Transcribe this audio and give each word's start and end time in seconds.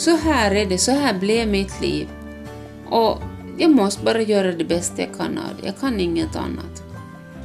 så 0.00 0.16
här 0.16 0.50
är 0.50 0.66
det, 0.66 0.78
så 0.78 0.92
här 0.92 1.18
blev 1.18 1.48
mitt 1.48 1.80
liv. 1.80 2.08
Och 2.90 3.18
jag 3.58 3.70
måste 3.70 4.04
bara 4.04 4.22
göra 4.22 4.52
det 4.52 4.64
bästa 4.64 5.02
jag 5.02 5.16
kan 5.16 5.38
av 5.38 5.56
det. 5.60 5.66
Jag 5.66 5.78
kan 5.78 6.00
inget 6.00 6.36
annat. 6.36 6.82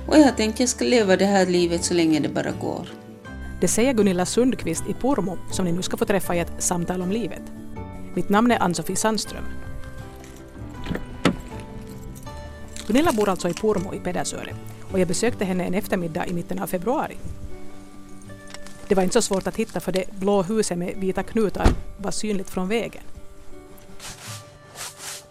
Och 0.08 0.18
jag 0.18 0.38
tänkte 0.38 0.62
jag 0.62 0.70
ska 0.70 0.86
leva 0.86 1.18
det 1.18 1.26
här 1.26 1.46
livet 1.46 1.84
så 1.84 1.94
länge 1.94 2.20
det 2.20 2.30
bara 2.30 2.52
går. 2.52 2.88
Det 3.62 3.68
säger 3.68 3.94
Gunilla 3.94 4.26
Sundqvist 4.26 4.84
i 4.90 4.94
Pormo 4.94 5.38
som 5.52 5.66
ni 5.66 5.72
nu 5.72 5.82
ska 5.82 5.98
få 5.98 6.06
träffa 6.06 6.36
i 6.36 6.40
ett 6.40 6.64
samtal 6.64 7.02
om 7.02 7.12
livet. 7.12 7.42
Mitt 8.14 8.30
namn 8.30 8.52
är 8.52 8.64
Ann-Sofie 8.64 8.96
Sandström. 8.96 9.46
Gunilla 12.88 13.12
bor 13.12 13.30
alltså 13.30 13.50
i 13.50 13.54
Pormo 13.54 13.94
i 13.94 14.00
Pedersöre 14.00 14.56
och 14.92 15.00
jag 15.00 15.08
besökte 15.08 15.46
henne 15.46 15.64
en 15.64 15.74
eftermiddag 15.74 16.28
i 16.28 16.34
mitten 16.34 16.60
av 16.60 16.68
februari. 16.68 17.18
Det 18.88 18.96
var 18.96 19.04
inte 19.04 19.14
så 19.14 19.22
svårt 19.22 19.48
att 19.48 19.56
hitta 19.56 19.80
för 19.80 19.92
det 19.92 20.06
blå 20.12 20.42
huset 20.42 20.78
med 20.78 20.98
vita 20.98 21.24
knutar 21.24 21.68
var 21.98 22.12
synligt 22.12 22.50
från 22.50 22.68
vägen. 22.68 23.04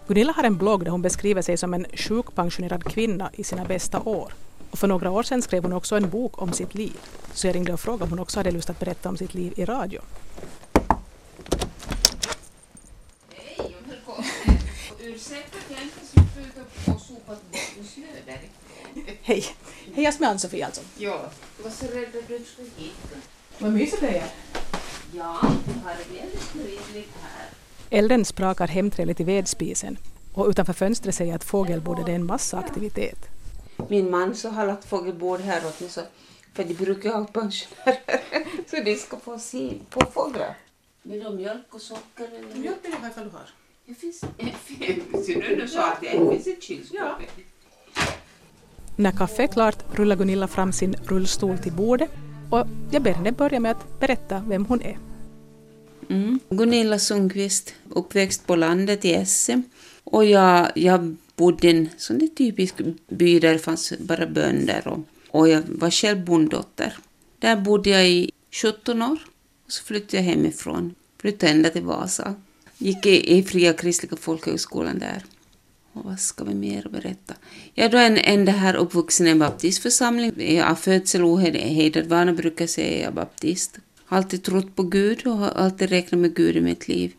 Gunilla 0.06 0.32
har 0.32 0.44
en 0.44 0.56
blogg 0.56 0.84
där 0.84 0.90
hon 0.90 1.02
beskriver 1.02 1.42
sig 1.42 1.56
som 1.56 1.74
en 1.74 1.86
sjukpensionerad 1.94 2.84
kvinna 2.84 3.30
i 3.32 3.44
sina 3.44 3.64
bästa 3.64 4.00
år. 4.00 4.32
Och 4.70 4.78
för 4.78 4.88
några 4.88 5.10
år 5.10 5.22
sedan 5.22 5.42
skrev 5.42 5.62
hon 5.62 5.72
också 5.72 5.96
en 5.96 6.10
bok 6.10 6.42
om 6.42 6.52
sitt 6.52 6.74
liv. 6.74 7.00
Så 7.32 7.46
jag 7.46 7.54
ringde 7.54 7.72
och 7.72 7.80
frågade 7.80 8.04
om 8.04 8.10
hon 8.10 8.18
också 8.18 8.38
hade 8.38 8.50
lust 8.50 8.70
att 8.70 8.80
berätta 8.80 9.08
om 9.08 9.16
sitt 9.16 9.34
liv 9.34 9.52
i 9.56 9.64
radio. 9.64 10.00
Hej. 13.34 13.76
Ursäkta 15.00 15.58
att 15.58 15.70
jag 15.70 15.82
inte 15.82 16.06
slutade 16.06 16.94
och 16.94 17.00
sopat 17.00 17.50
bort 17.50 17.86
snö 17.94 18.06
där. 18.26 18.40
Hej! 19.22 19.44
Hej, 19.94 20.04
jag 20.04 20.14
är 20.20 20.26
Ann-Sofie 20.26 20.66
alltså. 20.66 20.80
Ja, 20.98 21.30
jag 21.56 21.64
var 21.64 21.70
så 21.70 21.86
rädd 21.86 22.16
att 22.16 22.28
du 22.28 22.44
skulle 22.44 22.68
hit. 22.76 23.33
Vad 23.58 23.72
mysigt 23.72 24.00
det 24.00 24.18
är. 24.18 24.26
Ja, 25.12 25.38
vi 25.66 25.72
har 25.84 25.94
det 25.96 26.20
väldigt 26.20 26.52
trevligt 26.52 27.12
här. 27.22 27.48
Elden 27.90 28.24
sprakar 28.24 28.68
hemtrevligt 28.68 29.20
i 29.20 29.24
vedspisen 29.24 29.98
och 30.34 30.48
utanför 30.48 30.72
fönstret 30.72 31.14
ser 31.14 31.24
jag 31.24 31.34
att 31.34 31.44
fågelbordet 31.44 32.08
är 32.08 32.12
en 32.12 32.26
massa 32.26 32.58
aktivitet. 32.58 33.18
Min 33.88 34.10
man 34.10 34.34
så 34.34 34.48
har 34.48 34.66
lagt 34.66 34.84
fågelbord 34.84 35.40
här 35.40 35.66
åt 35.66 35.80
mig 35.80 35.90
så, 35.90 36.00
för 36.52 36.64
de 36.64 36.74
brukar 36.74 37.10
ha 37.12 37.24
pensionärer 37.24 38.00
så 38.70 38.76
de 38.84 38.96
ska 38.96 39.16
få 39.16 39.38
se 39.38 39.72
på 39.90 40.00
fåglar. 40.00 40.56
Vill 41.02 41.18
du 41.18 41.24
ha 41.24 41.32
mjölk 41.32 41.74
och 41.74 41.80
socker? 41.80 42.24
Eller? 42.24 42.54
Mjölk 42.54 42.76
vill 42.82 42.92
jag 42.92 42.98
ha 42.98 43.08
ifall 43.08 43.24
du 43.24 43.30
har. 43.30 43.48
Det 43.86 43.94
finns, 43.94 44.20
ser 45.26 45.48
du, 45.48 45.56
du 45.56 45.68
sa 45.68 45.92
att 45.92 46.00
det 46.00 46.10
finns 46.10 46.46
ett 46.46 46.62
kylskåp. 46.62 47.00
När 48.96 49.12
kaffet 49.12 49.40
är 49.40 49.52
klart 49.52 49.84
rullar 49.92 50.16
Gunilla 50.16 50.48
fram 50.48 50.72
sin 50.72 50.94
rullstol 50.94 51.58
till 51.58 51.72
bordet 51.72 52.10
och 52.50 52.66
jag 52.90 53.02
ber 53.02 53.12
henne 53.12 53.32
börja 53.32 53.60
med 53.60 53.70
att 53.70 54.00
berätta 54.00 54.42
vem 54.48 54.66
hon 54.66 54.82
är. 54.82 54.98
Mm. 56.08 56.40
Gunilla 56.48 56.98
Sundqvist, 56.98 57.74
uppväxt 57.88 58.46
på 58.46 58.56
landet 58.56 59.04
i 59.04 59.14
Esse. 59.14 59.62
Och 60.04 60.24
jag, 60.24 60.70
jag 60.74 61.16
bodde 61.36 61.66
i 61.66 61.70
en 61.70 61.88
sån 61.96 62.18
där 62.18 62.26
typisk 62.26 62.74
by 63.08 63.40
där 63.40 63.52
det 63.52 63.58
fanns 63.58 63.92
bara 63.98 64.26
bönder 64.26 64.88
och, 64.88 64.98
och 65.30 65.48
jag 65.48 65.62
var 65.68 65.90
själv 65.90 66.24
bonddotter. 66.24 66.96
Där 67.38 67.56
bodde 67.56 67.90
jag 67.90 68.08
i 68.08 68.30
17 68.62 69.02
år 69.02 69.18
och 69.66 69.72
så 69.72 69.84
flyttade 69.84 70.16
jag 70.16 70.22
hemifrån. 70.22 70.94
Flyttade 71.20 71.52
ända 71.52 71.70
till 71.70 71.82
Vasa. 71.82 72.34
Gick 72.78 73.06
i, 73.06 73.38
i 73.38 73.42
Fria 73.42 73.72
Kristliga 73.72 74.16
Folkhögskolan 74.16 74.98
där. 74.98 75.22
Och 75.94 76.04
vad 76.04 76.20
ska 76.20 76.44
vi 76.44 76.54
mer 76.54 76.88
berätta? 76.90 77.34
Jag 77.74 77.86
är 77.86 77.90
då 77.90 77.98
en, 77.98 78.18
en 78.18 78.44
det 78.44 78.52
här 78.52 78.74
uppvuxen 78.74 79.26
i 79.26 79.30
en 79.30 79.38
baptistförsamling. 79.38 80.32
Jag 80.36 80.70
är 80.70 80.74
födsel 80.74 81.24
ohejdad 81.24 82.06
vana 82.06 82.32
brukar 82.32 82.66
säga 82.66 82.98
jag 82.98 83.08
är 83.08 83.12
baptist. 83.12 83.78
Har 84.04 84.16
alltid 84.16 84.42
trott 84.42 84.76
på 84.76 84.82
Gud 84.82 85.26
och 85.26 85.36
har 85.36 85.48
alltid 85.48 85.90
räknat 85.90 86.20
med 86.20 86.34
Gud 86.34 86.56
i 86.56 86.60
mitt 86.60 86.88
liv. 86.88 87.12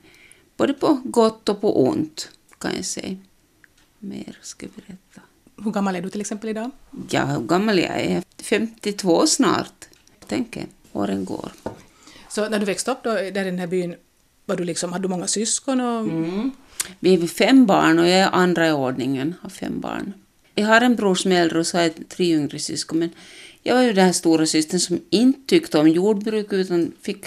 Både 0.57 0.73
på 0.73 1.01
gott 1.03 1.49
och 1.49 1.61
på 1.61 1.87
ont, 1.87 2.29
kan 2.57 2.75
jag 2.75 2.85
säga. 2.85 3.17
Mer 3.99 4.39
ska 4.41 4.65
jag 4.65 4.73
berätta. 4.73 5.21
Hur 5.63 5.71
gammal 5.71 5.95
är 5.95 6.01
du 6.01 6.09
till 6.09 6.21
exempel 6.21 6.49
idag? 6.49 6.71
Ja, 7.09 7.25
hur 7.25 7.41
gammal 7.41 7.79
jag 7.79 8.01
är? 8.01 8.23
52 8.43 9.27
snart. 9.27 9.85
Tänker, 10.27 10.65
åren 10.91 11.25
går. 11.25 11.51
Så 12.29 12.49
när 12.49 12.59
du 12.59 12.65
växte 12.65 12.91
upp 12.91 13.03
då, 13.03 13.13
där 13.13 13.25
i 13.25 13.31
den 13.31 13.59
här 13.59 13.67
byn, 13.67 13.95
var 14.45 14.55
du 14.55 14.63
liksom, 14.63 14.93
hade 14.93 15.03
du 15.03 15.09
många 15.09 15.27
syskon? 15.27 15.81
Och... 15.81 15.99
Mm. 15.99 16.51
Vi 16.99 17.13
är 17.13 17.27
fem 17.27 17.65
barn 17.65 17.99
och 17.99 18.05
jag 18.05 18.19
är 18.19 18.29
andra 18.31 18.67
i 18.67 18.71
ordningen 18.71 19.35
av 19.41 19.49
fem 19.49 19.79
barn. 19.79 20.13
Jag 20.55 20.67
har 20.67 20.81
en 20.81 20.95
bror 20.95 21.15
som 21.15 21.31
är 21.31 21.41
äldre 21.41 21.59
och 21.59 21.67
så 21.67 21.77
har 21.77 21.83
jag 21.83 22.09
tre 22.09 22.33
yngre 22.33 22.59
syskon. 22.59 22.99
Men 22.99 23.09
jag 23.63 23.75
var 23.75 23.81
ju 23.81 23.93
den 23.93 24.05
här 24.05 24.13
stora 24.13 24.45
systern 24.45 24.79
som 24.79 25.01
inte 25.09 25.39
tyckte 25.47 25.79
om 25.79 25.89
jordbruk 25.89 26.53
utan 26.53 26.91
fick 27.01 27.25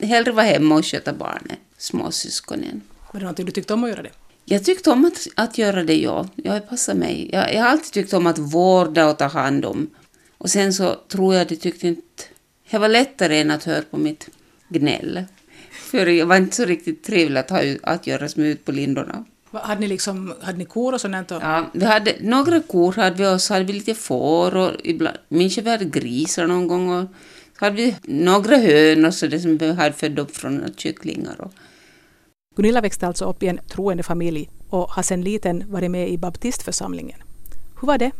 hellre 0.00 0.32
vara 0.32 0.46
hemma 0.46 0.74
och 0.74 0.86
sköta 0.86 1.12
barnen, 1.12 1.56
småsyskonen. 1.78 2.80
Var 3.12 3.20
det 3.20 3.24
någonting 3.24 3.46
du 3.46 3.52
tyckte 3.52 3.74
om 3.74 3.84
att 3.84 3.90
göra 3.90 4.02
det? 4.02 4.10
Jag 4.44 4.64
tyckte 4.64 4.90
om 4.90 5.04
att, 5.04 5.26
att 5.34 5.58
göra 5.58 5.84
det, 5.84 5.96
ja. 5.96 6.28
Jag 6.34 6.68
passar 6.68 6.94
mig. 6.94 7.30
Jag, 7.32 7.54
jag 7.54 7.62
har 7.62 7.68
alltid 7.68 7.92
tyckt 7.92 8.12
om 8.12 8.26
att 8.26 8.38
vårda 8.38 9.10
och 9.10 9.18
ta 9.18 9.26
hand 9.26 9.64
om. 9.64 9.90
Och 10.38 10.50
sen 10.50 10.74
så 10.74 10.94
tror 10.94 11.34
jag 11.34 11.40
jag 11.40 11.60
tyckte 11.60 11.88
inte... 11.88 12.24
Det 12.70 12.78
var 12.78 12.88
lättare 12.88 13.40
än 13.40 13.50
att 13.50 13.64
höra 13.64 13.82
på 13.82 13.96
mitt 13.96 14.28
gnäll. 14.68 15.24
För 15.94 16.06
jag 16.06 16.26
var 16.26 16.36
inte 16.36 16.56
så 16.56 16.64
riktigt 16.64 17.04
trevlig 17.04 17.40
att, 17.40 17.50
ha, 17.50 17.60
att 17.82 18.06
göra 18.06 18.28
som 18.28 18.42
ut 18.42 18.64
på 18.64 18.72
lindorna. 18.72 19.24
Hade 19.52 19.80
ni, 19.80 19.86
liksom, 19.86 20.34
hade 20.40 20.58
ni 20.58 20.64
kor 20.64 20.94
och 20.94 21.00
sånt? 21.00 21.30
Ja, 21.30 21.70
vi 21.72 21.84
hade 21.84 22.16
några 22.20 22.60
kor 22.60 22.92
hade 22.92 23.16
vi 23.16 23.34
och 23.34 23.40
så 23.40 23.54
hade 23.54 23.64
vi 23.64 23.72
lite 23.72 23.94
får 23.94 24.56
och 24.56 24.70
ibland, 24.84 25.16
minns 25.28 25.56
jag 25.56 25.64
vi 25.64 25.70
hade 25.70 25.84
grisar 25.84 26.46
någon 26.46 26.68
gång 26.68 26.90
och 26.90 27.08
så 27.58 27.64
hade 27.64 27.76
vi 27.76 27.96
några 28.02 28.56
hönor 28.56 29.10
så 29.10 29.26
det 29.26 29.40
som 29.40 29.56
vi 29.56 29.72
hade 29.72 29.92
fött 29.92 30.18
upp 30.18 30.36
från 30.36 30.74
kycklingar. 30.76 31.40
Och. 31.40 31.52
Gunilla 32.56 32.80
växte 32.80 33.06
alltså 33.06 33.24
upp 33.24 33.42
i 33.42 33.46
en 33.46 33.60
troende 33.68 34.02
familj 34.02 34.50
och 34.70 34.90
har 34.90 35.02
sedan 35.02 35.22
liten 35.22 35.64
varit 35.70 35.90
med 35.90 36.10
i 36.10 36.18
baptistförsamlingen. 36.18 37.18
Hur 37.80 37.86
var 37.86 37.98
det? 37.98 38.10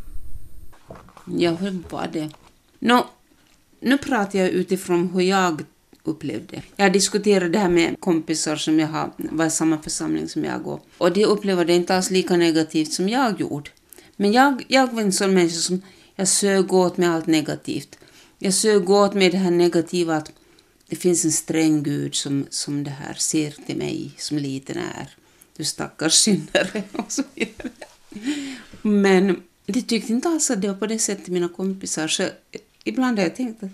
Ja, 1.36 1.50
hur 1.50 1.78
var 1.90 2.08
det? 2.12 2.30
Nå, 2.78 3.06
nu 3.80 3.98
pratar 3.98 4.38
jag 4.38 4.48
utifrån 4.48 5.10
hur 5.14 5.20
jag 5.20 5.64
upplevde. 6.04 6.62
Jag 6.76 6.92
diskuterade 6.92 7.48
det 7.48 7.58
här 7.58 7.68
med 7.68 8.00
kompisar 8.00 8.56
som 8.56 8.80
jag 8.80 8.88
har, 8.88 9.10
var 9.16 9.46
i 9.46 9.50
samma 9.50 9.78
församling 9.78 10.28
som 10.28 10.44
jag 10.44 10.62
går. 10.62 10.80
Och 10.98 11.12
de 11.12 11.24
upplevde 11.24 11.64
det 11.64 11.74
inte 11.74 11.96
alls 11.96 12.10
lika 12.10 12.36
negativt 12.36 12.92
som 12.92 13.08
jag 13.08 13.40
gjorde. 13.40 13.70
Men 14.16 14.32
jag, 14.32 14.64
jag 14.68 14.92
var 14.92 15.02
en 15.02 15.12
sån 15.12 15.34
människa 15.34 15.58
som 15.58 15.82
jag 16.16 16.28
sög 16.28 16.72
åt 16.72 16.96
med 16.96 17.10
allt 17.10 17.26
negativt. 17.26 17.98
Jag 18.38 18.54
sög 18.54 18.90
åt 18.90 19.14
med 19.14 19.32
det 19.32 19.38
här 19.38 19.50
negativa 19.50 20.16
att 20.16 20.32
det 20.88 20.96
finns 20.96 21.24
en 21.24 21.32
sträng 21.32 21.82
Gud 21.82 22.14
som, 22.14 22.46
som 22.50 22.84
det 22.84 22.90
här 22.90 23.14
ser 23.14 23.50
till 23.50 23.76
mig 23.76 24.10
som 24.18 24.38
liten 24.38 24.78
är. 24.78 25.16
Du 25.56 25.64
stackars 25.64 26.12
syndare 26.12 26.82
och 26.92 27.12
så 27.12 27.22
vidare. 27.34 27.70
Men 28.82 29.42
det 29.66 29.82
tyckte 29.82 30.12
inte 30.12 30.28
alls 30.28 30.50
att 30.50 30.62
det 30.62 30.68
var 30.68 30.74
på 30.74 30.86
det 30.86 30.98
sättet 30.98 31.28
mina 31.28 31.48
kompisar. 31.48 32.08
Så 32.08 32.28
ibland 32.84 33.18
har 33.18 33.24
jag 33.24 33.36
tänkt 33.36 33.62
att 33.62 33.70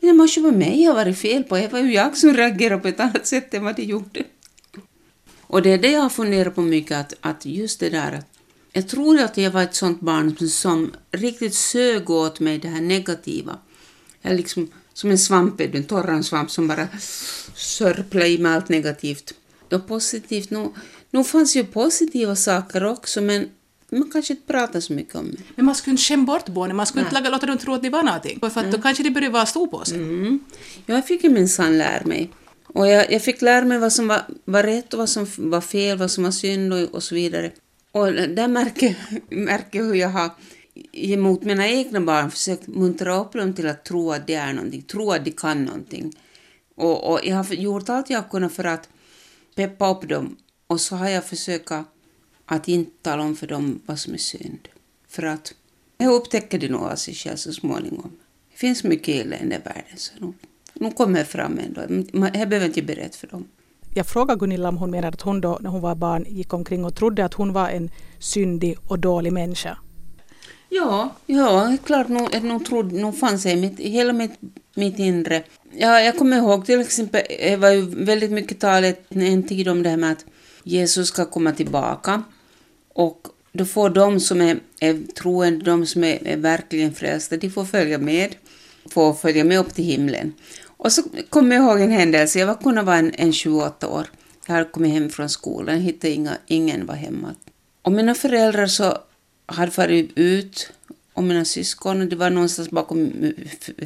det 0.00 0.12
måste 0.12 0.40
vara 0.40 0.52
mig 0.52 0.82
jag 0.82 0.94
varit 0.94 1.18
fel 1.18 1.44
på. 1.44 1.56
Det 1.56 1.72
var 1.72 1.78
ju 1.78 1.92
jag 1.92 2.16
som 2.16 2.34
reagerade 2.34 2.82
på 2.82 2.88
ett 2.88 3.00
annat 3.00 3.26
sätt 3.26 3.54
än 3.54 3.64
vad 3.64 3.76
de 3.76 3.82
gjorde. 3.82 4.24
Och 5.40 5.62
det 5.62 5.70
är 5.70 5.78
det 5.78 5.90
jag 5.90 6.00
har 6.00 6.08
funderat 6.08 6.54
på 6.54 6.62
mycket, 6.62 6.98
att, 6.98 7.14
att 7.20 7.46
just 7.46 7.80
det 7.80 7.90
där 7.90 8.12
att 8.12 8.38
jag 8.72 8.88
tror 8.88 9.20
att 9.20 9.36
jag 9.36 9.50
var 9.50 9.62
ett 9.62 9.74
sånt 9.74 10.00
barn 10.00 10.36
som, 10.36 10.48
som 10.48 10.92
riktigt 11.10 11.54
sög 11.54 12.10
åt 12.10 12.40
mig 12.40 12.58
det 12.58 12.68
här 12.68 12.80
negativa. 12.80 13.58
Jag 14.22 14.36
liksom 14.36 14.70
som 14.92 15.10
en 15.10 15.18
svamp, 15.18 15.60
en 15.60 15.84
torran 15.84 16.24
svamp 16.24 16.50
som 16.50 16.68
bara 16.68 16.88
sörplade 17.54 18.28
i 18.28 18.38
mig 18.38 18.52
allt 18.52 18.68
negativt. 18.68 19.34
Då 19.68 19.80
positivt, 19.80 20.50
nog, 20.50 20.74
nog 21.10 21.26
fanns 21.26 21.56
ju 21.56 21.64
positiva 21.64 22.36
saker 22.36 22.84
också, 22.84 23.20
men 23.20 23.48
man 23.90 24.10
kanske 24.10 24.32
inte 24.32 24.46
pratar 24.46 24.80
så 24.80 24.92
mycket 24.92 25.14
om 25.14 25.30
det. 25.30 25.38
Men 25.56 25.64
man 25.64 25.74
skulle 25.74 25.92
inte 25.92 26.02
skämma 26.02 26.24
bort 26.24 26.48
barnen, 26.48 26.76
man 26.76 26.86
skulle 26.86 27.04
inte 27.04 27.30
låta 27.30 27.46
dem 27.46 27.58
tro 27.58 27.74
att 27.74 27.82
de 27.82 27.90
var 27.90 28.02
någonting. 28.02 28.40
För 28.40 28.60
att 28.60 28.72
då 28.72 28.78
kanske 28.78 29.02
de 29.02 29.10
började 29.10 29.32
vara 29.32 29.46
stor 29.46 29.66
på 29.66 29.84
sig. 29.84 29.96
Mm. 29.96 30.40
Jag 30.86 31.06
fick 31.06 31.24
ju 31.24 31.30
minsann 31.30 31.78
lära 31.78 32.04
mig. 32.04 32.30
Och 32.66 32.88
jag, 32.88 33.12
jag 33.12 33.22
fick 33.22 33.42
lära 33.42 33.64
mig 33.64 33.78
vad 33.78 33.92
som 33.92 34.08
var, 34.08 34.22
var 34.44 34.62
rätt 34.62 34.92
och 34.92 34.98
vad 34.98 35.08
som 35.08 35.26
var 35.36 35.60
fel, 35.60 35.98
vad 35.98 36.10
som 36.10 36.24
var 36.24 36.30
synd 36.30 36.74
och, 36.74 36.94
och 36.94 37.02
så 37.02 37.14
vidare. 37.14 37.50
Och 37.92 38.12
där 38.12 38.48
märker, 38.48 38.94
märker 39.30 39.82
hur 39.82 39.94
jag 39.94 40.08
har 40.08 40.30
emot 40.92 41.42
mina 41.42 41.68
egna 41.68 42.00
barn 42.00 42.30
försökt 42.30 42.66
muntra 42.66 43.20
upp 43.20 43.32
dem 43.32 43.54
till 43.54 43.68
att 43.68 43.84
tro 43.84 44.12
att 44.12 44.26
det 44.26 44.34
är 44.34 44.52
någonting, 44.52 44.82
tro 44.82 45.12
att 45.12 45.24
de 45.24 45.30
kan 45.30 45.64
någonting. 45.64 46.12
Och, 46.76 47.12
och 47.12 47.20
jag 47.24 47.36
har 47.36 47.54
gjort 47.54 47.88
allt 47.88 48.10
jag 48.10 48.30
kunnat 48.30 48.52
för 48.52 48.64
att 48.64 48.88
peppa 49.54 49.90
upp 49.90 50.08
dem 50.08 50.36
och 50.66 50.80
så 50.80 50.96
har 50.96 51.08
jag 51.08 51.24
försökt 51.24 51.72
att 52.48 52.68
inte 52.68 52.90
tala 53.02 53.22
om 53.22 53.36
för 53.36 53.46
dem 53.46 53.80
vad 53.86 53.98
som 53.98 54.14
är 54.14 54.18
synd. 54.18 54.68
För 55.08 55.22
att 55.22 55.54
jag 55.98 56.12
upptäcker 56.12 56.58
det 56.58 56.68
nog 56.68 56.82
av 56.82 56.96
sig 56.96 57.14
själv 57.14 57.36
så 57.36 57.52
småningom. 57.52 58.12
Det 58.50 58.58
finns 58.58 58.84
mycket 58.84 59.08
elände 59.26 59.54
i 59.54 59.58
världen 59.58 59.96
så 59.96 60.12
nu, 60.18 60.32
nu 60.74 60.90
kommer 60.90 61.18
jag 61.18 61.28
fram 61.28 61.58
ändå. 61.58 61.80
Jag 62.38 62.48
behöver 62.48 62.66
inte 62.66 62.82
berätta 62.82 63.16
för 63.16 63.26
dem. 63.26 63.48
Jag 63.94 64.06
frågade 64.06 64.38
Gunilla 64.40 64.68
om 64.68 64.76
hon 64.76 64.90
menade 64.90 65.14
att 65.14 65.20
hon 65.20 65.40
då 65.40 65.58
när 65.60 65.70
hon 65.70 65.80
var 65.80 65.94
barn 65.94 66.24
gick 66.28 66.52
omkring 66.52 66.84
och 66.84 66.94
trodde 66.94 67.24
att 67.24 67.34
hon 67.34 67.52
var 67.52 67.68
en 67.68 67.90
syndig 68.18 68.78
och 68.88 68.98
dålig 68.98 69.32
människa. 69.32 69.78
Ja, 70.68 71.14
ja 71.26 71.76
klart 71.84 72.08
nog, 72.08 72.42
nog, 72.42 72.64
trodde, 72.66 73.00
nog 73.00 73.18
fanns 73.18 73.42
det 73.42 73.52
i 73.52 73.56
mitt, 73.56 73.80
hela 73.80 74.12
mitt, 74.12 74.32
mitt 74.74 74.98
inre 74.98 75.42
Ja, 75.72 76.00
jag 76.00 76.18
kommer 76.18 76.36
ihåg 76.36 76.66
till 76.66 76.80
exempel, 76.80 77.22
det 77.28 77.56
var 77.56 77.70
ju 77.70 77.80
väldigt 78.04 78.30
mycket 78.30 78.60
tal 78.60 78.84
en 79.08 79.42
tid 79.42 79.68
om 79.68 79.82
det 79.82 79.90
här 79.90 79.96
med 79.96 80.12
att 80.12 80.24
Jesus 80.62 81.08
ska 81.08 81.24
komma 81.24 81.52
tillbaka. 81.52 82.22
Och 82.98 83.28
då 83.52 83.64
får 83.64 83.90
de 83.90 84.20
som 84.20 84.40
är, 84.40 84.58
är 84.80 85.12
troende, 85.14 85.64
de 85.64 85.86
som 85.86 86.04
är, 86.04 86.28
är 86.28 86.36
verkligen 86.36 86.94
frälsta, 86.94 87.36
de 87.36 87.50
får 87.50 87.64
följa 87.64 87.98
med. 87.98 88.34
Får 88.90 89.14
följa 89.14 89.44
med 89.44 89.58
upp 89.58 89.74
till 89.74 89.84
himlen. 89.84 90.32
Och 90.64 90.92
så 90.92 91.02
kommer 91.28 91.56
jag 91.56 91.64
ihåg 91.64 91.80
en 91.80 91.90
händelse, 91.90 92.38
jag 92.38 92.46
var, 92.46 92.54
kunde 92.54 92.82
vara 92.82 92.96
en, 92.96 93.14
en 93.14 93.32
28 93.32 93.88
år. 93.88 94.06
Jag 94.46 94.54
hade 94.54 94.70
kommit 94.70 94.92
hem 94.92 95.10
från 95.10 95.28
skolan, 95.28 95.80
hittade 95.80 96.12
inga, 96.12 96.36
ingen 96.46 96.86
var 96.86 96.94
hemma. 96.94 97.34
Och 97.82 97.92
mina 97.92 98.14
föräldrar 98.14 98.66
så 98.66 98.98
hade 99.46 99.70
farit 99.70 100.10
ut 100.14 100.72
och 101.14 101.22
mina 101.22 101.44
syskon 101.44 102.00
och 102.00 102.06
det 102.06 102.16
var 102.16 102.30
någonstans 102.30 102.70
bakom 102.70 103.32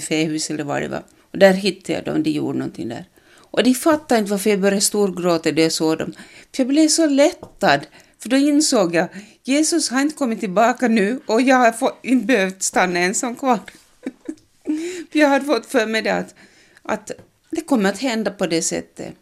fähuset 0.08 0.50
eller 0.50 0.64
vad 0.64 0.82
det 0.82 0.88
var. 0.88 1.02
Och 1.30 1.38
där 1.38 1.52
hittade 1.52 1.92
jag 1.92 2.04
dem, 2.04 2.22
de 2.22 2.30
gjorde 2.30 2.58
någonting 2.58 2.88
där. 2.88 3.04
Och 3.34 3.62
de 3.62 3.74
fattade 3.74 4.18
inte 4.18 4.30
varför 4.30 4.50
jag 4.50 4.60
började 4.60 4.80
storgråta 4.80 5.50
när 5.50 5.62
jag 5.62 5.72
såg 5.72 5.98
dem. 5.98 6.12
För 6.52 6.62
jag 6.62 6.68
blev 6.68 6.88
så 6.88 7.06
lättad. 7.06 7.80
För 8.22 8.28
då 8.28 8.36
insåg 8.36 8.94
jag, 8.94 9.08
Jesus 9.44 9.90
har 9.90 10.00
inte 10.00 10.16
kommit 10.16 10.40
tillbaka 10.40 10.88
nu 10.88 11.20
och 11.26 11.42
jag 11.42 11.56
har 11.56 11.72
fått, 11.72 11.98
inte 12.02 12.26
behövt 12.26 12.62
stanna 12.62 12.98
ensam 12.98 13.36
kvar. 13.36 13.58
för 15.12 15.18
jag 15.18 15.28
hade 15.28 15.44
fått 15.44 15.66
för 15.66 15.86
mig 15.86 16.02
det 16.02 16.14
att, 16.14 16.34
att 16.82 17.10
det 17.50 17.60
kommer 17.60 17.88
att 17.88 17.98
hända 17.98 18.30
på 18.30 18.46
det 18.46 18.62
sättet. 18.62 19.14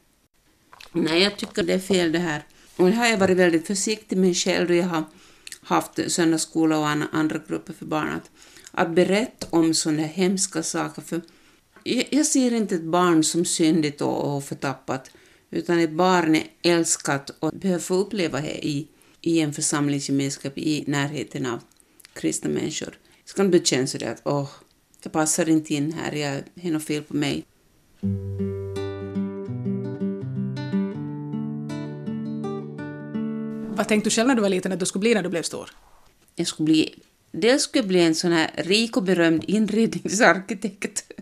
Nej, 0.93 1.23
jag 1.23 1.37
tycker 1.37 1.62
det 1.62 1.73
är 1.73 1.79
fel 1.79 2.12
det 2.12 2.19
här. 2.19 2.43
Och 2.76 2.87
det 2.87 2.93
har 2.93 3.06
jag 3.06 3.19
varit 3.19 3.37
väldigt 3.37 3.67
försiktig 3.67 4.19
med 4.19 4.37
själv 4.37 4.69
då 4.69 4.75
jag 4.75 4.87
har 4.87 5.05
haft 5.62 6.12
söndagsskola 6.12 6.79
och 6.79 6.88
andra 7.12 7.41
grupper 7.49 7.73
för 7.73 7.87
barn 7.87 8.08
att, 8.08 8.31
att 8.73 8.91
berätta 8.91 9.46
om 9.50 9.75
sådana 9.75 10.03
hemska 10.03 10.62
saker. 10.62 11.03
För 11.03 11.20
jag, 11.85 12.05
jag 12.11 12.26
ser 12.26 12.55
inte 12.55 12.75
ett 12.75 12.85
barn 12.85 13.25
som 13.25 13.44
syndigt 13.44 14.00
och, 14.00 14.37
och 14.37 14.44
förtappat, 14.44 15.11
utan 15.50 15.79
ett 15.79 15.91
barn 15.91 16.35
är 16.35 16.47
älskat 16.62 17.31
och 17.38 17.52
behöver 17.52 17.81
få 17.81 17.94
uppleva 17.94 18.41
det 18.41 18.67
i, 18.67 18.88
i 19.20 19.41
en 19.41 19.52
församlingsgemenskap 19.52 20.58
i 20.58 20.85
närheten 20.87 21.47
av 21.47 21.61
kristna 22.12 22.50
människor. 22.50 22.99
Det 23.25 23.31
ska 23.31 23.43
inte 23.43 23.58
bli 23.58 23.67
känslan 23.67 24.12
att 24.12 24.20
åh, 24.25 24.50
det 25.02 25.08
passar 25.08 25.49
inte 25.49 25.75
in 25.75 25.93
här, 25.93 26.12
jag 26.12 26.43
är 26.55 26.70
något 26.70 26.85
fel 26.85 27.02
på 27.02 27.17
mig. 27.17 27.44
Vad 33.76 33.88
tänkte 33.88 34.11
du 34.11 34.14
själv 34.14 34.29
när 34.29 34.35
du 34.35 34.43
var 34.43 34.49
liten 34.49 34.73
att 34.73 34.81
du 34.81 34.87
skulle 34.87 35.00
bli 35.00 35.14
när 35.14 35.23
du 35.23 35.29
blev 35.29 35.43
stor? 35.43 35.70
Jag 36.35 36.46
skulle 36.46 36.64
bli, 36.64 36.94
dels 37.32 37.62
skulle 37.62 37.82
jag 37.82 37.88
bli 37.88 38.00
en 38.00 38.14
sån 38.14 38.32
här 38.32 38.50
rik 38.56 38.96
och 38.96 39.03
berömd 39.03 39.44
inredningsarkitekt. 39.44 41.12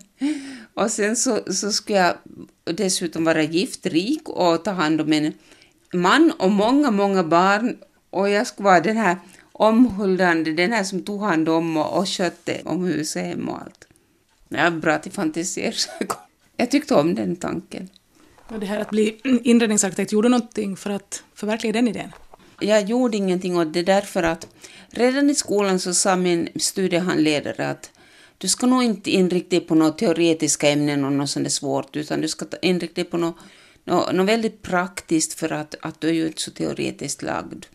Och 0.73 0.91
sen 0.91 1.15
så, 1.15 1.53
så 1.53 1.71
skulle 1.71 1.97
jag 1.97 2.17
dessutom 2.75 3.23
vara 3.23 3.43
gift, 3.43 3.85
rik 3.85 4.29
och 4.29 4.63
ta 4.63 4.71
hand 4.71 5.01
om 5.01 5.13
en 5.13 5.33
man 5.93 6.31
och 6.39 6.51
många, 6.51 6.91
många 6.91 7.23
barn. 7.23 7.77
Och 8.09 8.29
jag 8.29 8.47
skulle 8.47 8.65
vara 8.65 8.79
den 8.79 8.97
här 8.97 9.17
omhuldande, 9.51 10.53
den 10.53 10.71
här 10.71 10.83
som 10.83 11.03
tog 11.03 11.21
hand 11.21 11.49
om 11.49 11.77
och, 11.77 11.97
och 11.97 12.09
skötte 12.09 12.61
om 12.65 12.83
huset 12.83 13.25
hem 13.25 13.49
och 13.49 13.61
allt. 13.61 13.87
Jag 14.49 14.61
är 14.61 14.71
bra 14.71 14.97
till 14.99 15.11
fantasier, 15.11 15.75
jag 16.57 16.71
tyckte 16.71 16.95
om 16.95 17.15
den 17.15 17.35
tanken. 17.35 17.89
Och 18.47 18.59
det 18.59 18.65
här 18.65 18.79
att 18.79 18.89
bli 18.89 19.19
inredningsarkitekt, 19.43 20.11
gjorde 20.11 20.27
du 20.27 20.31
någonting 20.31 20.75
för 20.77 20.89
att 20.89 21.23
förverkliga 21.33 21.73
den 21.73 21.87
idén? 21.87 22.11
Jag 22.59 22.83
gjorde 22.83 23.17
ingenting 23.17 23.57
åt 23.57 23.73
det 23.73 23.83
därför 23.83 24.23
att 24.23 24.47
redan 24.89 25.29
i 25.29 25.35
skolan 25.35 25.79
så 25.79 25.93
sa 25.93 26.15
min 26.15 26.49
studiehandledare 26.55 27.69
att 27.69 27.91
du 28.39 28.47
ska 28.47 28.67
nog 28.67 28.83
inte 28.83 29.11
inrikta 29.11 29.49
dig 29.49 29.59
på 29.59 29.75
några 29.75 29.91
teoretiska 29.91 30.69
ämnen 30.69 31.05
och 31.05 31.11
något 31.11 31.29
sånt 31.29 31.51
svårt, 31.51 31.95
utan 31.95 32.21
du 32.21 32.27
ska 32.27 32.45
inrikta 32.61 32.95
dig 32.95 33.03
på 33.03 33.17
något, 33.17 33.35
något, 33.83 34.13
något 34.13 34.27
väldigt 34.27 34.61
praktiskt 34.61 35.33
för 35.33 35.51
att, 35.51 35.75
att 35.81 36.01
du 36.01 36.09
är 36.09 36.13
ju 36.13 36.27
inte 36.27 36.41
så 36.41 36.51
teoretiskt 36.51 37.21
lagd. 37.21 37.65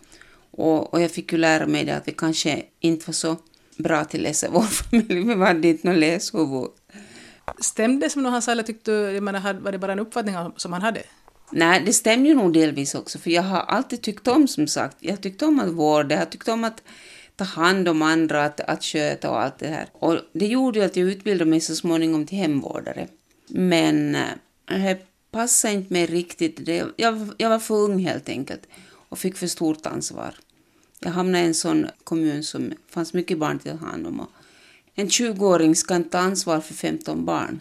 Och, 0.50 0.94
och 0.94 1.00
jag 1.00 1.10
fick 1.10 1.32
ju 1.32 1.38
lära 1.38 1.66
mig 1.66 1.84
det 1.84 1.96
att 1.96 2.08
vi 2.08 2.12
kanske 2.12 2.62
inte 2.80 3.06
var 3.06 3.12
så 3.12 3.36
bra 3.76 4.04
till 4.04 4.20
att 4.20 4.24
läsa 4.24 4.50
vår 4.50 4.62
familj, 4.62 5.34
vi 5.34 5.34
hade 5.34 5.68
inte 5.68 5.88
något 5.88 5.98
läshuvud. 5.98 6.68
Stämde 7.58 8.06
det 8.06 8.10
som 8.10 8.24
han 8.24 8.42
sa, 8.42 8.52
eller 8.52 8.62
tyckte 8.62 8.90
du, 8.90 9.20
var 9.20 9.72
det 9.72 9.78
bara 9.78 9.92
en 9.92 9.98
uppfattning 9.98 10.34
som 10.56 10.72
han 10.72 10.82
hade? 10.82 11.02
Nej, 11.50 11.82
det 11.86 11.92
stämmer 11.92 12.26
ju 12.26 12.34
nog 12.34 12.52
delvis 12.52 12.94
också, 12.94 13.18
för 13.18 13.30
jag 13.30 13.42
har 13.42 13.60
alltid 13.60 14.02
tyckt 14.02 14.28
om, 14.28 14.48
som 14.48 14.66
sagt, 14.66 14.96
jag 15.00 15.22
tyckte 15.22 15.46
om 15.46 15.60
att 15.60 15.68
vårda, 15.68 16.14
jag 16.14 16.20
har 16.20 16.26
tyckt 16.26 16.48
om 16.48 16.64
att 16.64 16.82
ta 17.36 17.44
hand 17.44 17.88
om 17.88 18.02
andra, 18.02 18.44
att, 18.44 18.60
att 18.60 18.84
sköta 18.84 19.30
och 19.30 19.42
allt 19.42 19.58
det 19.58 19.68
här. 19.68 19.88
Och 19.92 20.18
det 20.32 20.46
gjorde 20.46 20.78
ju 20.78 20.84
att 20.84 20.96
jag 20.96 21.08
utbildade 21.08 21.50
mig 21.50 21.60
så 21.60 21.76
småningom 21.76 22.26
till 22.26 22.38
hemvårdare. 22.38 23.08
Men 23.46 24.14
eh, 24.14 24.28
det 24.66 24.98
passade 25.30 25.74
inte 25.74 25.92
mig 25.92 26.06
riktigt. 26.06 26.66
Det, 26.66 26.84
jag, 26.96 27.28
jag 27.36 27.48
var 27.48 27.58
för 27.58 27.74
ung 27.74 27.98
helt 27.98 28.28
enkelt 28.28 28.62
och 29.08 29.18
fick 29.18 29.36
för 29.36 29.46
stort 29.46 29.86
ansvar. 29.86 30.34
Jag 31.00 31.10
hamnade 31.10 31.44
i 31.44 31.46
en 31.46 31.54
sån 31.54 31.86
kommun 32.04 32.44
som 32.44 32.72
fanns 32.88 33.12
mycket 33.12 33.38
barn 33.38 33.58
till 33.58 33.72
hand 33.72 34.06
om. 34.06 34.20
Och 34.20 34.30
en 34.94 35.08
20-åring 35.08 35.76
ska 35.76 35.96
inte 35.96 36.10
ta 36.10 36.18
ansvar 36.18 36.60
för 36.60 36.74
15 36.74 37.24
barn 37.24 37.60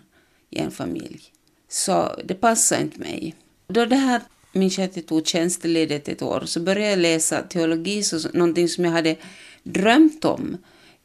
i 0.50 0.60
en 0.60 0.72
familj. 0.72 1.22
Så 1.70 2.20
det 2.25 2.34
passade 2.34 2.81
inte 2.81 3.00
mig. 3.00 3.36
Då 3.68 3.86
det 3.86 3.96
här 3.96 4.22
minns 4.52 4.78
jag 4.78 4.86
att 4.86 4.96
jag 4.96 5.06
tog 5.06 5.28
tjänstledigt 5.28 6.08
ett 6.08 6.22
år, 6.22 6.44
så 6.46 6.60
började 6.60 6.90
jag 6.90 7.00
läsa 7.00 7.42
teologi, 7.42 8.04
så, 8.04 8.30
någonting 8.34 8.70
som 8.70 8.86
jag 8.86 8.92
hade 8.92 9.16
drömt 9.63 10.25
om. 10.25 10.57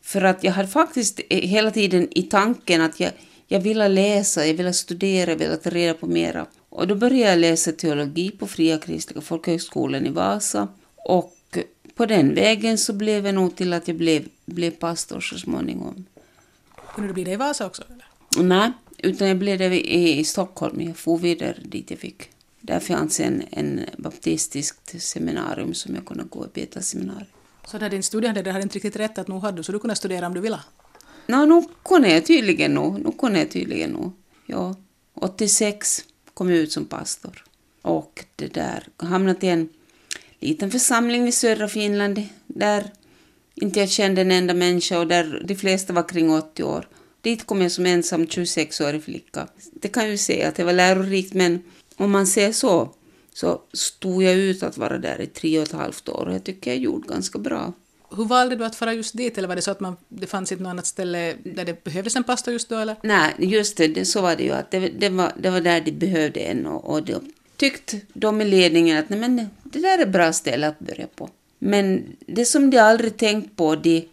För 0.02 0.22
att 0.22 0.44
jag 0.44 0.52
hade 0.52 0.68
faktiskt 0.68 1.20
hela 1.30 1.70
tiden 1.70 2.08
i 2.10 2.22
tanken 2.22 2.80
att 2.80 3.00
jag, 3.00 3.12
jag 3.46 3.60
ville 3.60 3.88
läsa, 3.88 4.46
jag 4.46 4.54
ville 4.54 4.72
studera, 4.72 5.30
jag 5.30 5.38
ville 5.38 5.56
ta 5.56 5.70
reda 5.70 5.94
på 5.94 6.06
mera. 6.06 6.46
Och 6.68 6.86
då 6.86 6.94
började 6.94 7.30
jag 7.30 7.38
läsa 7.38 7.72
teologi 7.72 8.30
på 8.30 8.46
Fria 8.46 8.78
Kristliga 8.78 9.20
Folkhögskolan 9.20 10.06
i 10.06 10.10
Vasa. 10.10 10.68
Och 10.96 11.58
på 11.94 12.06
den 12.06 12.34
vägen 12.34 12.78
så 12.78 12.92
blev 12.92 13.22
det 13.22 13.32
nog 13.32 13.56
till 13.56 13.72
att 13.72 13.88
jag 13.88 13.96
blev, 13.96 14.28
blev 14.44 14.70
pastor 14.70 15.20
så 15.20 15.38
småningom. 15.38 16.04
Kunde 16.94 17.10
du 17.10 17.14
bli 17.14 17.24
det 17.24 17.32
i 17.32 17.36
Vasa 17.36 17.66
också? 17.66 17.82
Eller? 17.90 18.44
Nej, 18.44 18.72
utan 18.98 19.28
jag 19.28 19.38
blev 19.38 19.58
det 19.58 19.90
i, 19.94 20.18
i 20.18 20.24
Stockholm. 20.24 20.80
Jag 20.80 20.96
for 20.96 21.18
vidare 21.18 21.56
dit 21.64 21.90
jag 21.90 22.00
fick. 22.00 22.30
Där 22.60 22.80
fanns 22.80 23.20
en, 23.20 23.42
en 23.50 23.80
baptistiskt 23.96 25.02
seminarium 25.02 25.74
som 25.74 25.94
jag 25.94 26.06
kunde 26.06 26.24
gå 26.24 26.44
i, 26.44 26.48
beta-seminarium. 26.54 27.26
Så 27.70 27.78
när 27.78 27.90
din 27.90 28.02
studiehandledare 28.02 28.52
hade 28.52 28.62
inte 28.62 28.74
riktigt 28.74 28.96
rätt 28.96 29.18
att 29.18 29.28
nu 29.28 29.34
hade 29.34 29.56
du, 29.56 29.62
så 29.62 29.72
du 29.72 29.78
kunde 29.78 29.96
studera 29.96 30.26
om 30.26 30.34
du 30.34 30.40
ville? 30.40 30.60
No, 31.26 31.44
nu 31.44 31.62
kunde 31.84 32.12
jag 32.12 32.26
tydligen 32.26 32.74
nog. 32.74 33.00
Nu 33.04 33.12
kunde 33.18 33.38
jag 33.38 33.50
tydligen 33.50 33.90
nog. 33.90 34.12
Ja, 34.46 34.74
86 35.14 36.04
kom 36.34 36.50
jag 36.50 36.58
ut 36.58 36.72
som 36.72 36.84
pastor. 36.84 37.44
Och 37.82 38.24
det 38.36 38.46
där, 38.46 38.88
hamnat 38.96 39.44
i 39.44 39.48
en 39.48 39.68
liten 40.38 40.70
församling 40.70 41.28
i 41.28 41.32
södra 41.32 41.68
Finland 41.68 42.22
där 42.46 42.92
inte 43.54 43.80
jag 43.80 43.88
kände 43.88 44.20
en 44.20 44.30
enda 44.30 44.54
människa 44.54 44.98
och 44.98 45.06
där 45.06 45.42
de 45.44 45.56
flesta 45.56 45.92
var 45.92 46.08
kring 46.08 46.30
80 46.30 46.62
år. 46.62 46.88
Dit 47.20 47.46
kom 47.46 47.62
jag 47.62 47.72
som 47.72 47.86
ensam 47.86 48.24
26-årig 48.24 49.04
flicka. 49.04 49.48
Det 49.72 49.88
kan 49.88 50.10
ju 50.10 50.18
säga 50.18 50.48
att 50.48 50.54
det 50.54 50.64
var 50.64 50.72
lärorikt 50.72 51.34
men 51.34 51.62
om 51.96 52.10
man 52.10 52.26
ser 52.26 52.52
så 52.52 52.90
så 53.40 53.60
stod 53.72 54.22
jag 54.22 54.34
ut 54.34 54.62
att 54.62 54.78
vara 54.78 54.98
där 54.98 55.20
i 55.20 55.26
tre 55.26 55.58
och 55.58 55.62
ett 55.62 55.72
halvt 55.72 56.08
år 56.08 56.26
och 56.28 56.34
jag 56.34 56.44
tycker 56.44 56.70
jag 56.70 56.80
gjorde 56.80 57.08
ganska 57.08 57.38
bra. 57.38 57.72
Hur 58.16 58.24
valde 58.24 58.56
du 58.56 58.64
att 58.64 58.76
fara 58.76 58.94
just 58.94 59.16
dit 59.16 59.38
eller 59.38 59.48
var 59.48 59.56
det 59.56 59.62
så 59.62 59.70
att 59.70 59.80
man, 59.80 59.96
det 60.08 60.26
fanns 60.26 60.52
inte 60.52 60.64
något 60.64 60.70
annat 60.70 60.86
ställe 60.86 61.34
där 61.42 61.64
det 61.64 61.84
behövdes 61.84 62.16
en 62.16 62.24
pastor 62.24 62.52
just 62.52 62.68
då 62.68 62.76
eller? 62.76 62.96
Nej, 63.02 63.34
just 63.38 63.76
det, 63.76 63.88
det 63.88 64.04
så 64.04 64.22
var 64.22 64.36
det 64.36 64.42
ju 64.42 64.50
att 64.50 64.70
det, 64.70 64.88
det, 64.88 65.08
var, 65.08 65.32
det 65.36 65.50
var 65.50 65.60
där 65.60 65.80
de 65.80 65.92
behövde 65.92 66.40
en 66.40 66.66
och, 66.66 66.84
och 66.84 67.02
då 67.02 67.20
tyckte 67.56 68.00
de 68.12 68.40
i 68.40 68.44
ledningen 68.44 68.98
att 68.98 69.08
nej, 69.08 69.18
men 69.18 69.48
det 69.62 69.78
där 69.78 69.98
är 69.98 70.02
ett 70.02 70.12
bra 70.12 70.32
ställe 70.32 70.68
att 70.68 70.78
börja 70.78 71.06
på. 71.06 71.30
Men 71.58 72.16
det 72.26 72.44
som 72.44 72.70
de 72.70 72.78
aldrig 72.78 73.16
tänkt 73.16 73.56
på, 73.56 73.76
de, 73.76 74.08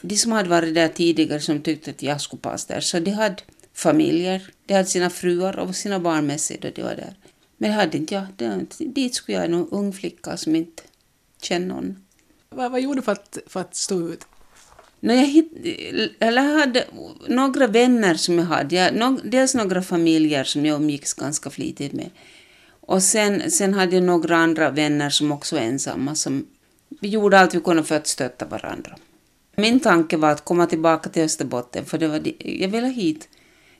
de 0.00 0.16
som 0.16 0.32
hade 0.32 0.48
varit 0.48 0.74
där 0.74 0.88
tidigare 0.88 1.40
som 1.40 1.60
tyckte 1.60 1.90
att 1.90 2.02
jag 2.02 2.20
skulle 2.20 2.40
passa 2.40 2.74
där, 2.74 2.80
så 2.80 2.98
de 2.98 3.10
hade 3.10 3.42
familjer, 3.74 4.50
de 4.66 4.74
hade 4.74 4.88
sina 4.88 5.10
fruar 5.10 5.58
och 5.58 5.76
sina 5.76 6.00
barn 6.00 6.26
med 6.26 6.40
sig 6.40 6.58
då 6.60 6.68
de 6.74 6.82
var 6.82 6.94
där. 6.94 7.14
Men 7.56 7.70
det 7.70 7.76
hade 7.76 7.98
inte 7.98 8.14
jag. 8.14 8.26
Det, 8.36 8.66
dit 8.78 9.14
skulle 9.14 9.38
jag, 9.38 9.44
en 9.44 9.54
ung 9.54 9.92
flicka 9.92 10.36
som 10.36 10.56
inte 10.56 10.82
känner 11.42 11.66
någon. 11.66 11.96
Vad, 12.50 12.70
vad 12.70 12.80
gjorde 12.80 12.98
du 12.98 13.02
för 13.02 13.12
att, 13.12 13.38
för 13.46 13.60
att 13.60 13.74
stå 13.74 14.08
ut? 14.08 14.26
No, 15.00 15.12
jag, 15.12 15.26
hitt, 15.26 15.52
eller 16.18 16.58
hade 16.58 16.84
några 17.28 17.66
vänner 17.66 18.14
som 18.14 18.38
jag 18.38 18.44
hade. 18.44 18.74
Jag, 18.74 18.94
no, 18.94 19.20
dels 19.24 19.54
några 19.54 19.82
familjer 19.82 20.44
som 20.44 20.66
jag 20.66 20.76
umgicks 20.76 21.14
ganska 21.14 21.50
flitigt 21.50 21.92
med. 21.92 22.10
Och 22.80 23.02
sen, 23.02 23.50
sen 23.50 23.74
hade 23.74 23.94
jag 23.94 24.04
några 24.04 24.36
andra 24.36 24.70
vänner 24.70 25.10
som 25.10 25.32
också 25.32 25.56
var 25.56 25.62
ensamma. 25.62 26.14
Som, 26.14 26.46
vi 27.00 27.08
gjorde 27.08 27.40
allt 27.40 27.54
vi 27.54 27.60
kunde 27.60 27.84
för 27.84 27.96
att 27.96 28.06
stötta 28.06 28.44
varandra. 28.46 28.96
Min 29.56 29.80
tanke 29.80 30.16
var 30.16 30.30
att 30.30 30.44
komma 30.44 30.66
tillbaka 30.66 31.10
till 31.10 31.22
Österbotten, 31.22 31.84
för 31.84 31.98
det 31.98 32.08
var, 32.08 32.20
jag 32.38 32.68
ville 32.68 32.86
hit. 32.86 33.28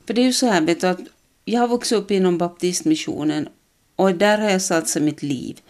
För 0.06 0.14
det 0.14 0.20
är 0.20 0.24
ju 0.24 0.32
så 0.32 0.46
här, 0.46 0.60
vet 0.60 0.80
du, 0.80 0.86
att 0.86 1.00
jag 1.44 1.60
har 1.60 1.68
vuxit 1.68 1.98
upp 1.98 2.10
inom 2.10 2.38
baptistmissionen 2.38 3.48
och 3.96 4.14
där 4.14 4.38
har 4.38 4.50
jag 4.50 4.62
satsat 4.62 5.02
mitt 5.02 5.22
liv. 5.22 5.60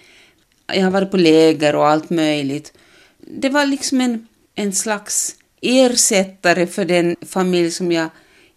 Jag 0.67 0.85
har 0.85 0.91
varit 0.91 1.11
på 1.11 1.17
läger 1.17 1.77
och 1.77 1.87
allt 1.87 2.11
möjligt. 2.11 2.73
Det 3.19 3.49
var 3.49 3.67
liksom 3.67 4.01
en, 4.01 4.27
en 4.55 4.73
slags 4.73 5.37
ersättare 5.61 6.67
för 6.67 6.85
den 6.85 7.17
familj 7.27 7.71
som 7.71 7.93
jag 7.93 8.09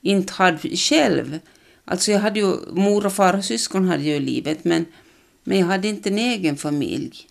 inte 0.02 0.34
hade 0.34 0.78
själv. 0.78 1.40
Alltså 1.86 2.12
jag 2.12 2.20
hade 2.20 2.40
ju, 2.40 2.56
mor 2.72 3.06
och 3.06 3.14
far 3.14 3.38
och 3.38 3.46
syskon 3.46 3.88
hade 3.88 4.04
ju 4.04 4.20
livet, 4.20 4.64
men, 4.64 4.86
men 5.44 5.60
jag 5.60 5.66
hade 5.66 5.88
inte 5.88 6.10
en 6.10 6.18
egen 6.18 6.58
familj. 6.58 7.28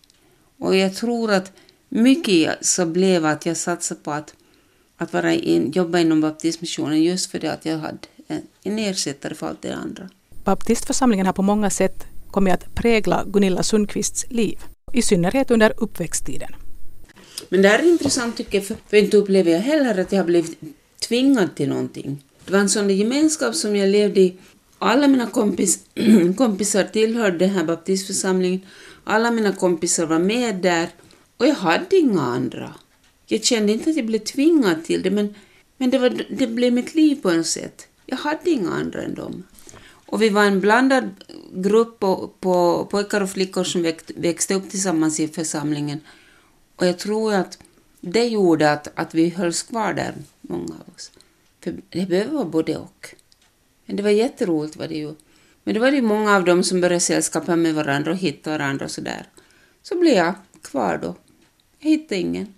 Och 0.59 0.77
jag 0.77 0.95
tror 0.95 1.33
att 1.33 1.53
mycket 1.89 2.67
så 2.67 2.87
blev 2.87 3.27
att 3.27 3.47
jag 3.47 3.57
satsade 3.57 4.01
på 4.01 4.13
att, 4.13 4.35
att 4.97 5.13
vara 5.13 5.35
in, 5.35 5.71
jobba 5.71 5.99
inom 5.99 6.21
baptistmissionen 6.21 7.03
just 7.03 7.31
för 7.31 7.39
det 7.39 7.53
att 7.53 7.67
jag 7.67 7.79
hade 7.79 7.99
en, 8.29 8.43
en 8.63 8.79
ersättare 8.79 9.35
för 9.35 9.47
allt 9.47 9.63
det 9.63 9.75
andra. 9.75 10.09
Baptistförsamlingen 10.45 11.27
har 11.27 11.33
på 11.33 11.43
många 11.43 11.71
sätt 11.71 12.07
kommit 12.31 12.55
att 12.55 12.75
prägla 12.75 13.25
Gunilla 13.27 13.63
Sundqvists 13.63 14.27
liv, 14.29 14.59
i 14.93 15.03
synnerhet 15.03 15.51
under 15.51 15.73
uppväxttiden. 15.77 16.51
Men 17.49 17.63
det 17.63 17.69
här 17.69 17.79
är 17.79 17.89
intressant 17.89 18.37
tycker 18.37 18.59
jag, 18.59 18.79
för, 18.89 18.97
inte 18.97 19.17
upplever 19.17 19.53
jag 19.53 19.61
heller 19.61 19.99
att 19.99 20.13
jag 20.13 20.19
har 20.19 20.25
blivit 20.25 20.59
tvingad 21.09 21.55
till 21.55 21.69
någonting. 21.69 22.25
Det 22.45 22.53
var 22.53 22.59
en 22.59 22.69
sån 22.69 22.91
gemenskap 22.91 23.55
som 23.55 23.77
jag 23.77 23.89
levde 23.89 24.21
i. 24.21 24.37
Alla 24.79 25.09
mina 25.09 25.27
kompis, 25.27 25.79
kompisar 26.37 26.85
tillhörde 26.85 27.39
den 27.39 27.51
här 27.51 27.65
baptistförsamlingen. 27.65 28.61
Alla 29.05 29.31
mina 29.31 29.53
kompisar 29.53 30.07
var 30.07 30.19
med 30.19 30.55
där 30.57 30.89
och 31.37 31.47
jag 31.47 31.55
hade 31.55 31.97
inga 31.97 32.23
andra. 32.23 32.75
Jag 33.27 33.45
kände 33.45 33.73
inte 33.73 33.91
att 33.91 33.97
jag 33.97 34.07
blev 34.07 34.19
tvingad 34.19 34.85
till 34.85 35.03
det, 35.03 35.11
men, 35.11 35.35
men 35.77 35.91
det, 35.91 35.99
var, 35.99 36.23
det 36.29 36.47
blev 36.47 36.73
mitt 36.73 36.95
liv 36.95 37.17
på 37.23 37.31
något 37.31 37.47
sätt. 37.47 37.87
Jag 38.07 38.17
hade 38.17 38.51
inga 38.51 38.71
andra 38.71 39.03
än 39.03 39.15
dem. 39.15 39.45
Och 40.07 40.23
vi 40.23 40.29
var 40.29 40.45
en 40.45 40.61
blandad 40.61 41.11
grupp 41.53 41.99
på, 41.99 42.31
på 42.41 42.85
pojkar 42.91 43.21
och 43.21 43.31
flickor 43.31 43.65
som 43.65 43.93
växte 44.17 44.55
upp 44.55 44.71
tillsammans 44.71 45.21
i 45.21 45.29
församlingen. 45.29 46.01
Och 46.77 46.87
jag 46.87 46.99
tror 46.99 47.35
att 47.35 47.59
det 48.01 48.25
gjorde 48.25 48.73
att, 48.73 48.89
att 48.95 49.15
vi 49.15 49.29
hölls 49.29 49.63
kvar 49.63 49.95
där, 49.95 50.15
många 50.41 50.75
av 50.75 50.95
oss. 50.95 51.11
För 51.65 51.75
det 51.91 52.07
behöver 52.07 52.33
vara 52.33 52.45
både 52.45 52.77
och. 52.77 53.15
Men 53.87 53.97
det 53.97 54.03
var 54.03 54.11
jätteroligt 54.11 54.77
var 54.77 54.89
det 54.89 54.95
ju. 54.95 55.15
Men 55.65 55.75
det 55.75 55.81
var 55.81 55.93
ju 55.93 56.03
många 56.03 56.37
av 56.37 56.45
dem 56.45 56.63
som 56.63 56.81
började 56.81 57.01
sällskapa 57.01 57.57
med 57.57 57.75
varandra 57.75 58.11
och 58.11 58.17
hitta 58.17 58.51
varandra 58.51 58.85
och 58.85 58.91
sådär. 58.91 59.27
Så 59.83 59.99
blev 59.99 60.15
jag 60.15 60.35
kvar 60.63 60.99
då. 61.03 61.17
Jag 61.79 61.91
hittade 61.91 62.21
ingen. 62.21 62.55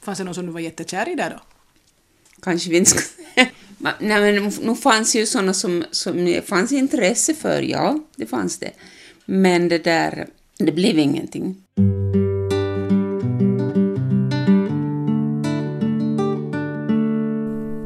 Fanns 0.00 0.18
det 0.18 0.24
någon 0.24 0.34
som 0.34 0.46
du 0.46 0.52
var 0.52 0.60
jättekär 0.60 1.08
i 1.08 1.14
där 1.14 1.30
då? 1.30 1.40
Kanske 2.42 2.70
vi 2.70 2.76
inte 2.76 2.90
ska 2.90 3.00
Nej 3.82 4.32
men 4.32 4.52
nog 4.62 4.78
fanns 4.78 5.16
ju 5.16 5.26
sådana 5.26 5.54
som, 5.54 5.84
som 5.90 6.24
det 6.24 6.48
fanns 6.48 6.72
intresse 6.72 7.34
för, 7.34 7.62
ja, 7.62 7.98
det 8.16 8.26
fanns 8.26 8.58
det. 8.58 8.70
Men 9.24 9.68
det 9.68 9.84
där, 9.84 10.26
det 10.58 10.72
blev 10.72 10.98
ingenting. 10.98 11.56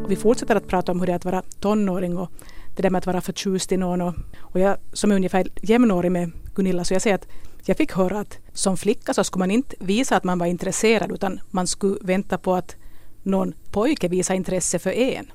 Vi 0.08 0.16
fortsätter 0.16 0.56
att 0.56 0.68
prata 0.68 0.92
om 0.92 1.00
hur 1.00 1.06
det 1.06 1.12
är 1.12 1.16
att 1.16 1.24
vara 1.24 1.42
tonåring 1.60 2.18
och 2.18 2.30
det 2.76 2.82
där 2.82 2.90
med 2.90 2.98
att 2.98 3.06
vara 3.06 3.20
förtjust 3.20 3.72
i 3.72 3.76
någon. 3.76 4.00
Och, 4.00 4.14
och 4.38 4.60
jag 4.60 4.76
som 4.92 5.10
är 5.10 5.16
ungefär 5.16 5.48
jämnårig 5.62 6.12
med 6.12 6.30
Gunilla 6.54 6.84
så 6.84 6.94
jag 6.94 7.02
säger 7.02 7.14
att 7.16 7.28
jag 7.64 7.76
fick 7.76 7.92
höra 7.92 8.20
att 8.20 8.38
som 8.52 8.76
flicka 8.76 9.14
så 9.14 9.24
skulle 9.24 9.40
man 9.40 9.50
inte 9.50 9.76
visa 9.78 10.16
att 10.16 10.24
man 10.24 10.38
var 10.38 10.46
intresserad 10.46 11.12
utan 11.12 11.40
man 11.50 11.66
skulle 11.66 11.98
vänta 12.00 12.38
på 12.38 12.54
att 12.54 12.76
någon 13.22 13.54
pojke 13.70 14.08
visar 14.08 14.34
intresse 14.34 14.78
för 14.78 14.90
en. 14.90 15.26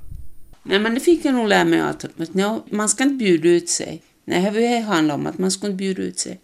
Nej, 0.64 0.80
men 0.80 0.94
det 0.94 1.00
fick 1.00 1.26
jag 1.26 1.34
nog 1.34 1.48
lära 1.48 1.64
mig 1.64 1.80
att 1.80 2.06
ja, 2.34 2.66
man 2.70 2.90
ska 2.90 3.04
inte 3.04 3.16
bjuda 3.16 3.50
ut 3.50 3.70
sig. 3.70 4.02
Nej, 4.26 4.52
det 4.52 4.80
handlar 4.80 5.16
om 5.16 5.28
att 5.28 5.38
man 5.38 5.52
ska 5.52 5.68
inte 5.68 5.78
bjuda 5.78 6.02
ut 6.02 6.20
sig. 6.20 6.40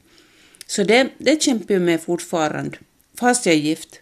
Så 0.68 0.84
det, 0.84 1.10
det 1.18 1.42
kämpar 1.42 1.74
jag 1.74 1.82
med 1.82 2.02
fortfarande, 2.02 2.78
fast 3.20 3.46
jag 3.46 3.56
är 3.56 3.60
gift. 3.60 4.00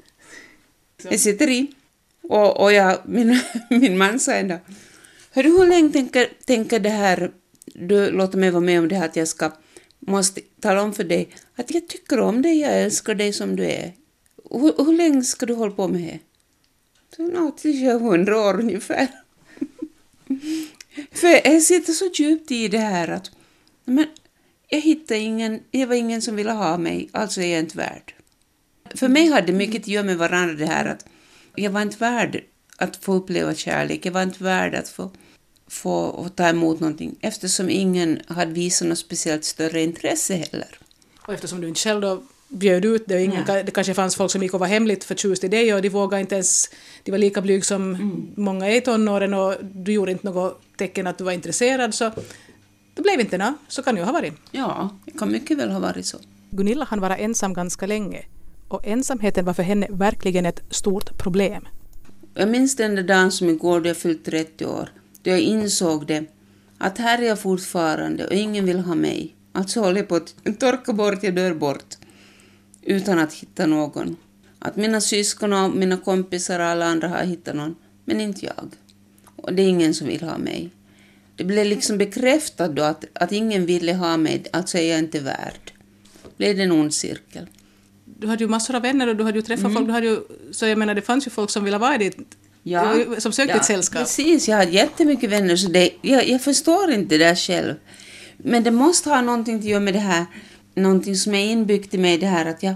Så. 1.01 1.07
Jag 1.12 1.19
sitter 1.19 1.50
i. 1.50 1.67
Och, 2.22 2.62
och 2.62 2.74
jag, 2.74 3.01
min, 3.05 3.39
min 3.69 3.98
man 3.98 4.19
sa 4.19 4.31
en 4.31 4.48
dag, 4.48 4.60
Hörru, 5.31 5.50
hur 5.50 5.67
länge 5.67 5.91
tänker, 5.91 6.27
tänker 6.45 6.79
det 6.79 6.89
här, 6.89 7.31
du 7.65 8.12
låter 8.12 8.38
mig 8.38 8.51
vara 8.51 8.62
med 8.62 8.79
om 8.79 8.88
det 8.88 8.95
här 8.95 9.05
att 9.05 9.15
jag 9.15 9.27
ska, 9.27 9.51
måste 10.00 10.41
tala 10.62 10.81
om 10.81 10.93
för 10.93 11.03
dig 11.03 11.29
att 11.55 11.74
jag 11.74 11.88
tycker 11.88 12.19
om 12.19 12.41
dig, 12.41 12.60
jag 12.60 12.81
älskar 12.81 13.15
dig 13.15 13.34
som 13.34 13.55
du 13.55 13.65
är. 13.65 13.93
Hur, 14.51 14.86
hur 14.86 14.98
länge 14.98 15.24
ska 15.24 15.45
du 15.45 15.53
hålla 15.53 15.72
på 15.72 15.88
med 15.88 16.01
det? 16.01 16.19
Så, 17.15 17.24
no, 17.24 17.51
tills 17.51 17.81
jag 17.81 17.95
är 17.95 18.00
hundra 18.00 18.39
år 18.41 18.60
ungefär. 18.60 19.07
för 21.12 21.27
jag 21.27 21.62
sitter 21.62 21.94
så 21.94 22.10
djupt 22.13 22.51
i 22.51 22.68
det 22.68 22.77
här 22.77 23.08
att 23.08 23.32
men, 23.86 24.06
jag 24.70 24.82
hittade 24.82 25.20
ingen, 25.20 25.60
det 25.72 25.86
var 25.86 25.96
ingen 25.96 26.22
som 26.22 26.36
ville 26.36 26.51
ha 26.51 26.77
mig, 26.77 27.10
alltså 27.12 27.42
är 27.42 27.51
jag 27.51 27.60
inte 27.60 27.77
värd. 27.77 28.13
För 28.96 29.08
mig 29.08 29.32
hade 29.32 29.54
mycket 29.54 29.82
att 29.82 29.88
göra 29.88 30.06
med 30.06 30.18
varandra 30.18 30.54
det 30.54 30.65
här 30.65 30.86
att 30.86 31.06
jag 31.56 31.72
var 31.72 31.82
inte 31.82 31.98
värd 31.98 32.44
att 32.77 32.98
få 32.98 33.13
uppleva 33.13 33.56
kärlek, 33.56 34.06
jag 34.06 34.12
var 34.12 34.24
inte 34.24 34.44
värd 34.44 34.75
att 34.75 34.89
få, 34.89 35.12
få 35.68 36.30
ta 36.36 36.48
emot 36.48 36.80
någonting 36.80 37.15
eftersom 37.22 37.70
ingen 37.70 38.22
hade 38.27 38.51
visat 38.51 38.88
något 38.88 38.98
speciellt 38.98 39.44
större 39.44 39.82
intresse 39.82 40.36
heller. 40.36 40.80
Och 41.27 41.34
eftersom 41.34 41.62
du 41.62 41.68
inte 41.68 41.80
själv 41.80 42.01
då 42.01 42.24
bjöd 42.55 42.85
ut 42.85 43.03
det 43.07 43.24
ingen, 43.24 43.45
det 43.45 43.74
kanske 43.74 43.93
fanns 43.93 44.15
folk 44.15 44.31
som 44.31 44.43
gick 44.43 44.53
och 44.53 44.59
var 44.59 44.67
hemligt 44.67 45.03
förtjust 45.03 45.43
i 45.43 45.47
dig 45.47 45.74
och 45.74 45.81
de 45.81 45.89
vågade 45.89 46.21
inte 46.21 46.35
ens, 46.35 46.69
de 47.03 47.12
var 47.12 47.17
lika 47.17 47.41
blyg 47.41 47.65
som 47.65 47.95
mm. 47.95 48.27
många 48.35 48.67
är 48.67 48.77
i 48.77 48.81
tonåren 48.81 49.33
och 49.33 49.55
du 49.62 49.91
gjorde 49.91 50.12
inte 50.12 50.25
något 50.27 50.62
tecken 50.77 51.07
att 51.07 51.17
du 51.17 51.24
var 51.24 51.31
intresserad 51.31 51.93
så 51.93 52.12
det 52.93 53.01
blev 53.01 53.19
inte 53.19 53.38
nå, 53.38 53.53
så 53.67 53.83
kan 53.83 53.95
det 53.95 54.01
ju 54.01 54.05
ha 54.05 54.13
varit. 54.13 54.33
Ja, 54.51 54.89
det 55.05 55.12
kan 55.12 55.31
mycket 55.31 55.57
väl 55.57 55.71
ha 55.71 55.79
varit 55.79 56.05
så. 56.05 56.17
Gunilla 56.50 56.85
hann 56.85 57.01
vara 57.01 57.17
ensam 57.17 57.53
ganska 57.53 57.85
länge 57.85 58.25
och 58.67 58.88
ensamheten 58.88 59.45
var 59.45 59.53
för 59.53 59.63
henne 59.63 59.88
verkligen 59.89 60.45
ett 60.45 60.62
stort 60.69 61.17
problem. 61.17 61.67
Jag 62.33 62.50
minns 62.50 62.75
den 62.75 62.95
där 62.95 63.03
dagen 63.03 63.31
som 63.31 63.50
igår 63.50 63.81
då 63.81 63.88
jag 63.88 63.97
fyllt 63.97 64.25
30 64.25 64.65
år, 64.65 64.89
då 65.24 65.31
jag 65.31 65.39
insåg 65.39 66.07
det, 66.07 66.25
att 66.77 66.97
här 66.97 67.21
är 67.21 67.27
jag 67.27 67.39
fortfarande 67.39 68.27
och 68.27 68.33
ingen 68.33 68.65
vill 68.65 68.79
ha 68.79 68.95
mig. 68.95 69.35
Alltså 69.51 69.79
håller 69.79 69.97
jag 69.97 70.07
på 70.07 70.15
att 70.15 70.59
torka 70.59 70.93
bort, 70.93 71.24
jag 71.24 71.35
dör 71.35 71.53
bort, 71.53 71.95
utan 72.86 73.20
att 73.20 73.34
hitta 73.34 73.65
någon. 73.65 74.15
Att 74.60 74.75
mina 74.75 75.01
syskon 75.01 75.54
och 75.54 75.72
mina 75.72 75.98
kompisar 75.98 76.60
och 76.60 76.65
alla 76.65 76.86
andra 76.86 77.08
har 77.08 77.24
hittat 77.24 77.56
någon, 77.56 77.75
men 78.06 78.22
inte 78.22 78.46
jag. 78.46 78.72
Och 79.36 79.54
det 79.54 79.62
är 79.62 79.68
ingen 79.68 79.94
som 79.94 80.08
vill 80.08 80.22
ha 80.22 80.38
mig. 80.38 80.70
Det 81.36 81.44
blev 81.44 81.65
liksom 81.65 81.98
bekräftat 81.98 82.75
då 82.75 82.84
att, 82.84 83.06
att 83.13 83.32
ingen 83.32 83.65
ville 83.65 83.94
ha 83.94 84.18
mig, 84.18 84.44
alltså 84.54 84.77
är 84.77 84.89
jag 84.89 85.00
inte 85.00 85.20
värd. 85.20 85.72
Det 86.24 86.38
blev 86.38 86.60
en 86.60 86.72
ond 86.72 86.94
cirkel 86.94 87.48
du 88.20 88.27
hade 88.27 88.44
ju 88.44 88.50
massor 88.50 88.75
av 88.75 88.82
vänner 88.82 89.08
och 89.08 89.15
du 89.15 89.24
hade 89.24 89.38
ju 89.38 89.42
träffat 89.42 89.65
mm. 89.65 89.74
folk. 89.74 89.88
Du 89.88 89.94
hade 89.94 90.08
ju, 90.08 90.20
så 90.51 90.65
jag 90.65 90.77
menar, 90.77 90.96
det 90.96 91.01
fanns 91.01 91.27
ju 91.27 91.32
folk 91.32 91.50
som 91.50 91.63
ville 91.63 91.77
vara 91.77 91.96
i 91.96 91.98
ditt 91.98 92.18
Ja, 92.68 92.96
som 93.18 93.32
sökte 93.32 93.54
ja, 93.54 93.60
ett 93.60 93.65
sällskap. 93.65 94.01
Precis, 94.01 94.48
jag 94.48 94.58
har 94.58 94.63
jättemycket 94.63 95.30
vänner 95.30 95.56
så 95.56 95.68
det, 95.68 95.89
jag, 96.01 96.27
jag 96.27 96.42
förstår 96.42 96.92
inte 96.92 97.18
det 97.18 97.25
där 97.25 97.36
själv. 97.36 97.74
Men 98.38 98.63
det 98.63 98.72
måste 98.72 99.10
ha 99.10 99.22
någonting 99.22 99.56
att 99.56 99.63
göra 99.63 99.80
med 99.80 99.94
det 99.94 100.00
här, 100.00 100.25
någonting 100.75 101.15
som 101.15 101.36
är 101.36 101.46
inbyggt 101.46 101.94
i 101.94 101.98
mig, 101.98 102.17
det 102.17 102.27
här 102.27 102.46
att 102.46 102.63
jag, 102.63 102.75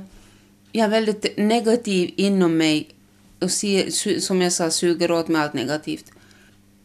jag 0.72 0.86
är 0.86 0.90
väldigt 0.90 1.38
negativ 1.38 2.14
inom 2.16 2.58
mig 2.58 2.90
och 3.40 3.52
ser, 3.52 4.20
som 4.20 4.42
jag 4.42 4.54
sa, 4.54 4.72
suger 4.72 5.12
åt 5.12 5.28
mig 5.28 5.42
allt 5.42 5.54
negativt. 5.54 6.06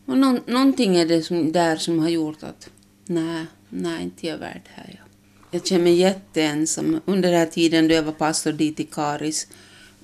Och 0.07 0.19
någon, 0.19 0.41
någonting 0.47 0.97
är 0.97 1.07
det 1.07 1.23
som, 1.23 1.53
där 1.53 1.77
som 1.77 1.99
har 1.99 2.09
gjort 2.09 2.43
att 2.43 2.71
nej, 3.07 3.47
nej, 3.69 4.03
inte 4.03 4.27
jag 4.27 4.35
är 4.35 4.41
värd 4.41 4.63
här. 4.75 4.87
Jag. 4.89 5.05
Jag 5.51 5.67
känner 5.67 5.85
mig 5.85 5.95
jätteensam 5.95 7.01
under 7.05 7.31
den 7.31 7.39
här 7.39 7.47
tiden 7.47 7.89
då 7.89 7.95
jag 7.95 8.03
var 8.03 8.13
pastor 8.13 8.53
dit 8.53 8.81
i 8.81 8.85
Karis. 8.85 9.47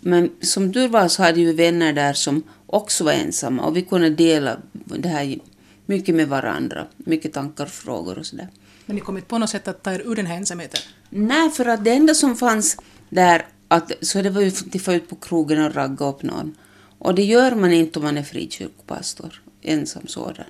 Men 0.01 0.31
som 0.41 0.73
tur 0.73 0.89
var 0.89 1.09
så 1.09 1.23
hade 1.23 1.45
vi 1.45 1.53
vänner 1.53 1.93
där 1.93 2.13
som 2.13 2.43
också 2.67 3.05
var 3.05 3.13
ensamma 3.13 3.63
och 3.63 3.77
vi 3.77 3.83
kunde 3.83 4.11
dela 4.11 4.57
det 4.73 5.09
här 5.09 5.39
mycket 5.87 6.15
med 6.15 6.29
varandra. 6.29 6.87
Mycket 6.97 7.33
tankar 7.33 7.65
och 7.65 7.71
frågor 7.71 8.19
och 8.19 8.27
sådär. 8.27 8.49
Men 8.91 8.95
ni 8.95 9.01
kom 9.01 9.17
inte 9.17 9.29
på 9.29 9.39
något 9.39 9.51
sätt 9.51 9.69
att 9.69 9.83
ta 9.83 9.93
er 9.93 10.03
ur 10.05 10.17
den 10.17 10.27
här 10.27 10.37
ensamheten? 10.37 10.81
Nej, 11.11 11.51
för 11.51 11.67
att 11.67 11.85
det 11.85 11.91
enda 11.91 12.15
som 12.15 12.37
fanns 12.37 12.77
där, 13.09 13.47
att, 13.69 13.93
så 14.01 14.23
det 14.23 14.31
var 14.31 14.41
ju 14.41 14.49
att 14.49 14.83
få 14.83 14.93
ut 14.93 15.09
på 15.09 15.17
krogen 15.17 15.65
och 15.65 15.75
ragga 15.75 16.07
upp 16.07 16.23
någon. 16.23 16.57
Och 16.99 17.15
det 17.15 17.23
gör 17.23 17.55
man 17.55 17.73
inte 17.73 17.99
om 17.99 18.05
man 18.05 18.19
är 18.19 18.23
frikyrkopastor, 18.23 19.43
ensam 19.63 20.07
sådan. 20.07 20.45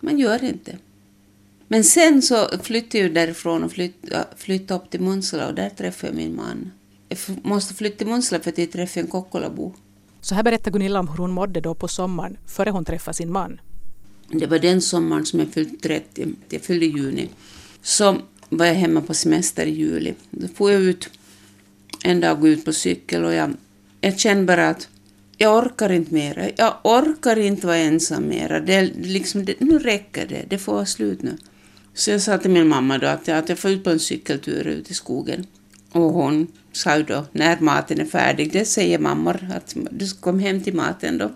Man 0.00 0.18
gör 0.18 0.44
inte. 0.44 0.78
Men 1.68 1.84
sen 1.84 2.22
så 2.22 2.48
flyttade 2.62 2.98
jag 2.98 3.14
därifrån 3.14 3.64
och 3.64 3.72
flyttade, 3.72 4.24
flyttade 4.36 4.80
upp 4.80 4.90
till 4.90 5.00
Munsala 5.00 5.46
och 5.48 5.54
där 5.54 5.70
träffade 5.70 6.12
jag 6.12 6.16
min 6.16 6.36
man. 6.36 6.70
Jag 7.08 7.18
måste 7.42 7.74
flytta 7.74 7.98
till 7.98 8.06
Munsala 8.06 8.42
för 8.42 8.50
att 8.50 8.58
jag 8.58 8.72
träffade 8.72 9.00
en 9.00 9.10
Kokkolabo. 9.10 9.74
Så 10.20 10.34
här 10.34 10.42
berättar 10.42 10.70
Gunilla 10.70 11.00
om 11.00 11.08
hur 11.08 11.16
hon 11.16 11.30
mådde 11.30 11.60
då 11.60 11.74
på 11.74 11.88
sommaren 11.88 12.36
före 12.46 12.70
hon 12.70 12.84
träffade 12.84 13.14
sin 13.14 13.32
man. 13.32 13.60
Det 14.30 14.46
var 14.46 14.58
den 14.58 14.80
sommaren 14.80 15.26
som 15.26 15.40
jag 15.40 15.48
fyllde 15.48 15.76
30, 15.76 16.34
jag 16.48 16.62
fyllde 16.62 16.86
i 16.86 16.88
juni. 16.88 17.28
Så 17.88 18.16
var 18.48 18.66
jag 18.66 18.74
hemma 18.74 19.00
på 19.00 19.14
semester 19.14 19.66
i 19.66 19.70
juli. 19.70 20.14
Då 20.30 20.48
får 20.48 20.72
jag 20.72 20.82
ut 20.82 21.10
en 22.04 22.20
dag 22.20 22.46
ut 22.48 22.64
på 22.64 22.72
cykel 22.72 23.24
och 23.24 23.34
jag, 23.34 23.54
jag 24.00 24.18
kände 24.18 24.44
bara 24.44 24.68
att 24.68 24.88
jag 25.36 25.56
orkar 25.56 25.92
inte 25.92 26.14
mera. 26.14 26.50
Jag 26.56 26.74
orkar 26.84 27.38
inte 27.38 27.66
vara 27.66 27.76
ensam 27.76 28.28
mera. 28.28 28.60
Det, 28.60 28.82
liksom, 28.82 29.44
det, 29.44 29.60
nu 29.60 29.78
räcker 29.78 30.26
det. 30.26 30.44
Det 30.48 30.58
får 30.58 30.72
vara 30.72 30.86
slut 30.86 31.22
nu. 31.22 31.36
Så 31.94 32.10
jag 32.10 32.22
sa 32.22 32.38
till 32.38 32.50
min 32.50 32.68
mamma 32.68 32.98
då 32.98 33.06
att 33.06 33.28
jag, 33.28 33.38
att 33.38 33.48
jag 33.48 33.58
får 33.58 33.70
ut 33.70 33.84
på 33.84 33.90
en 33.90 34.00
cykeltur 34.00 34.66
ut 34.66 34.90
i 34.90 34.94
skogen. 34.94 35.46
Och 35.92 36.12
hon 36.12 36.46
sa 36.72 36.98
då, 36.98 37.24
när 37.32 37.60
maten 37.60 38.00
är 38.00 38.04
färdig, 38.04 38.52
det 38.52 38.64
säger 38.64 38.98
mammor, 38.98 39.50
att 39.56 39.76
du 39.90 40.06
ska 40.06 40.20
komma 40.20 40.40
hem 40.40 40.62
till 40.62 40.74
maten 40.74 41.18
då. 41.18 41.30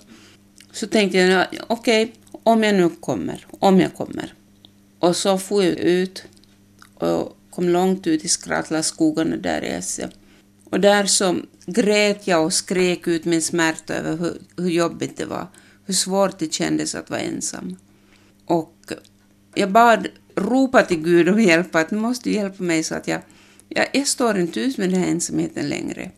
Så 0.73 0.87
tänkte 0.87 1.19
jag, 1.19 1.47
okej, 1.67 2.03
okay, 2.05 2.15
om 2.43 2.63
jag 2.63 2.75
nu 2.75 2.91
kommer, 3.01 3.47
om 3.51 3.81
jag 3.81 3.95
kommer. 3.95 4.35
Och 4.99 5.17
så 5.17 5.39
får 5.39 5.65
jag 5.65 5.75
ut 5.75 6.25
och 7.03 7.37
kom 7.51 7.69
långt 7.69 8.07
ut 8.07 8.25
i 8.25 8.29
Skratlaskogarna 8.29 9.37
där 9.37 9.65
i 9.65 9.69
Esse. 9.69 10.11
Och 10.65 10.81
där 10.81 11.07
så 11.07 11.37
grät 11.67 12.27
jag 12.27 12.45
och 12.45 12.53
skrek 12.53 13.09
ut 13.09 13.25
min 13.25 13.43
smärta 13.43 13.95
över 13.95 14.17
hur, 14.17 14.39
hur 14.57 14.71
jobbigt 14.71 15.17
det 15.17 15.25
var, 15.25 15.47
hur 15.85 15.95
svårt 15.95 16.39
det 16.39 16.53
kändes 16.53 16.95
att 16.95 17.11
vara 17.11 17.21
ensam. 17.21 17.77
Och 18.47 18.93
jag 19.55 19.71
bad, 19.71 20.09
ropade 20.35 20.87
till 20.87 21.03
Gud 21.03 21.29
om 21.29 21.41
hjälp, 21.41 21.75
att 21.75 21.91
nu 21.91 21.99
måste 21.99 22.29
du 22.29 22.35
hjälpa 22.35 22.63
mig 22.63 22.83
så 22.83 22.95
att 22.95 23.09
jag, 23.09 23.21
jag, 23.69 23.87
jag 23.93 24.07
står 24.07 24.39
inte 24.39 24.61
ut 24.61 24.79
med 24.79 24.91
den 24.91 25.01
här 25.01 25.09
ensamheten 25.09 25.69
längre. 25.69 26.11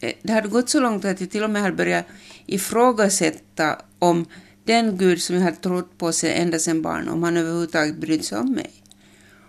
Eh, 0.00 0.12
det 0.22 0.32
hade 0.32 0.48
gått 0.48 0.68
så 0.68 0.80
långt 0.80 1.04
att 1.04 1.20
jag 1.20 1.30
till 1.30 1.44
och 1.44 1.50
med 1.50 1.62
hade 1.62 1.76
börjat 1.76 2.06
ifrågasätta 2.46 3.78
om 3.98 4.26
den 4.64 4.96
Gud 4.96 5.22
som 5.22 5.36
jag 5.36 5.42
hade 5.42 5.56
trott 5.56 5.98
på 5.98 6.12
sig 6.12 6.32
ända 6.32 6.58
sedan 6.58 6.82
barn, 6.82 7.08
om 7.08 7.22
han 7.22 7.36
överhuvudtaget 7.36 7.96
brydde 7.96 8.24
sig 8.24 8.38
om 8.38 8.52
mig. 8.52 8.75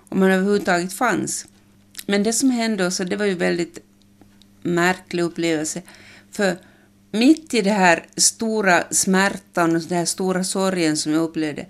Om 0.09 0.21
han 0.21 0.31
överhuvudtaget 0.31 0.93
fanns. 0.93 1.45
Men 2.05 2.23
det 2.23 2.33
som 2.33 2.49
hände 2.49 2.85
oss, 2.85 2.97
det 2.97 3.15
var 3.15 3.25
ju 3.25 3.35
väldigt 3.35 3.79
märklig 4.61 5.23
upplevelse. 5.23 5.81
För 6.31 6.57
mitt 7.11 7.53
i 7.53 7.61
den 7.61 7.75
här 7.75 8.05
stora 8.15 8.83
smärtan 8.91 9.75
och 9.75 9.81
den 9.81 9.97
här 9.97 10.05
stora 10.05 10.43
sorgen 10.43 10.97
som 10.97 11.11
jag 11.13 11.23
upplevde 11.23 11.65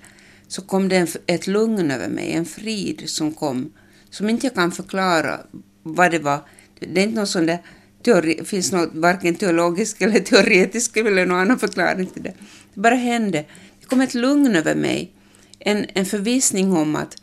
så 0.48 0.62
kom 0.62 0.90
det 0.90 1.16
ett 1.26 1.48
lugn 1.48 1.92
över 1.92 2.10
mig, 2.10 2.32
en 2.32 2.46
frid 2.46 3.04
som 3.06 3.34
kom, 3.34 3.74
som 4.10 4.30
inte 4.30 4.46
jag 4.46 4.56
kan 4.56 4.72
förklara 4.72 5.40
vad 5.84 6.12
det 6.12 6.20
var. 6.20 6.40
Det 6.80 7.02
är 7.02 7.04
inte 7.04 7.16
någon 7.16 7.28
sån 7.28 7.46
där 7.46 7.60
teori, 8.04 8.46
finns 8.46 8.72
något 8.72 8.90
varken 8.94 9.36
teologisk 9.36 10.02
eller 10.02 10.20
teoretisk 10.20 10.98
eller 10.98 11.26
någon 11.26 11.40
annan 11.40 11.60
förklaring 11.60 12.08
till 12.08 12.24
det. 12.24 12.34
Det 12.74 12.80
bara 12.80 12.96
hände. 12.96 13.46
Det 13.80 13.86
kom 13.86 14.02
ett 14.02 14.14
lugn 14.14 14.56
över 14.56 14.76
mig, 14.76 15.12
en, 15.60 15.86
en 15.94 16.06
förvissning 16.06 16.74
om 16.74 16.96
att 16.96 17.16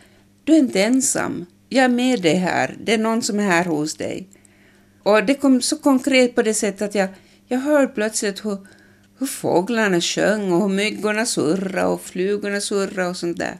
du 0.45 0.55
är 0.55 0.59
inte 0.59 0.83
ensam, 0.83 1.47
jag 1.69 1.85
är 1.85 1.89
med 1.89 2.23
dig 2.23 2.35
här, 2.35 2.77
det 2.85 2.95
är 2.95 2.99
någon 2.99 3.23
som 3.23 3.41
är 3.41 3.45
här 3.45 3.65
hos 3.65 3.95
dig. 3.95 4.29
Och 5.03 5.25
det 5.25 5.35
kom 5.35 5.63
så 5.63 5.77
konkret 5.77 6.35
på 6.35 6.43
det 6.43 6.55
sättet 6.55 6.83
att 6.83 6.95
jag, 6.95 7.09
jag 7.49 7.59
hörde 7.59 7.87
plötsligt 7.87 8.45
hur, 8.45 8.59
hur 9.19 9.27
fåglarna 9.27 10.01
sjöng 10.01 10.53
och 10.53 10.61
hur 10.61 10.77
myggorna 10.77 11.27
surrade 11.27 11.87
och 11.87 12.01
flugorna 12.01 12.61
surrade 12.61 13.09
och 13.09 13.17
sånt 13.17 13.39
där. 13.39 13.59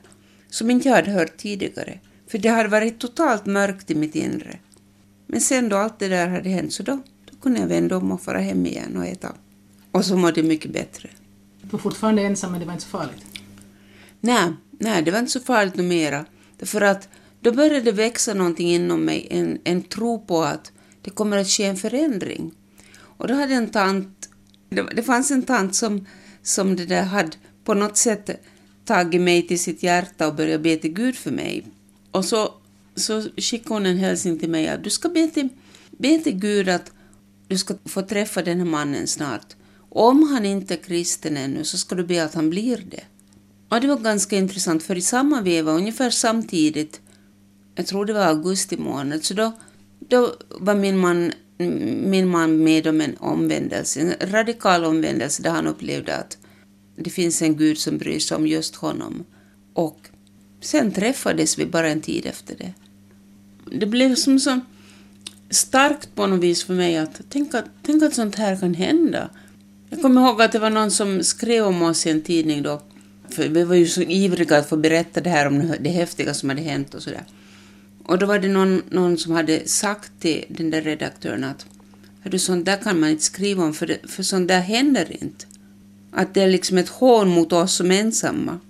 Som 0.51 0.71
inte 0.71 0.89
jag 0.89 0.97
hade 0.97 1.11
hört 1.11 1.37
tidigare. 1.37 1.99
För 2.29 2.39
det 2.39 2.49
hade 2.49 2.69
varit 2.69 2.99
totalt 2.99 3.47
mörkt 3.47 3.91
i 3.91 3.95
mitt 3.95 4.15
inre. 4.15 4.59
Men 5.27 5.41
sen 5.41 5.69
då 5.69 5.77
allt 5.77 5.99
det 5.99 6.09
där 6.09 6.29
hade 6.29 6.49
hänt 6.49 6.73
så 6.73 6.83
då, 6.83 7.01
då 7.31 7.37
kunde 7.43 7.61
jag 7.61 7.67
vända 7.67 7.97
om 7.97 8.13
och 8.13 8.23
fara 8.23 8.39
hem 8.39 8.67
igen 8.67 8.97
och 8.97 9.07
äta. 9.07 9.33
Och 9.91 10.05
så 10.05 10.17
mådde 10.17 10.41
jag 10.41 10.49
mycket 10.49 10.73
bättre. 10.73 11.09
Du 11.63 11.69
var 11.69 11.79
fortfarande 11.79 12.23
ensam 12.23 12.51
men 12.51 12.61
det 12.61 12.67
var 12.67 12.73
inte 12.73 12.85
så 12.85 12.91
farligt? 12.91 13.25
Nej, 14.21 14.53
nej 14.71 15.03
det 15.03 15.11
var 15.11 15.19
inte 15.19 15.33
så 15.33 15.41
farligt 15.41 15.77
mera. 15.77 16.25
Därför 16.65 16.81
att 16.81 17.09
då 17.41 17.53
började 17.53 17.81
det 17.81 17.93
växa 17.93 18.35
någonting 18.35 18.75
inom 18.75 19.05
mig, 19.05 19.27
en, 19.31 19.59
en 19.65 19.83
tro 19.83 20.27
på 20.27 20.43
att 20.43 20.73
det 21.03 21.11
kommer 21.11 21.37
att 21.37 21.49
ske 21.49 21.65
en 21.65 21.77
förändring. 21.77 22.53
Och 22.97 23.29
då 23.29 23.35
hade 23.35 23.55
en 23.55 23.71
tant, 23.71 24.29
det, 24.69 24.83
det 24.83 25.03
fanns 25.03 25.31
en 25.31 25.43
tant 25.43 25.75
som, 25.75 26.07
som 26.43 26.77
det 26.77 26.87
där 26.87 27.03
hade 27.03 27.37
på 27.65 27.75
något 27.75 27.97
sätt 27.97 28.31
tagit 28.85 29.21
mig 29.21 29.47
till 29.47 29.59
sitt 29.59 29.83
hjärta 29.83 30.29
och 30.29 30.35
börjat 30.35 30.61
be 30.61 30.77
till 30.77 30.93
Gud 30.93 31.17
för 31.17 31.31
mig. 31.31 31.67
Och 32.11 32.25
så, 32.25 32.55
så 32.95 33.23
skickade 33.37 33.75
hon 33.75 33.87
en 33.87 33.99
hälsning 33.99 34.39
till 34.39 34.51
mig 34.51 34.69
att 34.69 34.85
du 34.85 34.91
ska 34.91 35.09
be 35.09 35.29
till, 35.29 35.49
be 35.91 36.19
till 36.19 36.39
Gud 36.39 36.69
att 36.69 36.93
du 37.49 37.59
ska 37.59 37.75
få 37.85 38.03
träffa 38.03 38.43
den 38.43 38.59
här 38.59 38.67
mannen 38.67 39.07
snart. 39.07 39.57
Om 39.91 40.23
han 40.23 40.45
inte 40.45 40.75
är 40.75 40.79
kristen 40.79 41.37
ännu 41.37 41.65
så 41.65 41.79
ska 41.79 41.95
du 41.95 42.05
be 42.05 42.25
att 42.25 42.35
han 42.35 42.51
blir 42.51 42.77
det. 42.91 43.05
Ja, 43.75 43.81
det 43.81 43.87
var 43.87 43.97
ganska 43.97 44.37
intressant 44.37 44.83
för 44.83 44.97
i 44.97 45.01
samma 45.01 45.41
veva, 45.41 45.73
ungefär 45.73 46.11
samtidigt, 46.11 47.01
jag 47.75 47.87
tror 47.87 48.05
det 48.07 48.13
var 48.13 48.27
augusti 48.27 48.77
månad, 48.77 49.25
så 49.25 49.35
då 49.35 49.53
då 50.09 50.35
var 50.51 50.75
min 50.75 50.99
man, 50.99 51.33
min 52.07 52.29
man 52.29 52.65
med 52.65 52.87
om 52.87 53.01
en 53.01 53.17
omvändelse, 53.17 54.01
en 54.01 54.31
radikal 54.31 54.85
omvändelse 54.85 55.43
där 55.43 55.51
han 55.51 55.67
upplevde 55.67 56.17
att 56.17 56.39
det 56.97 57.11
finns 57.11 57.43
en 57.43 57.57
Gud 57.57 57.79
som 57.79 57.99
bryr 57.99 58.19
sig 58.19 58.37
om 58.37 58.47
just 58.47 58.75
honom. 58.75 59.25
Och 59.73 60.09
sen 60.61 60.93
träffades 60.93 61.59
vi 61.59 61.67
bara 61.67 61.89
en 61.89 62.01
tid 62.01 62.27
efter 62.27 62.57
det. 62.57 62.73
Det 63.79 63.87
blev 63.87 64.15
som 64.15 64.41
så 64.41 64.61
starkt 65.51 66.15
på 66.15 66.27
något 66.27 66.41
vis 66.41 66.65
för 66.65 66.75
mig 66.75 66.97
att 66.97 67.21
tänk 67.29 67.55
att, 67.55 67.65
tänk 67.83 68.03
att 68.03 68.15
sånt 68.15 68.35
här 68.35 68.57
kan 68.57 68.75
hända. 68.75 69.31
Jag 69.91 70.03
kommer 70.03 70.21
ihåg 70.21 70.43
att 70.43 70.53
det 70.53 70.59
var 70.59 70.71
någon 70.71 70.91
som 70.91 71.23
skrev 71.23 71.65
om 71.65 71.83
oss 71.83 72.07
i 72.07 72.11
en 72.11 72.23
tidning 72.23 72.63
då, 72.63 72.83
för 73.29 73.49
vi 73.49 73.65
var 73.65 73.75
ju 73.75 73.87
så 73.87 74.03
ivriga 74.03 74.59
att 74.59 74.69
få 74.69 74.77
berätta 74.77 75.21
det 75.21 75.31
här 75.31 75.47
om 75.47 75.75
det 75.81 75.91
häftiga 75.91 76.35
som 76.35 76.49
hade 76.49 76.63
hänt 76.63 76.95
och 76.95 77.03
sådär. 77.03 77.25
Och 78.05 78.19
då 78.19 78.27
var 78.27 78.39
det 78.39 78.49
någon, 78.49 78.83
någon 78.91 79.19
som 79.19 79.33
hade 79.33 79.69
sagt 79.69 80.13
till 80.21 80.45
den 80.49 80.71
där 80.71 80.83
redaktören 80.83 81.45
att 81.45 81.67
Hördu, 82.25 82.39
sånt 82.39 82.65
där 82.65 82.77
kan 82.77 83.01
man 83.01 83.11
inte 83.11 83.25
skriva 83.25 83.65
om 83.65 83.75
för, 83.75 83.87
det, 83.87 84.11
för 84.11 84.23
sånt 84.23 84.49
där 84.49 84.61
händer 84.61 85.23
inte. 85.23 85.47
Att 86.11 86.35
det 86.35 86.43
är 86.43 86.49
liksom 86.49 86.79
ett 86.79 86.89
hån 86.89 87.29
mot 87.29 87.53
oss 87.53 87.75
som 87.75 87.91
ensamma. 87.91 88.61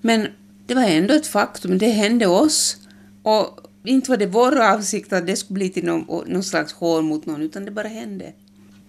Men 0.00 0.26
det 0.66 0.74
var 0.74 0.82
ändå 0.82 1.14
ett 1.14 1.26
faktum, 1.26 1.78
det 1.78 1.88
hände 1.88 2.26
oss. 2.26 2.76
Och 3.22 3.60
inte 3.84 4.10
var 4.10 4.16
det 4.16 4.26
vår 4.26 4.60
avsikt 4.60 5.12
att 5.12 5.26
det 5.26 5.36
skulle 5.36 5.54
bli 5.54 5.70
till 5.70 5.84
någon, 5.84 6.24
någon 6.26 6.44
slags 6.44 6.72
hån 6.72 7.04
mot 7.04 7.26
någon, 7.26 7.42
utan 7.42 7.64
det 7.64 7.70
bara 7.70 7.88
hände. 7.88 8.32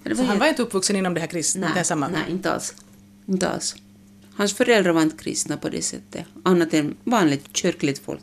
Det 0.04 0.10
var 0.10 0.16
så 0.16 0.24
han 0.24 0.40
var 0.40 0.48
inte 0.48 0.62
uppvuxen 0.62 0.96
inom 0.96 1.14
det 1.14 1.20
här 1.20 1.28
kristna? 1.28 1.72
Nej, 1.76 2.10
nej 2.12 2.32
inte 2.32 2.52
alls. 2.52 2.74
Inte 3.28 3.50
alls. 3.50 3.76
Hans 4.40 4.54
föräldrar 4.54 4.92
var 4.92 5.02
inte 5.02 5.24
kristna 5.24 5.58
på 5.58 5.70
det 5.70 5.82
sättet, 5.82 6.26
annat 6.44 6.74
än 6.74 6.96
vanligt 7.04 7.58
kyrkligt 7.58 8.00
folk. 8.00 8.22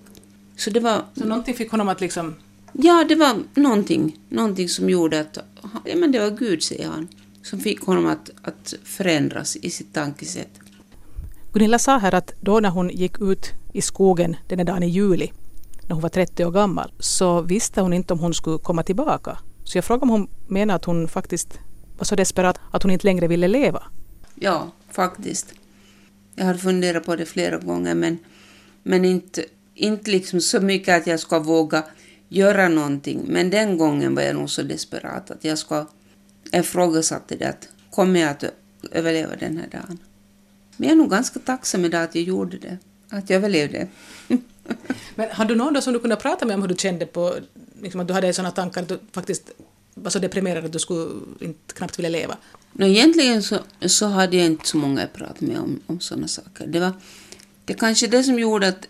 Så 0.56 0.70
det 0.70 0.80
var... 0.80 1.04
Så 1.14 1.24
någonting 1.24 1.54
fick 1.54 1.70
honom 1.70 1.88
att 1.88 2.00
liksom... 2.00 2.34
Ja, 2.72 3.04
det 3.08 3.14
var 3.14 3.42
någonting, 3.54 4.18
någonting 4.28 4.68
som 4.68 4.90
gjorde 4.90 5.20
att... 5.20 5.38
Ja, 5.84 5.96
men 5.96 6.12
det 6.12 6.18
var 6.18 6.30
Gud, 6.30 6.62
säger 6.62 6.88
han, 6.88 7.08
som 7.42 7.60
fick 7.60 7.80
honom 7.80 8.06
att, 8.06 8.30
att 8.42 8.74
förändras 8.84 9.56
i 9.56 9.70
sitt 9.70 9.94
tankesätt. 9.94 10.50
Gunilla 11.52 11.78
sa 11.78 11.98
här 11.98 12.14
att 12.14 12.34
då 12.40 12.60
när 12.60 12.70
hon 12.70 12.88
gick 12.88 13.20
ut 13.20 13.50
i 13.72 13.82
skogen 13.82 14.36
den 14.48 14.58
där 14.58 14.64
dagen 14.64 14.82
i 14.82 14.88
juli, 14.88 15.32
när 15.82 15.94
hon 15.94 16.02
var 16.02 16.08
30 16.08 16.44
år 16.44 16.50
gammal, 16.50 16.92
så 16.98 17.40
visste 17.40 17.80
hon 17.80 17.92
inte 17.92 18.12
om 18.12 18.18
hon 18.18 18.34
skulle 18.34 18.58
komma 18.58 18.82
tillbaka. 18.82 19.38
Så 19.64 19.78
jag 19.78 19.84
frågade 19.84 20.02
om 20.02 20.08
hon 20.10 20.28
menade 20.46 20.76
att 20.76 20.84
hon 20.84 21.08
faktiskt 21.08 21.58
var 21.98 22.04
så 22.04 22.14
desperat 22.14 22.58
att 22.70 22.82
hon 22.82 22.92
inte 22.92 23.06
längre 23.06 23.28
ville 23.28 23.48
leva. 23.48 23.82
Ja, 24.34 24.70
faktiskt. 24.90 25.54
Jag 26.36 26.44
har 26.44 26.54
funderat 26.54 27.04
på 27.04 27.16
det 27.16 27.26
flera 27.26 27.58
gånger, 27.58 27.94
men, 27.94 28.18
men 28.82 29.04
inte, 29.04 29.44
inte 29.74 30.10
liksom 30.10 30.40
så 30.40 30.60
mycket 30.60 31.00
att 31.00 31.06
jag 31.06 31.20
ska 31.20 31.38
våga 31.38 31.84
göra 32.28 32.68
någonting, 32.68 33.22
men 33.26 33.50
den 33.50 33.78
gången 33.78 34.14
var 34.14 34.22
jag 34.22 34.36
nog 34.36 34.50
så 34.50 34.62
desperat 34.62 35.30
att 35.30 35.44
jag 35.44 35.58
ska 35.58 35.86
ifrågasatte 36.52 37.36
det 37.36 37.48
att 37.48 37.68
kommer 37.90 38.20
jag 38.20 38.30
att 38.30 38.44
överleva 38.90 39.36
den 39.36 39.56
här 39.56 39.68
dagen? 39.68 39.98
Men 40.76 40.88
jag 40.88 40.92
är 40.92 40.96
nog 40.98 41.10
ganska 41.10 41.40
tacksam 41.40 41.84
idag 41.84 42.02
att 42.02 42.14
jag 42.14 42.24
gjorde 42.24 42.58
det, 42.58 42.78
att 43.08 43.30
jag 43.30 43.36
överlevde. 43.36 43.88
men 45.14 45.30
har 45.30 45.44
du 45.44 45.54
någon 45.54 45.74
då 45.74 45.80
som 45.80 45.92
du 45.92 45.98
kunde 46.00 46.16
prata 46.16 46.46
med 46.46 46.54
om 46.54 46.62
hur 46.62 46.68
du 46.68 46.74
kände 46.74 47.06
på, 47.06 47.34
liksom 47.82 48.00
att 48.00 48.08
du 48.08 48.14
hade 48.14 48.32
sådana 48.32 48.50
tankar 48.50 48.82
att 48.82 48.88
du 48.88 48.98
faktiskt 49.12 49.50
var 49.94 50.10
så 50.10 50.18
deprimerad 50.18 50.64
att 50.64 50.72
du 50.72 50.78
skulle 50.78 51.10
inte 51.40 51.74
knappt 51.74 51.98
vilja 51.98 52.10
leva? 52.10 52.36
No, 52.78 52.84
egentligen 52.84 53.42
så, 53.42 53.58
så 53.80 54.06
hade 54.06 54.36
jag 54.36 54.46
inte 54.46 54.68
så 54.68 54.76
många 54.76 55.02
att 55.02 55.12
prata 55.12 55.44
med 55.44 55.58
om, 55.58 55.80
om 55.86 56.00
sådana 56.00 56.28
saker. 56.28 56.66
Det 56.66 56.80
var 56.80 56.92
det 57.64 57.74
kanske 57.74 58.06
det 58.06 58.22
som 58.22 58.38
gjorde 58.38 58.68
att 58.68 58.88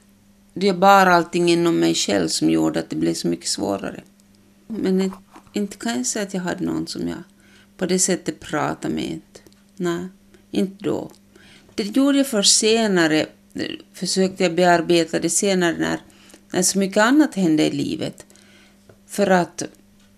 jag 0.55 0.79
bar 0.79 1.07
allting 1.07 1.51
inom 1.51 1.77
mig 1.81 1.95
själv 1.95 2.29
som 2.29 2.51
gjorde 2.51 2.81
att 2.81 2.91
det 2.91 2.97
blev 2.97 3.15
så 3.15 3.29
mycket 3.29 3.49
svårare. 3.49 4.03
Men 4.67 5.01
inte, 5.01 5.19
inte 5.53 5.77
kan 5.77 5.97
jag 5.97 6.07
säga 6.07 6.23
att 6.23 6.35
jag 6.35 6.41
hade 6.41 6.65
någon 6.65 6.87
som 6.87 7.09
jag 7.09 7.23
på 7.77 7.87
det 7.87 7.99
sättet 7.99 8.41
pratade 8.41 8.95
med. 8.95 9.21
Nej, 9.77 10.09
inte 10.51 10.85
då. 10.85 11.11
Det 11.75 11.97
gjorde 11.97 12.19
jag 12.19 12.27
först 12.27 12.57
senare, 12.57 13.27
försökte 13.93 14.43
jag 14.43 14.55
bearbeta 14.55 15.21
det 15.21 15.31
senare 15.31 15.77
när, 15.79 16.01
när 16.51 16.63
så 16.63 16.79
mycket 16.79 17.03
annat 17.03 17.35
hände 17.35 17.67
i 17.67 17.71
livet. 17.71 18.27
För 19.07 19.31
att 19.31 19.63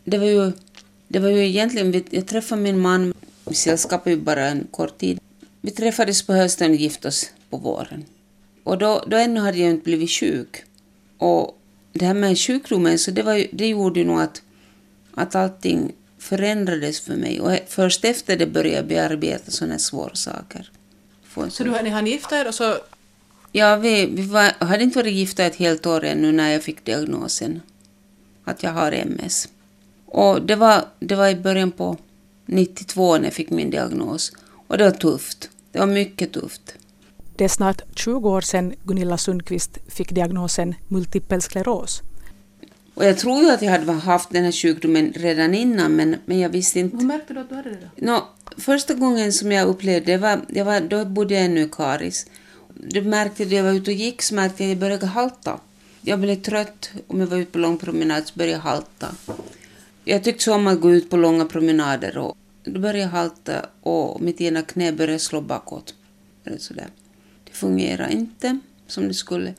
det 0.05 0.19
var 0.19 0.27
ju, 0.27 0.53
det 1.09 1.19
var 1.19 1.29
ju 1.29 1.47
egentligen, 1.47 2.05
jag 2.11 2.27
träffade 2.27 2.63
min 2.63 2.81
man, 2.81 3.15
vi 3.49 3.55
sällskapade 3.55 4.11
ju 4.11 4.17
bara 4.17 4.47
en 4.47 4.67
kort 4.71 4.99
tid. 4.99 5.21
Vi 5.61 5.71
träffades 5.71 6.23
på 6.23 6.33
hösten 6.33 6.71
och 6.71 6.77
gifte 6.77 7.09
oss 7.09 7.31
på 7.51 7.57
våren. 7.57 8.05
Och 8.65 8.79
då, 8.79 9.05
då 9.07 9.17
ännu 9.17 9.41
hade 9.41 9.59
jag 9.59 9.71
inte 9.71 9.85
blivit 9.85 10.11
sjuk. 10.11 10.65
Och 11.19 11.59
det 11.93 12.05
här 12.05 12.15
med 12.15 12.39
sjukdomen, 12.39 12.99
så 12.99 13.11
det, 13.11 13.23
var 13.23 13.35
ju, 13.35 13.49
det 13.53 13.69
gjorde 13.69 14.01
ju 14.01 14.07
nog 14.07 14.21
att, 14.21 14.43
att 15.15 15.35
allting 15.35 15.93
förändrades 16.19 17.01
för 17.01 17.17
mig. 17.17 17.41
Och 17.41 17.59
först 17.67 18.05
efter 18.05 18.37
det 18.37 18.47
började 18.47 18.77
jag 18.77 18.87
bearbeta 18.87 19.51
sådana 19.51 19.79
svåra 19.79 20.15
saker. 20.15 20.71
Så 21.51 21.65
du, 21.65 21.83
ni 21.83 21.91
hann 21.91 22.07
gifta 22.07 22.41
er 22.41 22.49
och 22.49 22.55
så... 22.55 22.77
Ja, 23.53 23.77
vi, 23.77 24.07
vi 24.07 24.23
var, 24.23 24.65
hade 24.65 24.85
inte 24.85 24.99
varit 24.99 25.15
gifta 25.15 25.45
ett 25.45 25.57
helt 25.57 25.87
år 25.87 26.05
ännu 26.05 26.33
när 26.33 26.51
jag 26.51 26.63
fick 26.63 26.85
diagnosen 26.85 27.63
att 28.45 28.63
jag 28.63 28.71
har 28.71 28.93
MS. 28.93 29.49
Och 30.07 30.43
det 30.43 30.57
var, 30.57 30.85
det 31.01 31.15
var 31.15 31.29
i 31.29 31.37
början 31.37 31.71
på 31.71 31.97
92 32.49 33.17
när 33.19 33.25
jag 33.25 33.33
fick 33.33 33.51
min 33.51 33.71
diagnos. 33.71 34.33
Och 34.67 34.79
det 34.79 34.85
var 34.85 34.91
tufft. 34.91 35.51
Det 35.73 35.79
var 35.79 35.87
mycket 35.87 36.33
tufft. 36.33 36.75
Det 37.37 37.45
är 37.45 37.49
snart 37.49 37.83
20 37.97 38.31
år 38.31 38.41
sedan 38.41 38.75
Gunilla 38.85 39.19
Sundqvist 39.19 39.79
fick 39.89 40.11
diagnosen 40.13 40.75
multipel 40.89 41.43
skleros. 41.43 42.03
Och 42.95 43.05
jag 43.05 43.19
tror 43.19 43.43
ju 43.43 43.51
att 43.51 43.63
jag 43.63 43.71
hade 43.71 43.93
haft 43.93 44.31
den 44.31 44.45
här 44.45 44.53
sjukdomen 44.53 45.13
redan 45.17 45.55
innan, 45.55 45.97
men, 45.97 46.17
men 46.25 46.39
jag 46.39 46.49
visste 46.49 46.81
inte. 46.81 46.97
Hur 46.97 47.05
märkte 47.05 47.35
du 47.35 47.41
att 47.41 47.49
du 47.49 47.55
hade 47.55 47.71
det 47.71 47.77
då? 47.77 48.07
Nå, 48.07 48.29
första 48.57 48.95
gången 48.95 49.33
som 49.33 49.53
jag 49.53 49.69
upplevde 49.69 50.13
det 50.13 50.19
var, 50.19 50.41
jag 50.49 50.65
var, 50.65 50.81
då 50.81 51.05
bodde 51.05 51.35
jag 51.35 51.45
ännu 51.45 51.63
i 51.63 51.69
Karis. 51.69 52.27
Du 52.75 53.03
märkte 53.03 53.45
när 53.45 53.57
jag 53.57 53.65
var 53.65 53.73
ute 53.73 53.91
och 53.91 53.97
gick 53.97 54.23
så 54.23 54.35
märkte 54.35 54.65
jag 54.65 54.69
att 54.69 54.71
jag 54.71 54.81
började 54.81 55.07
halta. 55.07 55.61
Jag 56.01 56.21
blev 56.21 56.37
trött 56.37 56.91
om 57.07 57.21
jag 57.21 57.27
var 57.27 57.37
ute 57.37 57.53
på 57.53 57.59
lång 57.59 57.79
promenad 57.79 58.27
så 58.27 58.33
började 58.35 58.53
jag 58.53 58.61
halta. 58.61 59.07
Jag 60.11 60.25
tyckte 60.25 60.45
så 60.45 60.55
om 60.55 60.67
att 60.67 60.81
gå 60.81 60.93
ut 60.93 61.11
på 61.11 61.17
långa 61.17 61.45
promenader 61.45 62.19
och 62.19 62.37
då 62.65 62.81
började 62.81 62.99
jag 62.99 63.09
halta 63.09 63.67
och 63.81 64.21
mitt 64.21 64.41
ena 64.41 64.63
knä 64.63 64.93
började 64.93 65.19
slå 65.19 65.41
bakåt. 65.41 65.95
Eller 66.45 66.59
sådär. 66.59 66.87
Det 67.45 67.53
fungerade 67.53 68.13
inte 68.13 68.59
som 68.87 69.09
det 69.09 69.15
skulle. 69.15 69.55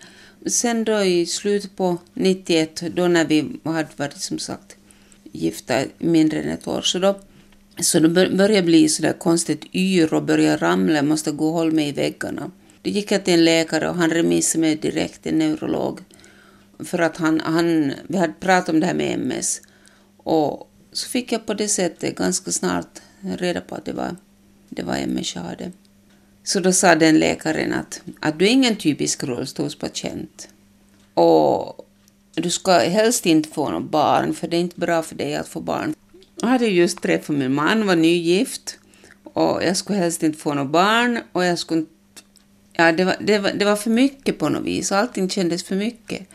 Sen 0.45 0.83
då 0.83 1.01
i 1.01 1.25
slutet 1.25 1.75
på 1.75 1.97
91, 2.13 2.83
då 2.95 3.07
när 3.07 3.25
vi 3.25 3.59
hade 3.63 3.87
varit 3.95 4.21
som 4.21 4.39
sagt 4.39 4.75
gifta 5.31 5.83
mindre 5.97 6.41
än 6.41 6.49
ett 6.49 6.67
år, 6.67 6.81
så 6.81 6.99
då, 6.99 7.19
så 7.81 7.99
då 7.99 8.09
började 8.09 8.53
jag 8.53 8.65
bli 8.65 8.89
sådär 8.89 9.13
konstigt 9.13 9.75
yr 9.75 10.13
och 10.13 10.23
började 10.23 10.57
ramla, 10.57 10.95
jag 10.95 11.05
måste 11.05 11.31
gå 11.31 11.47
och 11.47 11.53
hålla 11.53 11.71
mig 11.71 11.89
i 11.89 11.91
väggarna. 11.91 12.51
Då 12.81 12.89
gick 12.89 13.11
jag 13.11 13.25
till 13.25 13.33
en 13.33 13.45
läkare 13.45 13.89
och 13.89 13.95
han 13.95 14.09
remissade 14.09 14.61
mig 14.61 14.75
direkt 14.75 15.23
till 15.23 15.31
en 15.31 15.39
neurolog. 15.39 15.99
För 16.79 16.99
att 16.99 17.17
han, 17.17 17.39
han, 17.39 17.93
vi 18.07 18.17
hade 18.17 18.33
pratat 18.39 18.69
om 18.69 18.79
det 18.79 18.85
här 18.85 18.93
med 18.93 19.13
MS. 19.13 19.61
Och 20.29 20.69
så 20.91 21.09
fick 21.09 21.31
jag 21.31 21.45
på 21.45 21.53
det 21.53 21.67
sättet 21.67 22.15
ganska 22.15 22.51
snart 22.51 22.99
reda 23.21 23.61
på 23.61 23.75
att 23.75 23.85
det 23.85 23.93
var, 23.93 24.15
det 24.69 24.83
var 24.83 24.95
MS 24.95 25.35
jag 25.35 25.41
hade. 25.41 25.71
Så 26.43 26.59
då 26.59 26.73
sa 26.73 26.95
den 26.95 27.19
läkaren 27.19 27.73
att, 27.73 28.01
att 28.19 28.39
du 28.39 28.45
är 28.45 28.49
ingen 28.49 28.75
typisk 28.75 29.23
rullstolspatient. 29.23 30.49
Och 31.13 31.87
du 32.33 32.49
ska 32.49 32.71
helst 32.71 33.25
inte 33.25 33.49
få 33.49 33.69
något 33.69 33.91
barn, 33.91 34.33
för 34.33 34.47
det 34.47 34.57
är 34.57 34.61
inte 34.61 34.79
bra 34.79 35.03
för 35.03 35.15
dig 35.15 35.35
att 35.35 35.47
få 35.47 35.61
barn. 35.61 35.95
Jag 36.41 36.47
hade 36.47 36.65
just 36.65 37.01
träffat 37.01 37.35
min 37.35 37.53
man, 37.53 37.87
var 37.87 37.95
nygift, 37.95 38.79
och 39.23 39.63
jag 39.63 39.77
skulle 39.77 39.99
helst 39.99 40.23
inte 40.23 40.39
få 40.39 40.53
något 40.53 40.71
barn, 40.71 41.19
och 41.31 41.45
jag 41.45 41.59
skulle 41.59 41.85
Ja, 42.73 42.91
det 42.91 43.03
var, 43.05 43.15
det, 43.19 43.39
var, 43.39 43.51
det 43.51 43.65
var 43.65 43.75
för 43.75 43.89
mycket 43.89 44.39
på 44.39 44.49
något 44.49 44.63
vis, 44.63 44.91
allting 44.91 45.29
kändes 45.29 45.63
för 45.63 45.75
mycket. 45.75 46.27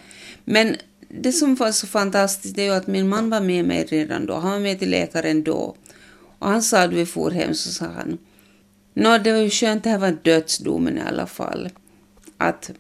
Men 0.45 0.77
det 1.21 1.33
som 1.33 1.55
var 1.55 1.73
så 1.73 1.87
fantastiskt 1.87 2.57
det 2.57 2.67
är 2.67 2.73
att 2.73 2.87
min 2.87 3.09
man 3.09 3.31
var 3.31 3.41
med 3.41 3.65
mig 3.65 3.85
redan 3.85 4.27
då, 4.27 4.35
han 4.35 4.53
var 4.53 4.59
med 4.59 4.79
till 4.79 4.91
läkaren 4.91 5.43
då. 5.45 5.77
Och 6.39 6.49
han 6.49 6.63
sa, 6.63 6.83
att 6.83 6.93
vi 6.93 7.07
for 7.07 7.31
hem, 7.31 7.55
så 7.55 7.71
sa 7.71 7.87
han, 7.87 8.19
Nå, 8.95 9.19
det 9.19 9.33
var 9.33 9.39
ju 9.39 9.51
skönt, 9.51 9.85
det 9.85 9.91
här 9.91 9.99
var 9.99 10.17
dödsdomen 10.23 10.99
i 10.99 11.01
alla 11.01 11.27
fall. 11.27 11.71
Att 12.39 12.71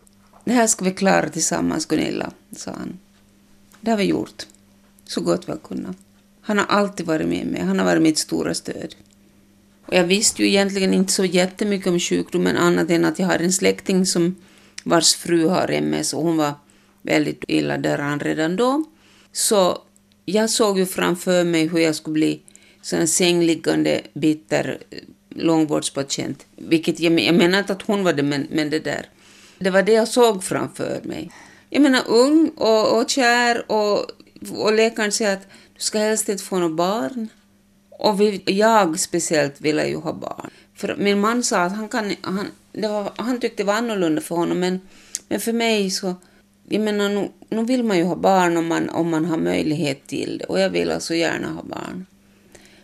det 0.44 0.52
här 0.52 0.66
ska 0.66 0.84
vi 0.84 0.90
klara 0.90 1.28
tillsammans, 1.28 1.86
Gunilla, 1.86 2.30
sa 2.56 2.70
han. 2.70 2.98
Det 3.80 3.90
har 3.90 3.98
vi 3.98 4.04
gjort. 4.04 4.46
Så 5.04 5.20
gott 5.20 5.48
vi 5.48 5.52
har 5.52 5.58
kunnat. 5.58 5.96
Han 6.40 6.58
har 6.58 6.66
alltid 6.66 7.06
varit 7.06 7.28
med 7.28 7.46
mig, 7.46 7.62
han 7.62 7.78
har 7.78 7.86
varit 7.86 8.02
mitt 8.02 8.18
stora 8.18 8.54
stöd. 8.54 8.94
Och 9.86 9.94
jag 9.94 10.04
visste 10.04 10.42
ju 10.42 10.48
egentligen 10.48 10.94
inte 10.94 11.12
så 11.12 11.24
jättemycket 11.24 11.86
om 11.86 12.00
sjukdomen 12.00 12.56
annat 12.56 12.90
än 12.90 13.04
att 13.04 13.18
jag 13.18 13.26
har 13.26 13.38
en 13.38 13.52
släkting 13.52 14.06
som 14.06 14.36
vars 14.84 15.14
fru 15.14 15.48
har 15.48 15.70
MS 15.70 16.14
och 16.14 16.22
hon 16.22 16.36
var 16.36 16.52
väldigt 17.04 17.44
illa 17.48 17.78
däran 17.78 18.20
redan 18.20 18.56
då. 18.56 18.84
Så 19.32 19.82
jag 20.24 20.50
såg 20.50 20.78
ju 20.78 20.86
framför 20.86 21.44
mig 21.44 21.68
hur 21.68 21.78
jag 21.78 21.94
skulle 21.94 22.14
bli 22.14 22.40
sån 22.82 23.06
sängliggande, 23.08 24.00
bitter 24.14 24.78
eh, 24.90 24.98
långvårdspatient. 25.28 26.46
Vilket 26.56 27.00
jag, 27.00 27.20
jag 27.20 27.34
menar 27.34 27.58
inte 27.58 27.72
att 27.72 27.82
hon 27.82 28.04
var 28.04 28.12
det, 28.12 28.22
men, 28.22 28.46
men 28.50 28.70
det 28.70 28.78
där. 28.78 29.08
Det 29.58 29.70
var 29.70 29.82
det 29.82 29.92
jag 29.92 30.08
såg 30.08 30.44
framför 30.44 31.00
mig. 31.04 31.30
Jag 31.70 31.82
menar 31.82 32.02
ung 32.06 32.48
och, 32.48 32.98
och 32.98 33.10
kär 33.10 33.72
och, 33.72 34.06
och 34.50 34.72
läkaren 34.72 35.12
säger 35.12 35.32
att 35.32 35.48
du 35.74 35.80
ska 35.80 35.98
helst 35.98 36.28
inte 36.28 36.44
få 36.44 36.58
något 36.58 36.76
barn. 36.76 37.28
Och 37.90 38.20
vi, 38.20 38.42
jag 38.46 39.00
speciellt 39.00 39.60
ville 39.60 39.86
ju 39.86 39.96
ha 39.96 40.12
barn. 40.12 40.50
För 40.74 40.96
min 40.96 41.20
man 41.20 41.42
sa 41.42 41.62
att 41.62 41.76
han, 41.76 41.88
kan, 41.88 42.14
han, 42.20 42.46
det 42.72 42.88
var, 42.88 43.12
han 43.16 43.40
tyckte 43.40 43.62
det 43.62 43.66
var 43.66 43.74
annorlunda 43.74 44.20
för 44.20 44.34
honom, 44.34 44.60
men, 44.60 44.80
men 45.28 45.40
för 45.40 45.52
mig 45.52 45.90
så... 45.90 46.14
Jag 46.68 46.80
menar, 46.80 47.08
nu, 47.08 47.30
nu 47.48 47.64
vill 47.64 47.84
man 47.84 47.98
ju 47.98 48.04
ha 48.04 48.16
barn 48.16 48.56
om 48.56 48.66
man, 48.66 48.90
om 48.90 49.10
man 49.10 49.24
har 49.24 49.36
möjlighet 49.36 50.06
till 50.06 50.38
det, 50.38 50.44
och 50.44 50.60
jag 50.60 50.70
vill 50.70 50.90
alltså 50.90 51.14
gärna 51.14 51.52
ha 51.52 51.62
barn. 51.62 52.06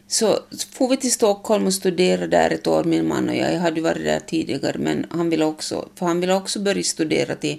Så 0.08 0.38
får 0.72 0.88
vi 0.88 0.96
till 0.96 1.12
Stockholm 1.12 1.66
och 1.66 1.74
studera 1.74 2.26
där 2.26 2.50
ett 2.50 2.66
år, 2.66 2.84
min 2.84 3.08
man 3.08 3.28
och 3.28 3.36
jag. 3.36 3.54
Jag 3.54 3.60
hade 3.60 3.80
varit 3.80 4.04
där 4.04 4.20
tidigare, 4.20 4.78
men 4.78 5.06
han 5.10 5.30
ville 5.30 5.44
också, 5.44 5.88
för 5.94 6.06
han 6.06 6.20
ville 6.20 6.34
också 6.34 6.60
börja 6.60 6.82
studera 6.82 7.34
till 7.34 7.58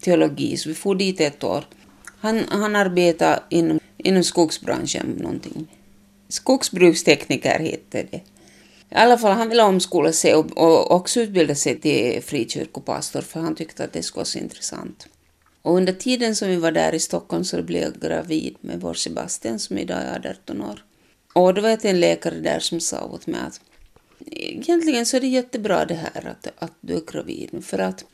teologi, 0.00 0.56
så 0.56 0.68
vi 0.68 0.74
får 0.74 0.94
dit 0.94 1.20
ett 1.20 1.44
år. 1.44 1.64
Han, 2.20 2.44
han 2.48 2.76
arbetar 2.76 3.40
inom, 3.48 3.80
inom 3.96 4.24
skogsbranschen, 4.24 5.06
någonting. 5.20 5.66
Skogsbrukstekniker 6.28 7.58
heter 7.58 8.06
det. 8.10 8.16
I 8.16 8.94
alla 8.94 9.18
fall, 9.18 9.32
han 9.32 9.48
ville 9.48 9.62
omskola 9.62 10.12
sig 10.12 10.34
och, 10.34 10.58
och 10.58 10.90
också 10.90 11.20
utbilda 11.20 11.54
sig 11.54 11.80
till 11.80 12.22
frikyrkopastor, 12.22 13.20
för 13.20 13.40
han 13.40 13.54
tyckte 13.54 13.84
att 13.84 13.92
det 13.92 14.02
skulle 14.02 14.18
vara 14.18 14.24
så 14.24 14.38
intressant. 14.38 15.08
Och 15.62 15.74
under 15.76 15.92
tiden 15.92 16.36
som 16.36 16.48
vi 16.48 16.56
var 16.56 16.72
där 16.72 16.94
i 16.94 17.00
Stockholm 17.00 17.44
så 17.44 17.62
blev 17.62 17.82
jag 17.82 18.00
gravid 18.00 18.56
med 18.60 18.80
vår 18.80 18.94
Sebastian 18.94 19.58
som 19.58 19.78
idag 19.78 19.98
är 19.98 20.36
18 20.42 20.62
år. 20.62 20.84
Och 21.32 21.54
då 21.54 21.62
var 21.62 21.68
det 21.68 21.84
en 21.84 22.00
läkare 22.00 22.40
där 22.40 22.60
som 22.60 22.80
sa 22.80 23.04
åt 23.04 23.26
mig 23.26 23.40
att 23.40 23.60
egentligen 24.26 25.06
så 25.06 25.16
är 25.16 25.20
det 25.20 25.26
jättebra 25.26 25.84
det 25.84 25.94
här 25.94 26.26
att, 26.26 26.48
att 26.58 26.72
du 26.80 26.96
är 26.96 27.12
gravid. 27.12 27.64
För 27.64 27.78
att 27.78 28.04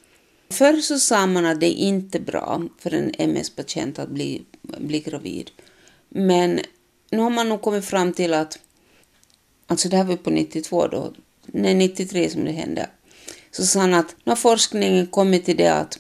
förr 0.50 0.80
så 0.80 0.98
sa 0.98 1.26
man 1.26 1.46
att 1.46 1.60
det 1.60 1.66
är 1.66 1.76
inte 1.76 2.20
bra 2.20 2.62
för 2.78 2.94
en 2.94 3.12
MS-patient 3.18 3.98
att 3.98 4.08
bli, 4.08 4.42
bli 4.62 5.00
gravid. 5.00 5.50
Men 6.08 6.60
nu 7.10 7.18
har 7.18 7.30
man 7.30 7.48
nog 7.48 7.62
kommit 7.62 7.84
fram 7.84 8.12
till 8.12 8.34
att, 8.34 8.58
alltså 9.66 9.88
det 9.88 9.96
här 9.96 10.04
var 10.04 10.16
på 10.16 10.30
92 10.30 10.86
då, 10.86 11.12
nej 11.46 11.74
93 11.74 12.30
som 12.30 12.44
det 12.44 12.52
hände, 12.52 12.90
så 13.50 13.66
sa 13.66 13.80
han 13.80 13.94
att 13.94 14.16
nu 14.24 14.30
har 14.30 14.36
forskningen 14.36 15.06
kommit 15.06 15.44
till 15.44 15.56
det 15.56 15.68
att 15.68 15.98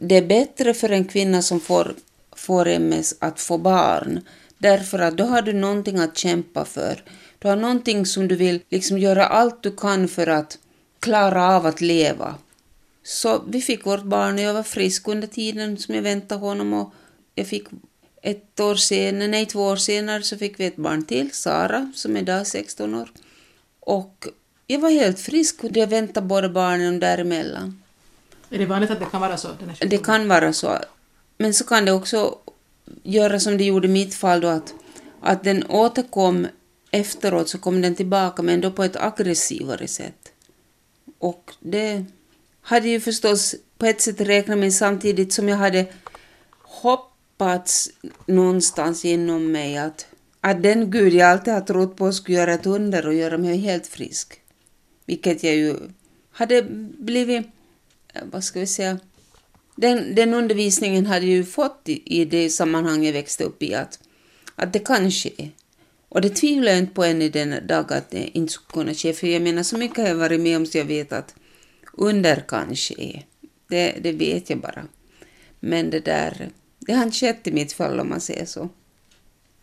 det 0.00 0.16
är 0.16 0.26
bättre 0.26 0.74
för 0.74 0.88
en 0.88 1.04
kvinna 1.04 1.42
som 1.42 1.60
får, 1.60 1.94
får 2.36 2.68
MS 2.68 3.14
att 3.18 3.40
få 3.40 3.58
barn 3.58 4.20
Därför 4.62 4.98
att 4.98 5.16
då 5.16 5.24
har 5.24 5.42
du 5.42 5.52
någonting 5.52 5.98
att 5.98 6.18
kämpa 6.18 6.64
för. 6.64 7.02
Du 7.38 7.48
har 7.48 7.56
någonting 7.56 8.06
som 8.06 8.28
du 8.28 8.36
vill 8.36 8.60
liksom 8.68 8.98
göra 8.98 9.26
allt 9.26 9.62
du 9.62 9.76
kan 9.76 10.08
för 10.08 10.26
att 10.26 10.58
klara 10.98 11.56
av 11.56 11.66
att 11.66 11.80
leva. 11.80 12.34
Så 13.02 13.42
vi 13.48 13.60
fick 13.62 13.86
vårt 13.86 14.02
barn 14.02 14.34
och 14.34 14.40
jag 14.40 14.54
var 14.54 14.62
frisk 14.62 15.08
under 15.08 15.28
tiden 15.28 15.78
som 15.78 15.94
jag 15.94 16.02
väntade 16.02 16.40
honom 16.40 16.72
och 16.72 16.92
jag 17.34 17.46
fick 17.46 17.64
ett 18.22 18.60
år 18.60 18.74
senare, 18.74 19.28
nej 19.28 19.46
två 19.46 19.60
år 19.60 19.76
senare 19.76 20.22
så 20.22 20.38
fick 20.38 20.60
vi 20.60 20.66
ett 20.66 20.76
barn 20.76 21.04
till, 21.04 21.30
Sara, 21.32 21.92
som 21.94 22.16
är 22.16 22.20
idag 22.20 22.46
16 22.46 22.94
år. 22.94 23.12
Och 23.80 24.26
jag 24.66 24.78
var 24.78 24.90
helt 24.90 25.20
frisk 25.20 25.64
och 25.64 25.76
jag 25.76 25.86
väntade 25.86 26.26
båda 26.26 26.48
barnen 26.48 27.00
däremellan. 27.00 27.79
Är 28.50 28.58
det 28.58 28.66
vanligt 28.66 28.90
att 28.90 29.00
det 29.00 29.06
kan 29.06 29.20
vara 29.20 29.36
så? 29.36 29.48
det 29.80 29.98
kan 29.98 30.28
vara 30.28 30.52
så. 30.52 30.78
Men 31.38 31.54
så 31.54 31.64
kan 31.64 31.84
det 31.84 31.92
också 31.92 32.38
göra 33.02 33.40
som 33.40 33.56
det 33.56 33.64
gjorde 33.64 33.88
i 33.88 33.90
mitt 33.90 34.14
fall 34.14 34.40
då 34.40 34.48
att, 34.48 34.74
att 35.20 35.44
den 35.44 35.66
återkom 35.66 36.46
efteråt 36.90 37.48
så 37.48 37.58
kom 37.58 37.82
den 37.82 37.94
tillbaka 37.94 38.42
men 38.42 38.60
då 38.60 38.70
på 38.70 38.84
ett 38.84 38.96
aggressivare 38.96 39.88
sätt. 39.88 40.32
Och 41.18 41.52
det 41.60 42.04
hade 42.60 42.88
ju 42.88 43.00
förstås 43.00 43.54
på 43.78 43.86
ett 43.86 44.00
sätt 44.00 44.20
räknat 44.20 44.58
med 44.58 44.74
samtidigt 44.74 45.32
som 45.32 45.48
jag 45.48 45.56
hade 45.56 45.86
hoppats 46.62 47.90
någonstans 48.26 49.04
inom 49.04 49.52
mig 49.52 49.76
att, 49.76 50.06
att 50.40 50.62
den 50.62 50.90
Gud 50.90 51.12
jag 51.12 51.30
alltid 51.30 51.54
har 51.54 51.60
trott 51.60 51.96
på 51.96 52.12
skulle 52.12 52.38
göra 52.38 52.54
ett 52.54 52.66
under 52.66 53.06
och 53.06 53.14
göra 53.14 53.38
mig 53.38 53.56
helt 53.56 53.86
frisk. 53.86 54.40
Vilket 55.06 55.42
jag 55.42 55.54
ju 55.54 55.76
hade 56.32 56.62
blivit, 56.98 57.46
Eh, 58.12 58.22
vad 58.30 58.44
ska 58.44 58.60
vi 58.60 58.66
säga, 58.66 58.98
den, 59.76 60.14
den 60.14 60.34
undervisningen 60.34 61.06
hade 61.06 61.26
jag 61.26 61.34
ju 61.34 61.44
fått 61.44 61.82
i, 61.84 62.20
i 62.20 62.24
det 62.24 62.50
sammanhang 62.50 63.04
jag 63.04 63.12
växte 63.12 63.44
upp 63.44 63.62
i, 63.62 63.74
att, 63.74 63.98
att 64.54 64.72
det 64.72 64.78
kan 64.78 65.10
ske. 65.10 65.50
Och 66.08 66.20
det 66.20 66.30
tvivlar 66.30 66.72
jag 66.72 66.78
inte 66.78 66.94
på 66.94 67.04
än 67.04 67.22
i 67.22 67.28
denna 67.28 67.60
dag 67.60 67.92
att 67.92 68.10
det 68.10 68.38
inte 68.38 68.52
skulle 68.52 68.84
kunna 68.84 68.94
ske, 68.94 69.12
för 69.12 69.26
jag 69.26 69.42
menar 69.42 69.62
så 69.62 69.78
mycket 69.78 69.98
har 69.98 70.08
jag 70.08 70.14
varit 70.14 70.40
med 70.40 70.56
om 70.56 70.66
så 70.66 70.78
jag 70.78 70.84
vet 70.84 71.12
att 71.12 71.34
under 71.92 72.44
kan 72.48 72.76
ske. 72.76 73.22
Det, 73.68 73.94
det 74.02 74.12
vet 74.12 74.50
jag 74.50 74.58
bara. 74.58 74.86
Men 75.60 75.90
det 75.90 76.00
där, 76.00 76.50
det 76.78 76.92
har 76.92 77.02
inte 77.02 77.16
skett 77.16 77.46
i 77.46 77.52
mitt 77.52 77.72
fall 77.72 78.00
om 78.00 78.08
man 78.08 78.20
säger 78.20 78.44
så. 78.44 78.68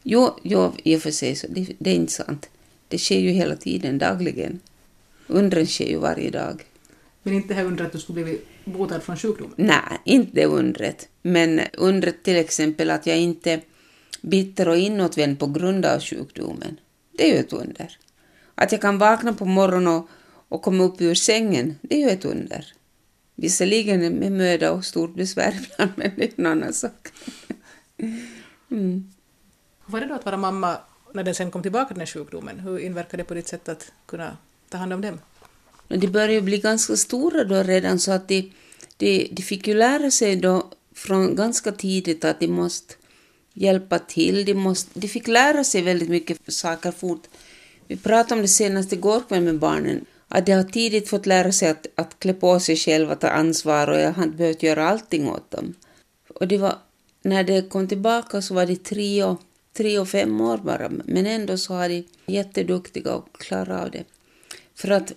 Jo, 0.04 0.40
jo 0.44 0.74
i 0.84 0.98
och 0.98 1.02
för 1.02 1.12
sig, 1.12 1.36
så 1.36 1.48
det, 1.50 1.74
det 1.80 1.90
är 1.90 1.96
inte 1.96 2.14
sant. 2.14 2.50
Det 2.88 2.98
sker 2.98 3.20
ju 3.20 3.30
hela 3.30 3.56
tiden, 3.56 3.98
dagligen. 3.98 4.60
Undren 5.28 5.68
sker 5.68 5.90
ju 5.90 5.98
varje 5.98 6.30
dag. 6.30 6.64
Men 7.28 7.36
inte 7.36 7.54
här 7.54 7.66
undret 7.66 7.88
att 7.88 7.94
du 7.94 8.00
skulle 8.00 8.24
bli 8.24 8.42
botad 8.66 9.04
från 9.04 9.18
sjukdomen? 9.18 9.54
Nej, 9.58 10.00
inte 10.04 10.46
undret. 10.46 11.10
Men 11.22 11.62
undret 11.74 12.24
till 12.24 12.38
exempel 12.38 12.90
att 12.90 13.08
jag 13.08 13.18
inte 13.18 13.62
bitter 14.22 14.68
och 14.68 14.78
inåtvänd 14.78 15.40
på 15.40 15.48
grund 15.48 15.86
av 15.86 16.00
sjukdomen. 16.00 16.80
Det 17.18 17.30
är 17.30 17.34
ju 17.34 17.40
ett 17.40 17.54
under. 17.54 17.98
Att 18.56 18.72
jag 18.72 18.82
kan 18.82 18.98
vakna 18.98 19.34
på 19.34 19.46
morgonen 19.46 19.88
och, 19.88 20.10
och 20.50 20.62
komma 20.62 20.84
upp 20.84 21.02
ur 21.02 21.16
sängen, 21.16 21.76
det 21.82 21.96
är 21.96 22.00
ju 22.00 22.10
ett 22.10 22.26
under. 22.26 22.74
Visserligen 23.36 24.14
med 24.14 24.32
möda 24.32 24.72
och 24.72 24.86
stort 24.86 25.16
besvär 25.16 25.54
ibland, 25.74 25.92
men 25.96 26.12
det 26.16 26.24
är 26.24 26.32
en 26.36 26.46
annan 26.46 26.74
sak. 26.74 27.08
Mm. 28.72 29.14
Hur 29.86 29.92
var 29.92 30.00
det 30.00 30.08
då 30.08 30.14
att 30.14 30.26
vara 30.26 30.38
mamma 30.38 30.78
när 31.14 31.24
den 31.24 31.36
sen 31.36 31.52
kom 31.52 31.62
tillbaka 31.62 31.94
den 31.94 32.00
här 32.02 32.06
sjukdomen? 32.06 32.60
Hur 32.60 32.80
inverkade 32.80 33.24
det 33.24 33.28
på 33.28 33.34
ditt 33.34 33.48
sätt 33.48 33.70
att 33.70 33.92
kunna 34.06 34.38
ta 34.70 34.78
hand 34.78 34.94
om 34.94 35.02
dem? 35.02 35.20
De 35.88 36.08
började 36.08 36.42
bli 36.42 36.58
ganska 36.58 36.96
stora 36.96 37.44
då 37.44 37.64
redan 37.64 38.00
så 38.00 38.12
att 38.12 38.28
de, 38.28 38.52
de, 38.98 39.30
de 39.32 39.42
fick 39.42 39.68
ju 39.68 39.74
lära 39.74 40.12
sig 40.12 40.36
då 40.36 40.72
från 40.96 41.36
ganska 41.36 41.72
tidigt 41.72 42.26
att 42.26 42.40
de 42.40 42.48
måste 42.48 42.94
hjälpa 43.54 44.00
till. 44.00 44.46
De, 44.46 44.54
måste, 44.54 45.00
de 45.00 45.08
fick 45.08 45.28
lära 45.28 45.64
sig 45.64 45.82
väldigt 45.82 46.10
mycket 46.10 46.54
saker 46.54 46.92
fort. 46.92 47.24
Vi 47.88 47.98
pratade 47.98 48.36
om 48.36 48.42
det 48.42 48.48
senast 48.48 48.94
igår 48.94 49.22
kväll 49.28 49.44
med 49.44 49.60
barnen, 49.60 50.06
att 50.28 50.46
de 50.46 50.52
har 50.52 50.64
tidigt 50.64 51.10
fått 51.10 51.26
lära 51.26 51.52
sig 51.52 51.70
att, 51.70 51.88
att 51.96 52.20
klä 52.20 52.34
på 52.34 52.60
sig 52.60 52.76
själva, 52.76 53.16
ta 53.16 53.28
ansvar 53.28 53.88
och 53.88 54.00
jag 54.00 54.14
har 54.14 54.24
inte 54.24 54.38
behövt 54.38 54.64
göra 54.64 54.90
allting 54.90 55.30
åt 55.30 55.52
dem. 55.52 55.74
Och 56.30 56.48
det 56.48 56.58
var, 56.58 56.76
när 57.22 57.44
de 57.44 57.62
kom 57.62 57.88
tillbaka 57.88 58.42
så 58.42 58.54
var 58.54 58.66
de 58.66 58.76
tre 58.76 59.24
och, 59.24 59.42
tre 59.74 60.00
och 60.00 60.10
fem 60.10 60.42
år 60.42 60.58
bara, 60.58 60.90
men 60.90 61.26
ändå 61.26 61.58
så 61.58 61.74
har 61.74 61.90
de 61.90 62.04
jätteduktiga 62.26 63.14
och 63.16 63.40
klarat 63.40 63.84
av 63.84 63.92
det. 63.92 64.04
För 64.76 64.90
att 64.92 65.14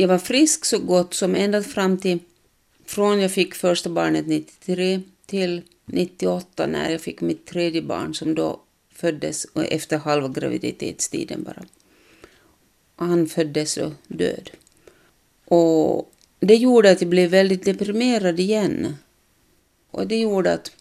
jag 0.00 0.08
var 0.08 0.18
frisk 0.18 0.64
så 0.64 0.78
gott 0.78 1.14
som 1.14 1.34
ända 1.34 1.62
fram 1.62 1.98
till 1.98 2.18
från 2.84 3.20
jag 3.20 3.32
fick 3.32 3.54
första 3.54 3.90
barnet 3.90 4.26
93 4.26 5.00
till 5.26 5.62
98 5.84 6.66
när 6.66 6.90
jag 6.90 7.00
fick 7.00 7.20
mitt 7.20 7.46
tredje 7.46 7.82
barn 7.82 8.14
som 8.14 8.34
då 8.34 8.60
föddes 8.94 9.46
efter 9.54 9.98
halva 9.98 10.28
graviditetstiden 10.28 11.42
bara. 11.42 11.62
Han 12.96 13.26
föddes 13.26 13.76
och 13.76 13.92
död. 14.08 14.50
Och 15.44 16.12
det 16.40 16.56
gjorde 16.56 16.90
att 16.90 17.00
jag 17.00 17.10
blev 17.10 17.30
väldigt 17.30 17.64
deprimerad 17.64 18.40
igen. 18.40 18.94
Och 19.90 20.06
det 20.06 20.16
gjorde 20.16 20.52
att 20.52 20.72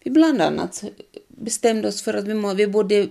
vi 0.00 0.10
bland 0.10 0.42
annat 0.42 0.84
bestämde 1.28 1.88
oss 1.88 2.02
för 2.02 2.14
att 2.14 2.24
vi, 2.24 2.34
må, 2.34 2.54
vi 2.54 2.66
bodde 2.66 2.94
i 2.94 3.08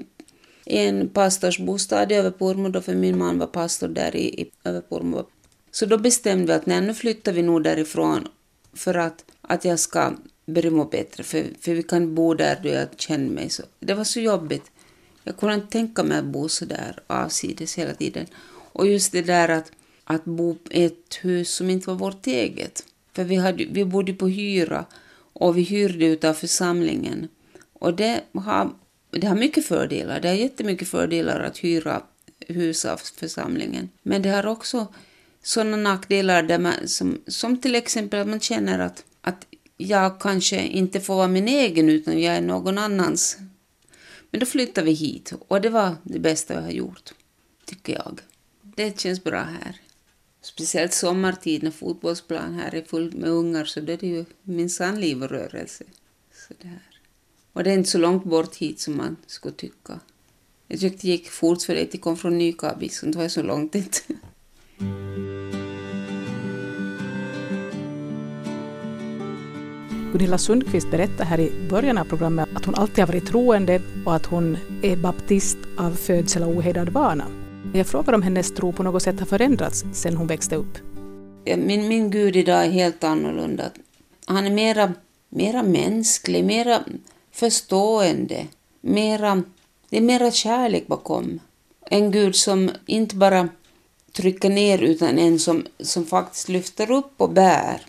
en 0.66 1.10
pastors 1.10 1.60
bostad 1.60 2.12
i 2.12 2.16
Överpormo 2.16 2.70
då 2.70 2.82
för 2.82 2.96
min 2.96 3.18
man 3.18 3.40
var 3.40 3.48
pastor 3.48 3.88
där 3.88 4.16
i, 4.16 4.42
i 4.42 4.52
Överpormo. 4.64 5.26
Så 5.74 5.86
då 5.86 5.98
bestämde 5.98 6.46
vi 6.46 6.54
att 6.54 6.66
nej, 6.66 6.82
nu 6.82 6.94
flyttar 6.94 7.32
vi 7.34 7.42
nog 7.42 7.64
därifrån 7.64 8.28
för 8.74 8.94
att, 8.94 9.26
att 9.42 9.66
jag 9.66 9.80
ska 9.80 10.14
börja 10.46 10.72
må 10.72 10.86
bättre, 10.86 11.24
för, 11.24 11.46
för 11.62 11.74
vi 11.74 11.84
kan 11.84 12.16
bo 12.16 12.34
där 12.34 12.60
då 12.64 12.70
jag 12.70 12.88
känner 12.98 13.30
mig 13.30 13.50
så. 13.50 13.64
Det 13.80 13.94
var 13.94 14.04
så 14.04 14.20
jobbigt. 14.20 14.72
Jag 15.24 15.38
kunde 15.38 15.56
inte 15.56 15.72
tänka 15.72 16.04
mig 16.04 16.18
att 16.18 16.26
bo 16.26 16.50
så 16.50 16.66
där 16.66 17.00
avsides 17.08 17.78
hela 17.78 17.94
tiden. 17.94 18.26
Och 18.74 18.88
just 18.88 19.12
det 19.12 19.22
där 19.22 19.50
att, 19.50 19.72
att 20.04 20.26
bo 20.26 20.58
i 20.70 20.84
ett 20.84 21.20
hus 21.22 21.50
som 21.50 21.70
inte 21.70 21.90
var 21.90 21.96
vårt 21.96 22.28
eget. 22.28 22.86
För 23.14 23.24
vi, 23.24 23.36
hade, 23.36 23.66
vi 23.66 23.86
bodde 23.86 24.14
på 24.14 24.28
hyra 24.28 24.86
och 25.34 25.58
vi 25.58 25.62
hyrde 25.62 26.06
ut 26.06 26.24
av 26.24 26.34
församlingen. 26.34 27.28
Och 27.74 27.94
det 27.94 28.22
har, 28.34 28.72
det 29.12 29.28
har 29.28 29.36
mycket 29.36 29.66
fördelar. 29.66 30.20
Det 30.20 30.28
har 30.28 30.36
jättemycket 30.36 30.88
fördelar 30.88 31.40
att 31.40 31.58
hyra 31.58 32.02
hus 32.48 32.86
av 32.86 32.98
församlingen. 32.98 33.90
Men 34.04 34.22
det 34.22 34.30
har 34.30 34.46
också 34.46 34.88
sådana 35.44 35.78
nackdelar 35.78 36.44
där 36.44 36.60
man, 36.60 36.88
som, 36.88 37.22
som 37.28 37.58
till 37.58 37.76
exempel 37.76 38.20
att 38.20 38.28
man 38.28 38.40
känner 38.40 38.80
att, 38.80 39.06
att 39.22 39.46
jag 39.78 40.20
kanske 40.20 40.62
inte 40.68 41.02
får 41.02 41.16
vara 41.16 41.28
min 41.28 41.48
egen 41.48 41.90
utan 41.90 42.22
jag 42.22 42.36
är 42.36 42.42
någon 42.42 42.78
annans. 42.78 43.38
Men 44.32 44.40
då 44.40 44.46
flyttade 44.46 44.86
vi 44.86 44.94
hit 44.94 45.34
och 45.48 45.62
det 45.62 45.70
var 45.70 45.96
det 46.04 46.20
bästa 46.20 46.54
jag 46.54 46.62
har 46.62 46.72
gjort, 46.72 47.14
tycker 47.66 47.94
jag. 47.94 48.20
Det 48.62 49.00
känns 49.00 49.24
bra 49.24 49.40
här. 49.40 49.80
Speciellt 50.42 50.94
sommartid 50.94 51.64
när 51.64 51.72
fotbollsplan 51.72 52.54
här 52.54 52.76
är 52.76 52.82
full 52.82 53.14
med 53.16 53.30
ungar 53.30 53.66
så 53.66 53.80
det 53.80 54.04
är 54.04 54.08
ju 54.08 54.26
minsann 54.44 55.02
liv 55.02 55.24
och 55.24 55.30
rörelse. 55.30 55.84
Så 56.34 56.54
det 56.62 56.68
här. 56.68 57.00
Och 57.54 57.64
det 57.64 57.72
är 57.72 57.74
inte 57.74 57.90
så 57.90 57.98
långt 57.98 58.24
bort 58.24 58.56
hit 58.56 58.80
som 58.80 58.98
man 58.98 59.16
skulle 59.28 59.56
tycka. 59.56 60.00
Jag 60.68 60.80
tyckte 60.80 61.08
det 61.08 61.12
gick 61.12 61.30
fort 61.30 61.62
för 61.62 61.76
det 61.76 61.98
kom 61.98 62.18
från 62.18 62.38
Nykabi 62.38 62.90
så 62.90 63.06
det 63.06 63.18
var 63.18 63.28
så 63.28 63.44
långt 63.44 63.76
inte. 63.76 64.00
Gunilla 70.14 70.38
Sundqvist 70.38 70.92
berättade 70.92 71.24
här 71.24 71.40
i 71.40 71.52
början 71.70 71.98
av 71.98 72.06
programmet 72.06 72.50
att 72.56 72.66
hon 72.66 72.76
alltid 72.76 73.00
har 73.00 73.08
varit 73.08 73.28
troende 73.28 73.82
och 74.06 74.16
att 74.16 74.26
hon 74.26 74.58
är 74.84 74.96
baptist 74.96 75.58
av 75.78 75.92
födsel 75.92 76.44
och 76.44 76.50
ohejdad 76.50 76.90
vana. 76.90 77.26
Jag 77.74 77.88
frågar 77.88 78.14
om 78.14 78.22
hennes 78.22 78.54
tro 78.54 78.74
på 78.74 78.84
något 78.84 79.04
sätt 79.04 79.20
har 79.20 79.26
förändrats 79.26 79.86
sedan 79.94 80.18
hon 80.18 80.28
växte 80.28 80.56
upp. 80.56 80.78
Min, 81.46 81.88
min 81.88 82.12
Gud 82.12 82.36
idag 82.36 82.66
är 82.66 82.72
helt 82.72 83.04
annorlunda. 83.04 83.64
Han 84.26 84.46
är 84.46 84.52
mera, 84.52 84.94
mera 85.30 85.64
mänsklig, 85.64 86.46
mera 86.46 86.80
förstående, 87.32 88.48
mera, 88.82 89.44
det 89.90 89.98
är 89.98 90.02
mera 90.02 90.32
kärlek 90.32 90.88
bakom. 90.88 91.40
En 91.86 92.12
Gud 92.12 92.36
som 92.36 92.72
inte 92.86 93.16
bara 93.16 93.50
trycker 94.12 94.50
ner 94.50 94.84
utan 94.84 95.20
en 95.20 95.40
som, 95.40 95.66
som 95.80 96.06
faktiskt 96.06 96.50
lyfter 96.50 96.92
upp 96.92 97.14
och 97.18 97.30
bär. 97.30 97.82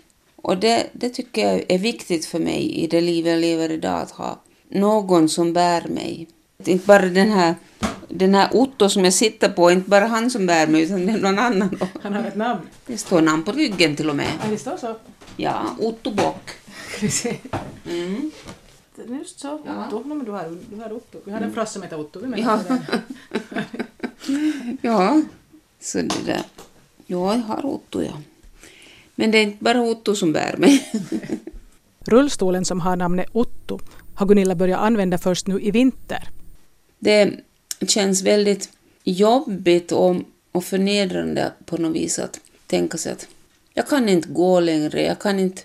Och 0.45 0.57
det, 0.57 0.89
det 0.93 1.09
tycker 1.09 1.47
jag 1.47 1.63
är 1.69 1.77
viktigt 1.77 2.25
för 2.25 2.39
mig 2.39 2.71
i 2.83 2.87
det 2.87 3.01
liv 3.01 3.27
jag 3.27 3.39
lever 3.39 3.71
idag, 3.71 4.01
att 4.01 4.11
ha 4.11 4.41
någon 4.69 5.29
som 5.29 5.53
bär 5.53 5.87
mig. 5.87 6.27
Inte 6.65 6.85
bara 6.85 7.05
den 7.05 7.31
här, 7.31 7.55
den 8.09 8.35
här 8.35 8.49
Otto 8.53 8.89
som 8.89 9.03
jag 9.03 9.13
sitter 9.13 9.49
på, 9.49 9.71
inte 9.71 9.89
bara 9.89 10.05
han 10.07 10.29
som 10.31 10.45
bär 10.45 10.67
mig, 10.67 10.81
utan 10.81 11.05
det 11.05 11.11
är 11.11 11.17
någon 11.17 11.39
annan. 11.39 11.79
Han 12.01 12.13
har 12.13 12.23
ett 12.23 12.35
namn. 12.35 12.61
Det 12.85 12.97
står 12.97 13.21
namn 13.21 13.43
på 13.43 13.51
ryggen 13.51 13.95
till 13.95 14.09
och 14.09 14.15
med. 14.15 14.31
Ja, 14.43 14.49
det 14.49 14.57
står 14.57 14.77
så. 14.77 14.95
Ja, 15.37 15.75
Otto 15.79 16.11
Bock. 16.11 16.51
Mm. 17.85 18.31
Just 19.19 19.39
så, 19.39 19.61
ja. 19.65 19.87
Otto. 19.87 20.03
Men 20.07 20.25
du, 20.25 20.31
har, 20.31 20.57
du 20.69 20.75
har 20.75 20.93
Otto. 20.93 21.19
Vi 21.23 21.31
har 21.31 21.37
en 21.37 21.43
mm. 21.43 21.55
frasse 21.55 21.73
som 21.73 21.81
heter 21.81 21.99
Otto. 21.99 22.19
Vi 22.19 22.41
ja. 22.41 22.59
ja, 24.81 25.21
så 25.79 25.97
det 25.97 26.25
där. 26.25 26.43
Ja, 27.05 27.35
jag 27.35 27.41
har 27.41 27.65
Otto, 27.65 28.01
ja. 28.01 28.13
Men 29.15 29.31
det 29.31 29.37
är 29.37 29.43
inte 29.43 29.63
bara 29.63 29.81
Otto 29.81 30.15
som 30.15 30.33
bär 30.33 30.57
mig. 30.57 30.91
Rullstolen 32.05 32.65
som 32.65 32.81
har 32.81 32.95
namnet 32.95 33.27
Otto 33.31 33.79
har 34.15 34.25
Gunilla 34.25 34.55
börjat 34.55 34.79
använda 34.79 35.17
först 35.17 35.47
nu 35.47 35.61
i 35.61 35.71
vinter. 35.71 36.29
Det 36.99 37.33
känns 37.87 38.23
väldigt 38.23 38.69
jobbigt 39.03 39.91
och, 39.91 40.15
och 40.51 40.63
förnedrande 40.63 41.51
på 41.65 41.77
något 41.77 41.95
vis 41.95 42.19
att 42.19 42.39
tänka 42.67 42.97
sig 42.97 43.11
att 43.11 43.27
jag 43.73 43.87
kan 43.87 44.09
inte 44.09 44.29
gå 44.29 44.59
längre, 44.59 45.01
jag 45.01 45.19
kan 45.19 45.39
inte, 45.39 45.61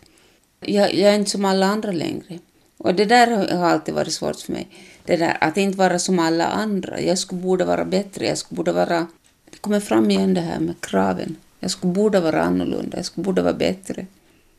jag, 0.61 0.95
jag 0.95 1.15
är 1.15 1.19
inte 1.19 1.31
som 1.31 1.45
alla 1.45 1.67
andra 1.67 1.93
längre. 1.93 2.39
Och 2.77 2.95
det 2.95 3.05
där 3.05 3.57
har 3.57 3.69
alltid 3.69 3.95
varit 3.95 4.13
svårt 4.13 4.41
för 4.41 4.53
mig. 4.53 4.69
Det 5.05 5.17
där 5.17 5.37
att 5.41 5.57
inte 5.57 5.79
vara 5.79 5.99
som 5.99 6.19
alla 6.19 6.47
andra. 6.47 7.01
Jag 7.01 7.19
skulle 7.19 7.41
borde 7.41 7.65
vara 7.65 7.85
bättre, 7.85 8.27
jag 8.27 8.39
skulle 8.39 8.57
borde 8.57 8.73
vara... 8.73 9.07
Det 9.51 9.59
kommer 9.61 9.81
fram 9.81 10.11
igen 10.11 10.35
det 10.35 10.41
här 10.41 10.61
med 10.61 10.75
kraven. 10.81 11.37
Jag 11.61 11.71
skulle 11.71 11.93
borde 11.93 12.21
vara 12.21 12.43
annorlunda, 12.43 12.97
jag 12.97 13.07
skulle 13.07 13.25
borde 13.25 13.43
vara 13.43 13.55
bättre. 13.55 14.07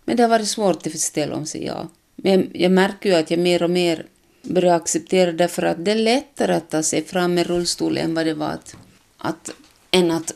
Men 0.05 0.17
det 0.17 0.23
har 0.23 0.29
varit 0.29 0.47
svårt 0.47 0.87
att 0.87 0.99
ställa 0.99 1.35
om 1.35 1.45
sig, 1.45 1.65
ja. 1.65 1.87
Men 2.15 2.49
jag 2.53 2.71
märker 2.71 3.09
ju 3.09 3.15
att 3.15 3.31
jag 3.31 3.39
mer 3.39 3.63
och 3.63 3.69
mer 3.69 4.05
börjar 4.41 4.75
acceptera 4.75 5.31
det 5.31 5.47
för 5.47 5.63
att 5.63 5.85
det 5.85 5.91
är 5.91 5.95
lättare 5.95 6.53
att 6.53 6.69
ta 6.69 6.83
sig 6.83 7.03
fram 7.03 7.33
med 7.33 7.47
rullstol 7.47 7.97
än 7.97 8.13
vad 8.13 8.25
det 8.25 8.33
var 8.33 8.49
att, 8.49 8.75
att 9.17 9.49
än 9.91 10.11
att 10.11 10.33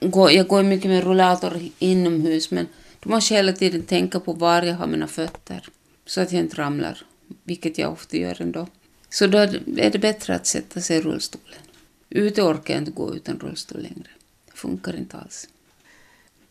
gå, 0.00 0.30
jag 0.30 0.46
går 0.46 0.62
mycket 0.62 0.90
med 0.90 1.04
rullator 1.04 1.60
inomhus 1.78 2.50
men 2.50 2.66
då 3.00 3.10
måste 3.10 3.34
jag 3.34 3.38
hela 3.38 3.52
tiden 3.52 3.82
tänka 3.82 4.20
på 4.20 4.32
var 4.32 4.62
jag 4.62 4.74
har 4.74 4.86
mina 4.86 5.06
fötter 5.06 5.68
så 6.06 6.20
att 6.20 6.32
jag 6.32 6.40
inte 6.40 6.56
ramlar, 6.56 6.98
vilket 7.44 7.78
jag 7.78 7.92
ofta 7.92 8.16
gör 8.16 8.42
ändå. 8.42 8.66
Så 9.10 9.26
då 9.26 9.38
är 9.38 9.90
det 9.90 9.98
bättre 9.98 10.34
att 10.34 10.46
sätta 10.46 10.80
sig 10.80 10.96
i 10.96 11.00
rullstolen. 11.00 11.58
Ute 12.10 12.42
orkar 12.42 12.74
jag 12.74 12.80
inte 12.80 12.90
gå 12.90 13.14
utan 13.14 13.40
rullstol 13.40 13.82
längre. 13.82 14.10
Det 14.46 14.56
funkar 14.56 14.96
inte 14.96 15.16
alls. 15.16 15.48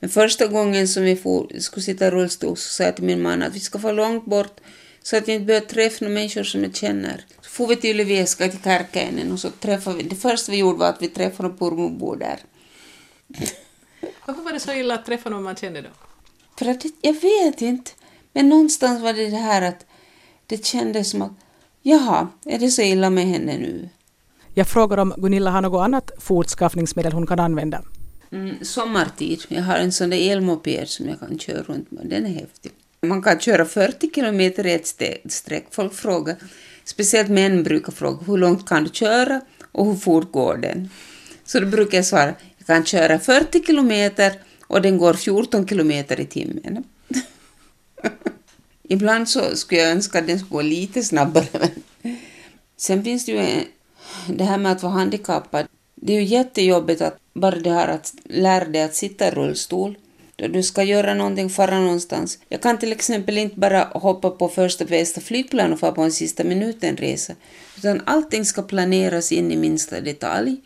Men 0.01 0.09
första 0.09 0.47
gången 0.47 0.87
som 0.87 1.03
vi 1.03 1.15
for, 1.15 1.59
skulle 1.59 1.83
sitta 1.83 2.07
i 2.07 2.11
rullstol 2.11 2.57
så 2.57 2.69
sa 2.69 2.83
jag 2.83 2.95
till 2.95 3.05
min 3.05 3.21
man 3.21 3.43
att 3.43 3.55
vi 3.55 3.59
ska 3.59 3.79
få 3.79 3.91
långt 3.91 4.25
bort 4.25 4.59
så 5.03 5.17
att 5.17 5.27
vi 5.27 5.33
inte 5.33 5.45
behöver 5.45 5.67
träffa 5.67 6.05
några 6.05 6.13
människor 6.13 6.43
som 6.43 6.63
jag 6.63 6.75
känner. 6.75 7.25
Så 7.41 7.49
får 7.49 7.67
vi 7.67 7.75
till 7.75 7.89
Ylivieska, 7.89 8.47
till 8.47 8.63
Kärkäinen 8.63 9.31
och 9.31 9.39
så 9.39 9.49
träffade 9.49 9.97
vi, 9.97 10.03
det 10.03 10.15
första 10.15 10.51
vi 10.51 10.57
gjorde 10.57 10.79
var 10.79 10.89
att 10.89 11.01
vi 11.01 11.07
träffade 11.07 11.49
några 11.49 11.57
purmobor 11.57 12.15
där. 12.15 12.39
Varför 14.25 14.41
var 14.41 14.53
det 14.53 14.59
så 14.59 14.73
illa 14.73 14.93
att 14.93 15.05
träffa 15.05 15.29
någon 15.29 15.43
man 15.43 15.55
kände 15.55 15.81
då? 15.81 15.89
För 16.57 16.65
att 16.65 16.81
det, 16.81 16.91
jag 17.01 17.13
vet 17.13 17.61
inte. 17.61 17.91
Men 18.33 18.49
någonstans 18.49 19.01
var 19.01 19.13
det 19.13 19.29
det 19.29 19.37
här 19.37 19.61
att 19.61 19.85
det 20.47 20.65
kändes 20.65 21.09
som 21.09 21.21
att 21.21 21.31
jaha, 21.81 22.27
är 22.45 22.59
det 22.59 22.71
så 22.71 22.81
illa 22.81 23.09
med 23.09 23.27
henne 23.27 23.57
nu? 23.57 23.89
Jag 24.53 24.67
frågar 24.67 24.97
om 24.97 25.13
Gunilla 25.17 25.51
har 25.51 25.61
något 25.61 25.83
annat 25.83 26.11
fortskaffningsmedel 26.17 27.13
hon 27.13 27.27
kan 27.27 27.39
använda. 27.39 27.83
Mm, 28.31 28.65
sommartid. 28.65 29.45
Jag 29.47 29.63
har 29.63 29.75
en 29.75 29.91
sån 29.91 30.09
där 30.09 30.31
elmoped 30.31 30.89
som 30.89 31.09
jag 31.09 31.19
kan 31.19 31.39
köra 31.39 31.63
runt 31.63 31.91
med. 31.91 32.05
Den 32.05 32.25
är 32.25 32.29
häftig. 32.29 32.71
Man 33.01 33.21
kan 33.21 33.39
köra 33.39 33.65
40 33.65 34.11
kilometer 34.15 34.65
i 34.65 34.73
ett 34.73 35.31
streck. 35.31 35.67
Folk 35.71 35.93
frågar, 35.93 36.35
speciellt 36.83 37.29
män 37.29 37.63
brukar 37.63 37.91
fråga, 37.91 38.25
hur 38.25 38.37
långt 38.37 38.65
kan 38.65 38.83
du 38.83 38.89
köra 38.89 39.41
och 39.71 39.85
hur 39.85 39.95
fort 39.95 40.31
går 40.31 40.57
den? 40.57 40.89
Så 41.45 41.59
då 41.59 41.65
brukar 41.65 41.97
jag 41.97 42.05
svara, 42.05 42.33
jag 42.57 42.67
kan 42.67 42.85
köra 42.85 43.19
40 43.19 43.63
kilometer 43.65 44.33
och 44.67 44.81
den 44.81 44.97
går 44.97 45.13
14 45.13 45.67
kilometer 45.67 46.19
i 46.19 46.25
timmen. 46.25 46.83
Ibland 48.83 49.29
så 49.29 49.55
skulle 49.55 49.81
jag 49.81 49.91
önska 49.91 50.19
att 50.19 50.27
den 50.27 50.39
skulle 50.39 50.51
gå 50.51 50.61
lite 50.61 51.03
snabbare. 51.03 51.69
Sen 52.77 53.03
finns 53.03 53.25
det 53.25 53.31
ju 53.31 53.63
det 54.27 54.43
här 54.43 54.57
med 54.57 54.71
att 54.71 54.83
vara 54.83 54.93
handikappad. 54.93 55.67
Det 56.03 56.13
är 56.13 56.17
ju 56.17 56.25
jättejobbigt 56.25 57.01
att 57.01 57.17
bara 57.33 57.55
det 57.55 57.71
här 57.71 57.87
att 57.87 58.13
lära 58.23 58.65
dig 58.65 58.81
att 58.81 58.95
sitta 58.95 59.27
i 59.27 59.31
rullstol 59.31 59.95
då 60.35 60.47
du 60.47 60.63
ska 60.63 60.83
göra 60.83 61.13
någonting, 61.13 61.49
fara 61.49 61.79
någonstans. 61.79 62.39
Jag 62.49 62.61
kan 62.61 62.77
till 62.77 62.91
exempel 62.91 63.37
inte 63.37 63.59
bara 63.59 63.83
hoppa 63.83 64.29
på 64.29 64.49
första 64.49 64.85
bästa 64.85 65.21
flygplan 65.21 65.73
och 65.73 65.79
få 65.79 65.91
på 65.91 66.01
en 66.01 66.11
sista 66.11 66.43
minuten-resa, 66.43 67.33
utan 67.77 68.01
allting 68.05 68.45
ska 68.45 68.61
planeras 68.61 69.31
in 69.31 69.51
i 69.51 69.57
minsta 69.57 70.01
detalj. 70.01 70.57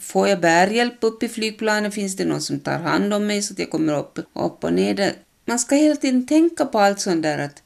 Får 0.00 0.28
jag 0.28 0.40
bärhjälp 0.40 0.96
upp 1.00 1.22
i 1.22 1.28
flygplanet? 1.28 1.94
Finns 1.94 2.16
det 2.16 2.24
någon 2.24 2.42
som 2.42 2.60
tar 2.60 2.78
hand 2.78 3.14
om 3.14 3.26
mig 3.26 3.42
så 3.42 3.52
att 3.52 3.58
jag 3.58 3.70
kommer 3.70 3.98
upp, 3.98 4.18
upp 4.18 4.64
och 4.64 4.72
ner? 4.72 5.12
Man 5.44 5.58
ska 5.58 5.74
hela 5.74 5.96
tiden 5.96 6.26
tänka 6.26 6.64
på 6.66 6.78
allt 6.78 7.00
sånt 7.00 7.22
där 7.22 7.38
att 7.38 7.62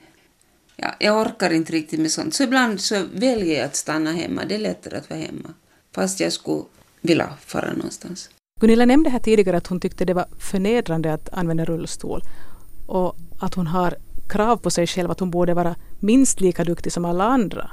ja, 0.76 0.94
jag 0.98 1.20
orkar 1.20 1.52
inte 1.52 1.72
riktigt 1.72 2.00
med 2.00 2.10
sånt. 2.10 2.34
Så 2.34 2.42
ibland 2.42 2.80
så 2.80 3.02
väljer 3.14 3.56
jag 3.58 3.64
att 3.64 3.76
stanna 3.76 4.12
hemma. 4.12 4.44
Det 4.44 4.54
är 4.54 4.58
lättare 4.58 4.96
att 4.96 5.10
vara 5.10 5.20
hemma. 5.20 5.54
Fast 5.94 6.20
jag 6.20 6.32
skulle 6.32 6.62
vilja 7.04 7.28
fara 7.46 7.72
någonstans. 7.72 8.30
Gunilla 8.60 8.84
nämnde 8.84 9.10
här 9.10 9.18
tidigare 9.18 9.56
att 9.56 9.66
hon 9.66 9.80
tyckte 9.80 10.04
det 10.04 10.14
var 10.14 10.26
förnedrande 10.38 11.12
att 11.12 11.28
använda 11.32 11.64
rullstol 11.64 12.22
och 12.86 13.16
att 13.40 13.54
hon 13.54 13.66
har 13.66 13.96
krav 14.28 14.56
på 14.56 14.70
sig 14.70 14.86
själv 14.86 15.10
att 15.10 15.20
hon 15.20 15.30
borde 15.30 15.54
vara 15.54 15.76
minst 16.00 16.40
lika 16.40 16.64
duktig 16.64 16.92
som 16.92 17.04
alla 17.04 17.24
andra. 17.24 17.70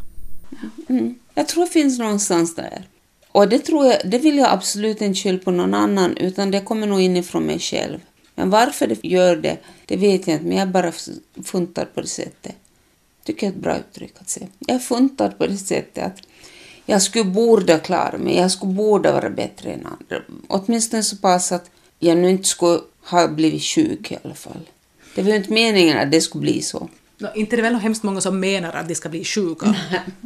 Mm. 0.89 1.15
Jag 1.33 1.47
tror 1.47 1.65
det 1.65 1.71
finns 1.71 1.99
någonstans 1.99 2.55
där. 2.55 2.87
Och 3.31 3.49
det, 3.49 3.59
tror 3.59 3.85
jag, 3.85 3.95
det 4.05 4.17
vill 4.17 4.37
jag 4.37 4.49
absolut 4.49 5.01
inte 5.01 5.19
skylla 5.19 5.39
på 5.39 5.51
någon 5.51 5.73
annan, 5.73 6.17
utan 6.17 6.51
det 6.51 6.61
kommer 6.61 6.87
nog 6.87 7.01
inifrån 7.01 7.43
mig 7.43 7.59
själv. 7.59 7.99
Men 8.35 8.49
varför 8.49 8.87
det 8.87 9.03
gör 9.03 9.35
det, 9.35 9.57
det 9.85 9.97
vet 9.97 10.27
jag 10.27 10.35
inte, 10.35 10.45
men 10.45 10.57
jag 10.57 10.69
bara 10.69 10.91
funtar 11.43 11.85
på 11.85 12.01
det 12.01 12.07
sättet. 12.07 12.55
Tycker 13.23 13.47
jag 13.47 13.53
är 13.53 13.57
ett 13.57 13.63
bra 13.63 13.77
uttryck 13.77 14.13
att 14.19 14.29
säga. 14.29 14.47
Jag 14.59 14.83
funtar 14.83 15.29
på 15.29 15.47
det 15.47 15.57
sättet 15.57 16.05
att 16.05 16.21
jag 16.85 17.01
skulle 17.01 17.25
borde 17.25 17.79
klara 17.79 18.17
mig, 18.17 18.35
jag 18.35 18.51
skulle 18.51 18.73
borde 18.73 19.11
vara 19.11 19.29
bättre 19.29 19.71
än 19.71 19.85
andra. 19.85 20.23
Åtminstone 20.47 21.03
så 21.03 21.17
pass 21.17 21.51
att 21.51 21.69
jag 21.99 22.17
nu 22.17 22.29
inte 22.29 22.47
skulle 22.47 22.79
ha 23.05 23.27
blivit 23.27 23.63
sjuk 23.63 24.11
i 24.11 24.17
alla 24.23 24.33
fall. 24.33 24.69
Det 25.15 25.21
var 25.21 25.29
ju 25.29 25.35
inte 25.35 25.53
meningen 25.53 25.97
att 25.97 26.11
det 26.11 26.21
skulle 26.21 26.41
bli 26.41 26.61
så. 26.61 26.89
No, 27.17 27.27
inte 27.35 27.55
det 27.55 27.59
är 27.59 27.63
väl 27.63 27.75
hemskt 27.75 28.03
många 28.03 28.21
som 28.21 28.39
menar 28.39 28.73
att 28.73 28.87
de 28.87 28.95
ska 28.95 29.09
bli 29.09 29.23
sjuka? 29.23 29.75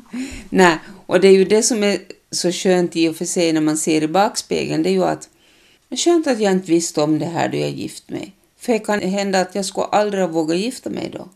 Nej, 0.49 0.77
och 1.05 1.19
det 1.19 1.27
är 1.27 1.31
ju 1.31 1.45
det 1.45 1.63
som 1.63 1.83
är 1.83 1.99
så 2.31 2.51
skönt 2.51 2.95
i 2.95 3.07
och 3.09 3.15
för 3.15 3.25
sig 3.25 3.53
när 3.53 3.61
man 3.61 3.77
ser 3.77 4.03
i 4.03 4.07
backspegeln, 4.07 4.83
det 4.83 4.89
är 4.89 4.93
ju 4.93 5.03
att 5.03 5.29
det 5.89 5.95
är 5.95 5.97
skönt 5.97 6.27
att 6.27 6.39
jag 6.39 6.51
inte 6.51 6.71
visste 6.71 7.01
om 7.01 7.19
det 7.19 7.25
här 7.25 7.49
då 7.49 7.57
jag 7.57 7.69
gift 7.69 8.09
mig. 8.09 8.33
För 8.59 8.73
det 8.73 8.79
kan 8.79 9.01
hända 9.01 9.41
att 9.41 9.55
jag 9.55 9.65
skulle 9.65 9.85
aldrig 9.85 10.23
ha 10.23 10.27
vågat 10.27 10.57
gifta 10.57 10.89
mig 10.89 11.09
då. 11.13 11.29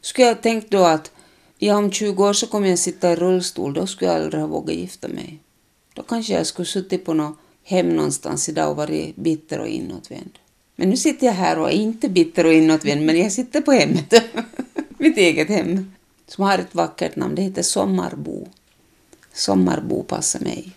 Skulle 0.00 0.28
jag 0.28 0.42
tänkt 0.42 0.70
då 0.70 0.84
att 0.84 1.10
ja, 1.58 1.76
om 1.76 1.90
20 1.90 2.24
år 2.24 2.32
så 2.32 2.46
kommer 2.46 2.68
jag 2.68 2.78
sitta 2.78 3.12
i 3.12 3.16
rullstol, 3.16 3.74
då 3.74 3.86
skulle 3.86 4.10
jag 4.10 4.22
aldrig 4.22 4.40
ha 4.40 4.48
vågat 4.48 4.74
gifta 4.76 5.08
mig. 5.08 5.38
Då 5.94 6.02
kanske 6.02 6.32
jag 6.32 6.46
skulle 6.46 6.66
suttit 6.66 7.04
på 7.04 7.14
något 7.14 7.38
hem 7.64 7.88
någonstans 7.88 8.48
idag 8.48 8.70
och 8.70 8.76
varit 8.76 9.16
bitter 9.16 9.60
och 9.60 9.68
inåtvänd. 9.68 10.38
Men 10.76 10.90
nu 10.90 10.96
sitter 10.96 11.26
jag 11.26 11.34
här 11.34 11.58
och 11.58 11.68
är 11.68 11.74
inte 11.74 12.08
bitter 12.08 12.46
och 12.46 12.52
inåtvänd, 12.52 13.06
men 13.06 13.18
jag 13.18 13.32
sitter 13.32 13.60
på 13.60 13.72
hemmet. 13.72 14.14
Mitt 14.98 15.16
eget 15.16 15.48
hem. 15.48 15.92
Som 16.26 16.44
har 16.44 16.58
ett 16.58 16.74
vackert 16.74 17.16
namn. 17.16 17.34
Det 17.34 17.42
heter 17.42 17.62
Sommarbo. 17.62 18.48
Sommarbo 19.32 20.02
passar 20.02 20.40
mig. 20.40 20.72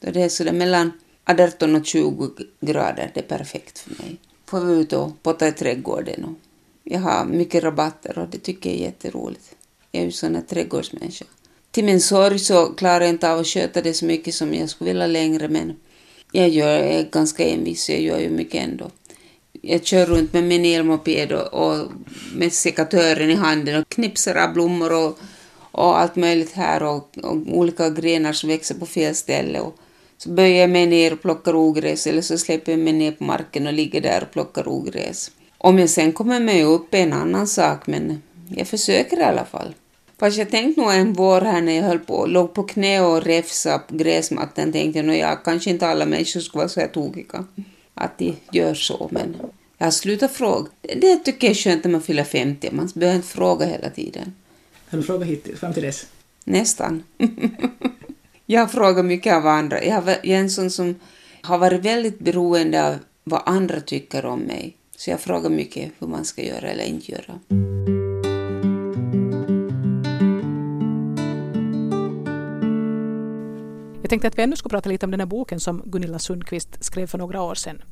det 0.00 0.22
är 0.22 0.28
sådär 0.28 0.52
mellan 0.52 0.92
18 1.24 1.76
och 1.76 1.86
20 1.86 2.30
grader. 2.60 3.10
Det 3.14 3.20
är 3.20 3.38
perfekt 3.38 3.78
för 3.78 3.90
mig. 4.02 4.16
Får 4.44 4.60
vi 4.60 4.74
ut 4.74 4.92
och 4.92 5.22
potta 5.22 5.48
i 5.48 5.52
trädgården. 5.52 6.24
Och 6.24 6.34
jag 6.82 7.00
har 7.00 7.24
mycket 7.24 7.64
rabatter 7.64 8.18
och 8.18 8.28
det 8.28 8.38
tycker 8.38 8.70
jag 8.70 8.78
är 8.78 8.82
jätteroligt. 8.82 9.55
Jag 9.96 10.02
är 10.02 10.06
ju 10.06 10.12
sån 10.12 10.34
här 10.34 10.42
trädgårdsmänniska. 10.42 11.24
Till 11.70 11.84
min 11.84 12.00
sorg 12.00 12.38
så 12.38 12.66
klarar 12.66 13.00
jag 13.00 13.10
inte 13.10 13.32
av 13.32 13.38
att 13.38 13.46
sköta 13.46 13.82
det 13.82 13.94
så 13.94 14.04
mycket 14.04 14.34
som 14.34 14.54
jag 14.54 14.70
skulle 14.70 14.90
vilja 14.90 15.06
längre 15.06 15.48
men 15.48 15.76
jag, 16.32 16.48
gör, 16.48 16.78
jag 16.78 16.86
är 16.86 17.10
ganska 17.10 17.44
envis 17.44 17.84
så 17.84 17.92
jag 17.92 18.00
gör 18.00 18.18
ju 18.18 18.30
mycket 18.30 18.64
ändå. 18.64 18.90
Jag 19.62 19.84
kör 19.84 20.06
runt 20.06 20.32
med 20.32 20.44
min 20.44 20.64
elmoped 20.64 21.32
och, 21.32 21.54
och 21.54 21.86
med 22.34 22.52
sekatören 22.52 23.30
i 23.30 23.34
handen 23.34 23.80
och 23.80 23.88
knipsar 23.88 24.34
av 24.34 24.52
blommor 24.52 24.92
och, 24.92 25.18
och 25.58 25.98
allt 25.98 26.16
möjligt 26.16 26.52
här 26.52 26.82
och, 26.82 27.18
och, 27.22 27.36
olika 27.46 27.90
grenar 27.90 28.32
som 28.32 28.48
växer 28.48 28.74
på 28.74 28.86
fel 28.86 29.14
ställe. 29.14 29.60
Och 29.60 29.76
så 30.18 30.28
böjer 30.30 30.60
jag 30.60 30.70
mig 30.70 30.86
ner 30.86 31.12
och 31.12 31.22
plockar 31.22 31.56
ogräs 31.56 32.06
eller 32.06 32.22
så 32.22 32.38
släpper 32.38 32.72
jag 32.72 32.78
mig 32.78 32.92
ner 32.92 33.12
på 33.12 33.24
marken 33.24 33.66
och 33.66 33.72
ligger 33.72 34.00
där 34.00 34.22
och 34.22 34.32
plockar 34.32 34.68
ogräs. 34.68 35.30
Om 35.58 35.78
jag 35.78 35.90
sen 35.90 36.12
kommer 36.12 36.40
med 36.40 36.66
upp 36.66 36.94
är 36.94 36.98
en 36.98 37.12
annan 37.12 37.46
sak 37.46 37.86
men 37.86 38.22
jag 38.56 38.68
försöker 38.68 39.20
i 39.20 39.22
alla 39.22 39.44
fall. 39.44 39.74
Fast 40.18 40.38
jag 40.38 40.50
tänkte 40.50 40.80
nog 40.80 40.92
en 40.92 41.12
vår 41.12 41.40
här 41.40 41.60
när 41.60 41.72
jag 41.72 41.82
höll 41.82 41.98
på, 41.98 42.26
låg 42.26 42.54
på 42.54 42.62
knä 42.62 43.00
och 43.00 43.22
räfsa 43.22 43.78
på 43.78 43.96
gräsmattan 43.96 44.72
tänkte 44.72 45.00
jag 45.00 45.16
ja, 45.16 45.36
kanske 45.36 45.70
inte 45.70 45.86
alla 45.86 46.06
människor 46.06 46.40
skulle 46.40 46.60
vara 46.60 46.68
så 46.68 46.80
här 46.80 46.88
tokiga 46.88 47.44
att 47.94 48.18
de 48.18 48.34
gör 48.52 48.74
så 48.74 49.08
men 49.12 49.36
jag 49.78 49.86
har 49.86 49.90
slutat 49.90 50.32
fråga. 50.32 50.70
Det 50.82 51.16
tycker 51.16 51.46
jag 51.46 51.50
är 51.50 51.54
skönt 51.54 51.84
när 51.84 51.90
man 51.90 52.02
fyller 52.02 52.24
50, 52.24 52.70
man 52.72 52.88
behöver 52.94 53.16
inte 53.16 53.28
fråga 53.28 53.66
hela 53.66 53.90
tiden. 53.90 54.34
Har 54.88 54.98
du 54.98 55.04
frågat 55.04 55.28
hittills, 55.28 55.60
fram 55.60 55.72
till 55.72 55.82
dess? 55.82 56.06
Nästan. 56.44 57.02
jag 58.46 58.60
har 58.60 58.68
frågat 58.68 59.04
mycket 59.04 59.34
av 59.34 59.46
andra. 59.46 59.84
Jag 59.84 60.08
är 60.08 60.24
en 60.24 60.50
sån 60.50 60.70
som 60.70 60.94
har 61.42 61.58
varit 61.58 61.84
väldigt 61.84 62.18
beroende 62.18 62.88
av 62.88 62.96
vad 63.24 63.42
andra 63.46 63.80
tycker 63.80 64.24
om 64.24 64.40
mig. 64.40 64.76
Så 64.96 65.10
jag 65.10 65.20
frågar 65.20 65.50
mycket 65.50 65.92
hur 65.98 66.06
man 66.06 66.24
ska 66.24 66.42
göra 66.42 66.68
eller 66.68 66.84
inte 66.84 67.12
göra. 67.12 67.40
Jag 74.06 74.10
tänkte 74.10 74.28
att 74.28 74.38
vi 74.38 74.42
ännu 74.42 74.56
skulle 74.56 74.70
prata 74.70 74.88
lite 74.88 75.06
om 75.06 75.10
den 75.10 75.20
här 75.20 75.26
boken 75.26 75.60
som 75.60 75.82
Gunilla 75.84 76.18
Sundqvist 76.18 76.84
skrev 76.84 77.06
för 77.06 77.18
några 77.18 77.42
år 77.42 77.54
sedan. 77.54 77.82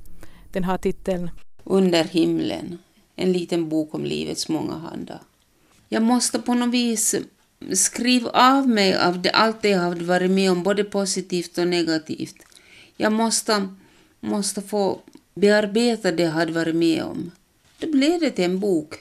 Den 0.53 0.65
har 0.65 0.79
titeln 0.79 1.31
Under 1.65 2.05
himlen, 2.05 2.79
en 3.17 3.33
liten 3.33 3.69
bok 3.69 3.95
om 3.95 4.05
livets 4.05 4.49
många 4.49 4.75
handar. 4.75 5.21
Jag 5.89 6.03
måste 6.03 6.39
på 6.39 6.55
något 6.55 6.75
vis 6.75 7.15
skriva 7.73 8.31
av 8.31 8.69
mig 8.69 8.97
av 8.99 9.23
det, 9.23 9.31
allt 9.31 9.63
det 9.63 9.69
jag 9.69 9.81
har 9.81 9.95
varit 9.95 10.31
med 10.31 10.51
om, 10.51 10.63
både 10.63 10.85
positivt 10.85 11.59
och 11.59 11.69
negativt. 11.69 12.37
Jag 12.97 13.13
måste, 13.13 13.69
måste 14.21 14.63
få 14.63 15.01
bearbeta 15.35 16.13
det 16.13 16.23
jag 16.23 16.31
hade 16.31 16.53
varit 16.53 16.77
med 16.77 17.03
om. 17.03 17.31
Då 17.79 17.93
blev 17.93 18.21
det 18.21 18.31
till 18.31 18.45
en 18.45 18.61
bok. 18.61 18.95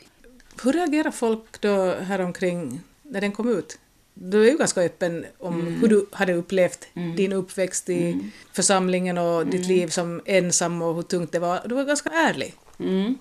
Hur 0.64 0.74
reagerar 0.74 1.12
folk 1.12 1.62
då 1.62 1.94
häromkring 1.94 2.80
när 3.04 3.22
den 3.22 3.32
kom 3.32 3.50
ut? 3.50 3.80
Du 4.14 4.48
är 4.48 4.52
ju 4.52 4.58
ganska 4.58 4.82
öppen 4.82 5.26
om 5.40 5.60
mm. 5.60 5.82
hur 5.82 5.88
du 5.88 6.06
hade 6.12 6.34
upplevt 6.34 6.88
mm. 6.94 7.16
din 7.16 7.34
uppväxt 7.34 7.90
i 7.90 8.12
mm. 8.12 8.32
församlingen 8.54 9.18
och 9.18 9.42
mm. 9.42 9.50
ditt 9.50 9.68
liv 9.68 9.88
som 9.88 10.22
ensam 10.26 10.82
och 10.82 10.96
hur 10.96 11.02
tungt 11.02 11.32
det 11.32 11.40
var. 11.40 11.62
Du 11.66 11.76
var 11.76 11.84
ganska 11.84 12.10
ärlig. 12.10 12.54
Mm. 12.80 13.18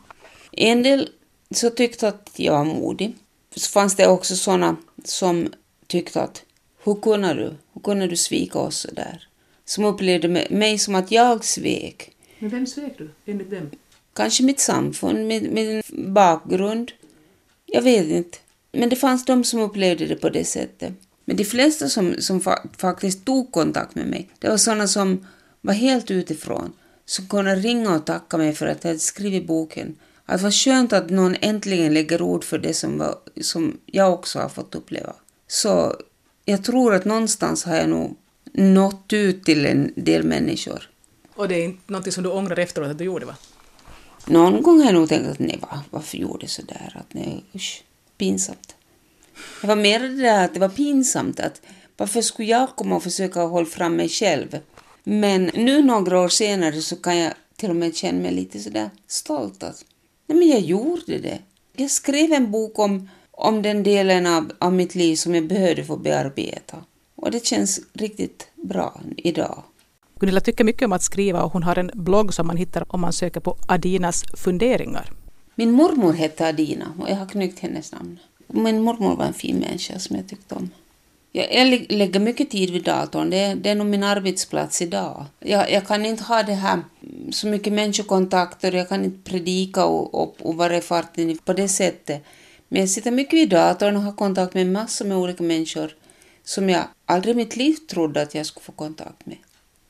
En 0.52 0.82
del 0.82 1.08
så 1.50 1.70
tyckte 1.70 2.08
att 2.08 2.30
jag 2.36 2.52
var 2.52 2.64
modig. 2.64 3.14
Så 3.56 3.70
fanns 3.70 3.96
det 3.96 4.06
också 4.06 4.36
sådana 4.36 4.76
som 5.04 5.52
tyckte 5.86 6.22
att 6.22 6.44
hur 6.84 6.94
kunde 6.94 7.34
du? 7.34 7.54
Hur 7.72 7.80
kunde 7.80 8.06
du 8.06 8.16
svika 8.16 8.58
oss 8.58 8.76
så 8.76 8.90
där? 8.90 9.28
Som 9.64 9.84
upplevde 9.84 10.28
mig 10.50 10.78
som 10.78 10.94
att 10.94 11.10
jag 11.10 11.44
svek. 11.44 12.10
Men 12.38 12.50
vem 12.50 12.66
svek 12.66 12.92
du, 12.98 13.10
enligt 13.26 13.48
vem? 13.48 13.70
Kanske 14.12 14.42
mitt 14.42 14.60
samfund, 14.60 15.26
min, 15.26 15.54
min 15.54 15.82
bakgrund. 16.14 16.92
Jag 17.66 17.82
vet 17.82 18.06
inte. 18.06 18.38
Men 18.72 18.88
det 18.88 18.96
fanns 18.96 19.24
de 19.24 19.44
som 19.44 19.60
upplevde 19.60 20.06
det 20.06 20.16
på 20.16 20.28
det 20.28 20.44
sättet. 20.44 20.92
Men 21.24 21.36
de 21.36 21.44
flesta 21.44 21.88
som, 21.88 22.14
som 22.18 22.40
fa 22.40 22.58
faktiskt 22.78 23.24
tog 23.24 23.52
kontakt 23.52 23.94
med 23.94 24.06
mig, 24.06 24.28
det 24.38 24.48
var 24.48 24.56
sådana 24.56 24.88
som 24.88 25.26
var 25.60 25.74
helt 25.74 26.10
utifrån, 26.10 26.72
som 27.06 27.28
kunde 27.28 27.54
ringa 27.54 27.94
och 27.94 28.06
tacka 28.06 28.36
mig 28.36 28.52
för 28.52 28.66
att 28.66 28.84
jag 28.84 28.90
hade 28.90 28.98
skrivit 28.98 29.46
boken. 29.46 29.96
Att 30.26 30.38
det 30.38 30.42
var 30.42 30.50
skönt 30.50 30.92
att 30.92 31.10
någon 31.10 31.36
äntligen 31.40 31.94
lägger 31.94 32.22
ord 32.22 32.44
för 32.44 32.58
det 32.58 32.74
som, 32.74 32.98
var, 32.98 33.18
som 33.40 33.78
jag 33.86 34.12
också 34.12 34.38
har 34.38 34.48
fått 34.48 34.74
uppleva. 34.74 35.14
Så 35.46 35.96
jag 36.44 36.64
tror 36.64 36.94
att 36.94 37.04
någonstans 37.04 37.64
har 37.64 37.76
jag 37.76 37.88
nog 37.88 38.16
nått 38.52 39.12
ut 39.12 39.44
till 39.44 39.66
en 39.66 39.92
del 39.96 40.22
människor. 40.22 40.90
Och 41.34 41.48
det 41.48 41.54
är 41.54 41.64
inte 41.64 41.92
något 41.92 42.12
som 42.12 42.24
du 42.24 42.30
ångrar 42.30 42.58
efteråt 42.58 42.90
att 42.90 42.98
du 42.98 43.04
gjorde 43.04 43.26
va? 43.26 43.36
Någon 44.26 44.62
gång 44.62 44.78
har 44.78 44.86
jag 44.86 44.94
nog 44.94 45.08
tänkt 45.08 45.28
att 45.28 45.38
nej, 45.38 45.58
va, 45.60 45.82
varför 45.90 46.18
gjorde 46.18 46.42
jag 46.42 46.50
sådär? 46.50 46.96
Att 47.00 47.14
nej, 47.14 47.44
usch 47.54 47.84
pinsamt. 48.22 48.76
Det 49.60 49.66
var 49.66 49.76
mer 49.76 50.00
det 50.00 50.22
där 50.22 50.44
att 50.44 50.54
det 50.54 50.60
var 50.60 50.68
pinsamt 50.68 51.40
att 51.40 51.60
varför 51.96 52.20
skulle 52.22 52.48
jag 52.48 52.76
komma 52.76 52.96
och 52.96 53.02
försöka 53.02 53.40
hålla 53.40 53.66
fram 53.66 53.96
mig 53.96 54.08
själv? 54.08 54.58
Men 55.04 55.50
nu 55.54 55.82
några 55.82 56.20
år 56.20 56.28
senare 56.28 56.82
så 56.82 56.96
kan 56.96 57.18
jag 57.18 57.32
till 57.56 57.70
och 57.70 57.76
med 57.76 57.96
känna 57.96 58.22
mig 58.22 58.32
lite 58.32 58.60
sådär 58.60 58.90
stolt 59.06 59.62
att 59.62 59.84
nej 60.26 60.38
men 60.38 60.48
jag 60.48 60.60
gjorde 60.60 61.18
det. 61.18 61.38
Jag 61.76 61.90
skrev 61.90 62.32
en 62.32 62.50
bok 62.50 62.78
om, 62.78 63.08
om 63.30 63.62
den 63.62 63.82
delen 63.82 64.26
av, 64.26 64.52
av 64.58 64.72
mitt 64.72 64.94
liv 64.94 65.16
som 65.16 65.34
jag 65.34 65.46
behövde 65.46 65.84
få 65.84 65.96
bearbeta. 65.96 66.76
Och 67.16 67.30
det 67.30 67.46
känns 67.46 67.80
riktigt 67.92 68.48
bra 68.54 69.00
idag. 69.16 69.62
Gunilla 70.20 70.40
tycker 70.40 70.64
mycket 70.64 70.86
om 70.86 70.92
att 70.92 71.02
skriva 71.02 71.42
och 71.42 71.52
hon 71.52 71.62
har 71.62 71.78
en 71.78 71.90
blogg 71.94 72.34
som 72.34 72.46
man 72.46 72.56
hittar 72.56 72.94
om 72.94 73.00
man 73.00 73.12
söker 73.12 73.40
på 73.40 73.56
Adinas 73.68 74.24
funderingar. 74.36 75.21
Min 75.54 75.70
mormor 75.70 76.12
hette 76.12 76.46
Adina 76.46 76.94
och 76.98 77.10
jag 77.10 77.16
har 77.16 77.26
knyckt 77.26 77.58
hennes 77.58 77.92
namn. 77.92 78.18
Min 78.46 78.82
mormor 78.82 79.16
var 79.16 79.24
en 79.24 79.34
fin 79.34 79.56
människa 79.56 79.98
som 79.98 80.16
jag 80.16 80.28
tyckte 80.28 80.54
om. 80.54 80.70
Jag 81.32 81.86
lägger 81.88 82.20
mycket 82.20 82.50
tid 82.50 82.70
vid 82.70 82.84
datorn. 82.84 83.30
Det 83.30 83.36
är, 83.36 83.54
det 83.54 83.70
är 83.70 83.74
nog 83.74 83.86
min 83.86 84.02
arbetsplats 84.02 84.82
idag. 84.82 85.24
Jag, 85.40 85.70
jag 85.70 85.86
kan 85.86 86.06
inte 86.06 86.22
ha 86.24 86.42
det 86.42 86.54
här 86.54 86.80
så 87.30 87.46
mycket 87.46 87.72
människokontakter, 87.72 88.72
jag 88.72 88.88
kan 88.88 89.04
inte 89.04 89.30
predika 89.30 89.84
och, 89.84 90.14
och, 90.14 90.36
och 90.40 90.54
vara 90.54 90.76
i 90.76 90.80
farten 90.80 91.38
på 91.44 91.52
det 91.52 91.68
sättet. 91.68 92.24
Men 92.68 92.80
jag 92.80 92.90
sitter 92.90 93.10
mycket 93.10 93.34
vid 93.34 93.48
datorn 93.48 93.96
och 93.96 94.02
har 94.02 94.12
kontakt 94.12 94.54
med 94.54 94.66
massor 94.66 95.04
med 95.04 95.16
olika 95.16 95.42
människor 95.42 95.94
som 96.44 96.68
jag 96.68 96.84
aldrig 97.06 97.34
i 97.34 97.36
mitt 97.36 97.56
liv 97.56 97.74
trodde 97.74 98.22
att 98.22 98.34
jag 98.34 98.46
skulle 98.46 98.64
få 98.64 98.72
kontakt 98.72 99.26
med. 99.26 99.36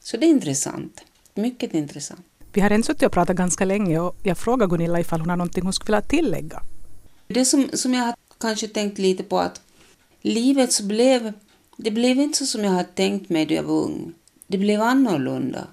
Så 0.00 0.16
det 0.16 0.26
är 0.26 0.30
intressant. 0.30 1.00
Mycket 1.34 1.74
intressant. 1.74 2.26
Vi 2.52 2.60
har 2.60 2.70
redan 2.70 2.82
suttit 2.82 3.02
och 3.02 3.12
pratat 3.12 3.36
ganska 3.36 3.64
länge 3.64 3.98
och 3.98 4.16
jag 4.22 4.38
frågar 4.38 4.66
Gunilla 4.66 5.00
ifall 5.00 5.20
hon 5.20 5.30
har 5.30 5.36
någonting 5.36 5.64
hon 5.64 5.72
skulle 5.72 5.96
vilja 5.96 6.08
tillägga. 6.08 6.62
Det 7.26 7.44
som, 7.44 7.68
som 7.72 7.94
jag 7.94 8.04
har 8.04 8.14
kanske 8.40 8.68
tänkt 8.68 8.98
lite 8.98 9.22
på 9.22 9.38
att 9.38 9.60
livet 10.22 10.72
så 10.72 10.84
blev, 10.84 11.32
det 11.76 11.90
blev 11.90 12.20
inte 12.20 12.38
så 12.38 12.46
som 12.46 12.64
jag 12.64 12.70
hade 12.70 12.88
tänkt 12.88 13.30
mig 13.30 13.46
då 13.46 13.54
jag 13.54 13.62
var 13.62 13.74
ung. 13.74 14.12
Det 14.46 14.58
blev 14.58 14.80
annorlunda. 14.80 15.66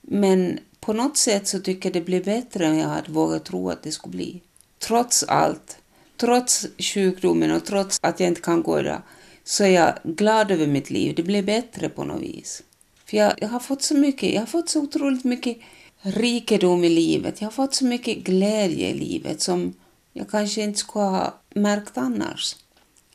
Men 0.00 0.58
på 0.80 0.92
något 0.92 1.16
sätt 1.16 1.48
så 1.48 1.60
tycker 1.60 1.88
jag 1.88 1.94
det 1.94 2.06
blev 2.06 2.24
bättre 2.24 2.66
än 2.66 2.78
jag 2.78 2.88
hade 2.88 3.12
vågat 3.12 3.44
tro 3.44 3.70
att 3.70 3.82
det 3.82 3.92
skulle 3.92 4.16
bli. 4.16 4.40
Trots 4.78 5.22
allt, 5.22 5.78
trots 6.16 6.66
sjukdomen 6.78 7.50
och 7.50 7.64
trots 7.64 7.98
att 8.02 8.20
jag 8.20 8.28
inte 8.28 8.40
kan 8.40 8.62
gå 8.62 8.80
idag, 8.80 9.02
så 9.44 9.64
är 9.64 9.68
jag 9.68 9.94
glad 10.02 10.50
över 10.50 10.66
mitt 10.66 10.90
liv. 10.90 11.14
Det 11.14 11.22
blev 11.22 11.44
bättre 11.44 11.88
på 11.88 12.04
något 12.04 12.22
vis. 12.22 12.62
För 13.06 13.16
jag, 13.16 13.32
jag 13.38 13.48
har 13.48 13.60
fått 13.60 13.82
så 13.82 13.94
mycket, 13.94 14.34
jag 14.34 14.40
har 14.40 14.46
fått 14.46 14.68
så 14.68 14.80
otroligt 14.80 15.24
mycket 15.24 15.56
rikedom 16.04 16.84
i 16.84 16.88
livet. 16.88 17.40
Jag 17.40 17.46
har 17.46 17.52
fått 17.52 17.74
så 17.74 17.84
mycket 17.84 18.18
glädje 18.18 18.88
i 18.88 18.94
livet 18.94 19.40
som 19.40 19.74
jag 20.12 20.30
kanske 20.30 20.62
inte 20.62 20.78
skulle 20.78 21.04
ha 21.04 21.34
märkt 21.54 21.98
annars. 21.98 22.56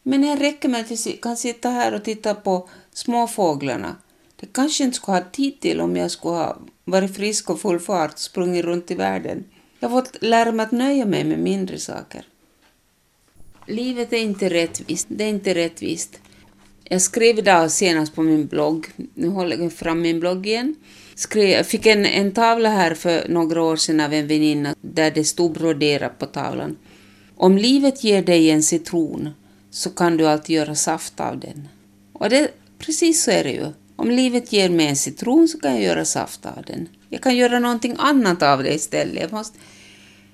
Men 0.04 0.22
det 0.22 0.36
räcker 0.36 0.70
med 0.70 0.82
att 0.82 1.06
jag 1.06 1.22
kan 1.22 1.38
sitta 1.38 1.70
här 1.70 1.94
och 1.94 2.04
titta 2.04 2.36
på 2.36 2.70
småfåglarna. 2.94 3.96
Det 4.36 4.54
kanske 4.54 4.84
inte 4.84 4.98
skulle 4.98 5.18
ha 5.18 5.26
tid 5.32 5.60
till 5.60 5.82
om 5.82 5.96
jag 5.96 6.12
skulle 6.12 6.36
ha 6.36 6.58
varit 6.86 7.16
frisk 7.16 7.50
och 7.50 7.62
full 7.62 7.80
fart 7.80 8.14
och 8.14 8.20
sprungit 8.20 8.66
runt 8.66 8.92
i 8.92 8.96
världen. 8.96 9.46
Jag 9.80 9.90
har 9.90 10.02
fått 10.02 10.18
lära 10.22 10.52
mig 10.52 10.66
att 10.66 10.72
nöja 10.72 11.06
mig 11.06 11.24
med 11.24 11.40
mindre 11.40 11.80
saker. 11.80 12.26
Livet 13.68 14.14
är 14.14 14.18
inte 14.18 14.50
rättvist. 14.50 15.08
Det 15.10 15.24
är 15.24 15.30
inte 15.30 15.56
rättvist. 15.56 16.20
Jag 16.84 17.02
skrev 17.02 17.40
idag 17.40 17.72
senast 17.72 18.16
på 18.16 18.24
min 18.24 18.48
blogg, 18.48 18.88
nu 19.14 19.28
håller 19.28 19.58
jag 19.58 19.74
fram 19.74 20.02
min 20.02 20.20
blogg 20.20 20.48
igen, 20.48 20.76
skrev, 21.20 21.50
jag 21.50 21.68
fick 21.68 21.86
en, 21.86 22.06
en 22.06 22.32
tavla 22.32 22.70
här 22.70 22.96
för 22.96 23.30
några 23.30 23.62
år 23.62 23.76
sedan 23.76 24.00
av 24.00 24.14
en 24.14 24.28
väninna 24.28 24.76
där 24.82 25.12
det 25.12 25.24
stod 25.24 25.54
broderat 25.54 26.20
på 26.20 26.26
tavlan. 26.26 26.78
Om 27.36 27.58
livet 27.58 28.04
ger 28.04 28.22
dig 28.22 28.52
en 28.52 28.64
citron 28.64 29.30
så 29.72 29.90
kan 29.90 30.18
du 30.18 30.28
alltid 30.28 30.56
göra 30.56 30.76
saft 30.76 31.20
av 31.20 31.40
den. 31.40 31.68
Och 32.14 32.30
det, 32.30 32.52
precis 32.78 33.24
så 33.24 33.32
är 33.32 33.44
det 33.44 33.52
ju. 33.52 33.66
Om 33.96 34.12
livet 34.12 34.54
ger 34.54 34.70
mig 34.70 34.88
en 34.88 34.96
citron 34.96 35.48
så 35.48 35.60
kan 35.60 35.72
jag 35.72 35.84
göra 35.84 36.06
saft 36.06 36.46
av 36.46 36.64
den. 36.68 36.88
Jag 37.10 37.22
kan 37.22 37.36
göra 37.36 37.60
någonting 37.60 37.96
annat 37.98 38.44
av 38.44 38.64
det 38.64 38.74
istället. 38.74 39.22
Jag 39.22 39.32
måste, 39.32 39.58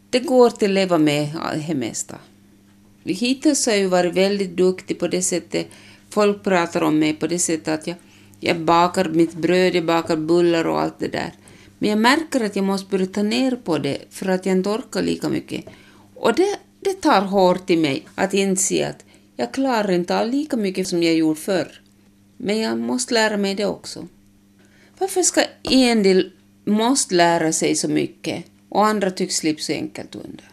det 0.10 0.20
går 0.20 0.50
till 0.50 0.72
att 0.72 0.76
leva 0.76 0.98
med 0.98 1.30
det 1.68 1.76
mesta. 1.76 2.16
Hittills 3.04 3.66
har 3.66 3.74
jag 3.74 3.90
varit 3.90 4.14
väldigt 4.14 4.58
duktig 4.58 5.00
på 5.00 5.08
det 5.08 5.22
sättet. 5.22 5.68
Folk 6.10 6.44
pratar 6.44 6.84
om 6.84 7.00
mig 7.00 7.14
på 7.14 7.28
det 7.28 7.40
sättet 7.40 7.68
att 7.68 7.88
jag, 7.88 7.96
jag 8.46 8.60
bakar 8.60 9.10
mitt 9.10 9.34
bröd, 9.34 9.76
jag 9.76 9.86
bakar 9.86 10.16
bullar 10.16 10.68
och 10.68 10.82
allt 10.82 11.00
det 11.00 11.08
där. 11.08 11.34
Men 11.80 11.89
jag 11.89 12.00
märker 12.00 12.43
att 12.46 12.56
jag 12.56 12.66
måste 12.66 12.89
börja 12.89 13.06
ta 13.06 13.24
ner 13.24 13.56
på 13.56 13.78
det 13.78 13.98
för 14.10 14.28
att 14.28 14.46
jag 14.46 14.58
inte 14.58 14.70
orkar 14.70 15.02
lika 15.02 15.30
mycket. 15.30 15.66
Och 16.16 16.36
det, 16.36 16.60
det 16.80 16.93
tar 16.93 17.22
hårt 17.22 17.70
i 17.70 17.78
mig 17.78 18.08
att 18.16 18.34
inse 18.34 18.89
att 18.89 19.06
jag 19.36 19.54
klarar 19.54 19.91
inte 19.91 20.20
av 20.20 20.28
lika 20.28 20.58
mycket 20.58 20.88
som 20.88 21.04
jag 21.04 21.16
gjorde 21.16 21.39
förr. 21.39 21.82
Men 22.38 22.60
jag 22.60 22.78
måste 22.78 23.14
lära 23.14 23.38
mig 23.38 23.56
det 23.56 23.66
också. 23.66 24.08
Varför 25.00 25.22
ska 25.22 25.41
en 25.64 26.04
del 26.04 26.32
måste 26.66 27.16
lära 27.16 27.52
sig 27.52 27.76
så 27.76 27.88
mycket 27.88 28.46
och 28.70 28.86
andra 28.86 29.12
tycks 29.12 29.36
slippa 29.36 29.62
så 29.62 29.72
enkelt 29.72 30.16
undan? 30.16 30.52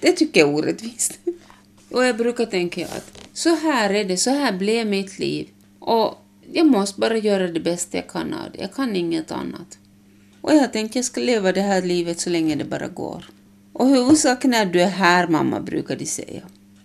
Det 0.00 0.12
tycker 0.12 0.40
jag 0.40 0.48
är 0.48 0.54
orättvist. 0.54 1.18
Och 1.90 2.04
jag 2.04 2.16
brukar 2.16 2.46
tänka 2.46 2.86
att 2.86 3.20
så 3.32 3.54
här 3.54 3.90
är 3.90 4.04
det, 4.04 4.16
så 4.16 4.30
här 4.30 4.52
blev 4.52 4.86
mitt 4.86 5.18
liv. 5.18 5.48
Och 5.78 6.24
jag 6.52 6.66
måste 6.66 7.00
bara 7.00 7.16
göra 7.16 7.48
det 7.48 7.60
bästa 7.60 7.96
jag 7.96 8.08
kan 8.08 8.34
av 8.34 8.50
det. 8.52 8.60
Jag 8.60 8.72
kan 8.72 8.96
inget 8.96 9.30
annat. 9.30 9.78
Och 10.40 10.54
jag 10.54 10.72
tänkte 10.72 10.92
att 10.92 10.96
jag 10.96 11.04
ska 11.04 11.20
leva 11.20 11.52
det 11.52 11.60
här 11.60 11.82
livet 11.82 12.20
så 12.20 12.30
länge 12.30 12.54
det 12.54 12.64
bara 12.64 12.88
går. 12.88 13.24
Och 13.72 13.88
huvudsaken 13.88 14.54
är 14.54 14.66
att 14.66 14.72
du 14.72 14.82
är 14.82 14.88
här, 14.88 15.28
mamma, 15.28 15.60
brukar 15.60 15.96
de 15.96 16.06
säga. 16.06 16.42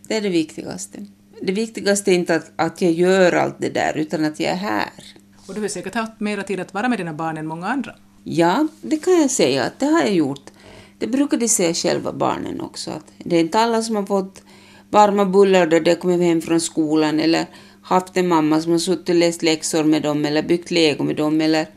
Det 0.07 0.17
är 0.17 0.21
det 0.21 0.29
viktigaste. 0.29 1.05
Det 1.41 1.51
viktigaste 1.51 2.11
är 2.11 2.15
inte 2.15 2.35
att, 2.35 2.51
att 2.55 2.81
jag 2.81 2.91
gör 2.91 3.31
allt 3.31 3.55
det 3.59 3.69
där, 3.69 3.97
utan 3.97 4.25
att 4.25 4.39
jag 4.39 4.51
är 4.51 4.55
här. 4.55 5.03
Och 5.47 5.53
du 5.53 5.61
har 5.61 5.67
säkert 5.67 5.95
haft 5.95 6.19
mera 6.19 6.43
tid 6.43 6.59
att 6.59 6.73
vara 6.73 6.89
med 6.89 6.99
dina 6.99 7.13
barn 7.13 7.37
än 7.37 7.47
många 7.47 7.67
andra. 7.67 7.95
Ja, 8.23 8.67
det 8.81 8.97
kan 8.97 9.21
jag 9.21 9.31
säga 9.31 9.63
att 9.63 9.79
det 9.79 9.85
har 9.85 9.99
jag 9.99 10.13
gjort. 10.13 10.51
Det 10.99 11.07
brukar 11.07 11.37
de 11.37 11.47
säga 11.47 11.73
själva, 11.73 12.13
barnen 12.13 12.61
också. 12.61 12.91
Att 12.91 13.11
det 13.17 13.35
är 13.35 13.39
inte 13.39 13.59
alla 13.59 13.81
som 13.81 13.95
har 13.95 14.05
fått 14.05 14.43
varma 14.89 15.25
bullar 15.25 15.67
då 15.67 15.79
de 15.79 15.95
kommit 15.95 16.21
hem 16.21 16.41
från 16.41 16.61
skolan 16.61 17.19
eller 17.19 17.45
haft 17.83 18.17
en 18.17 18.27
mamma 18.27 18.61
som 18.61 18.71
har 18.71 18.79
suttit 18.79 19.09
och 19.09 19.15
läst 19.15 19.43
läxor 19.43 19.83
med 19.83 20.01
dem 20.01 20.25
eller 20.25 20.43
byggt 20.43 20.71
lego 20.71 21.03
med 21.03 21.15
dem 21.15 21.41
eller 21.41 21.67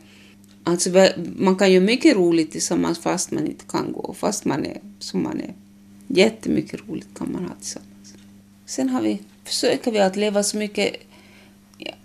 Alltså 0.67 0.89
man 1.35 1.55
kan 1.55 1.71
ju 1.71 1.79
mycket 1.79 2.15
roligt 2.15 2.51
tillsammans 2.51 2.99
fast 2.99 3.31
man 3.31 3.47
inte 3.47 3.65
kan 3.65 3.91
gå, 3.91 4.13
fast 4.13 4.45
man 4.45 4.65
är 4.65 4.77
som 4.99 5.23
man 5.23 5.41
är. 5.41 5.53
Jättemycket 6.07 6.79
roligt 6.87 7.07
kan 7.17 7.31
man 7.31 7.45
ha 7.45 7.55
tillsammans. 7.55 8.13
Sen 8.65 8.89
har 8.89 9.01
vi, 9.01 9.19
försöker 9.43 9.91
vi 9.91 9.99
att 9.99 10.15
leva 10.15 10.43
så 10.43 10.57
mycket, 10.57 10.95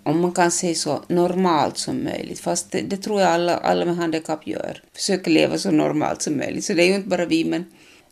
om 0.03 0.19
man 0.19 0.31
kan 0.31 0.51
säga 0.51 0.75
så, 0.75 1.01
normalt 1.07 1.77
som 1.77 2.03
möjligt. 2.03 2.39
Fast 2.39 2.71
det, 2.71 2.81
det 2.81 2.97
tror 2.97 3.21
jag 3.21 3.29
alla, 3.29 3.57
alla 3.57 3.85
med 3.85 3.95
handikapp 3.95 4.47
gör. 4.47 4.81
Försöker 4.93 5.31
leva 5.31 5.57
så 5.57 5.71
normalt 5.71 6.21
som 6.21 6.37
möjligt. 6.37 6.65
Så 6.65 6.73
det 6.73 6.83
är 6.83 6.87
ju 6.87 6.95
inte 6.95 7.09
bara 7.09 7.25
vi, 7.25 7.45
men 7.45 7.65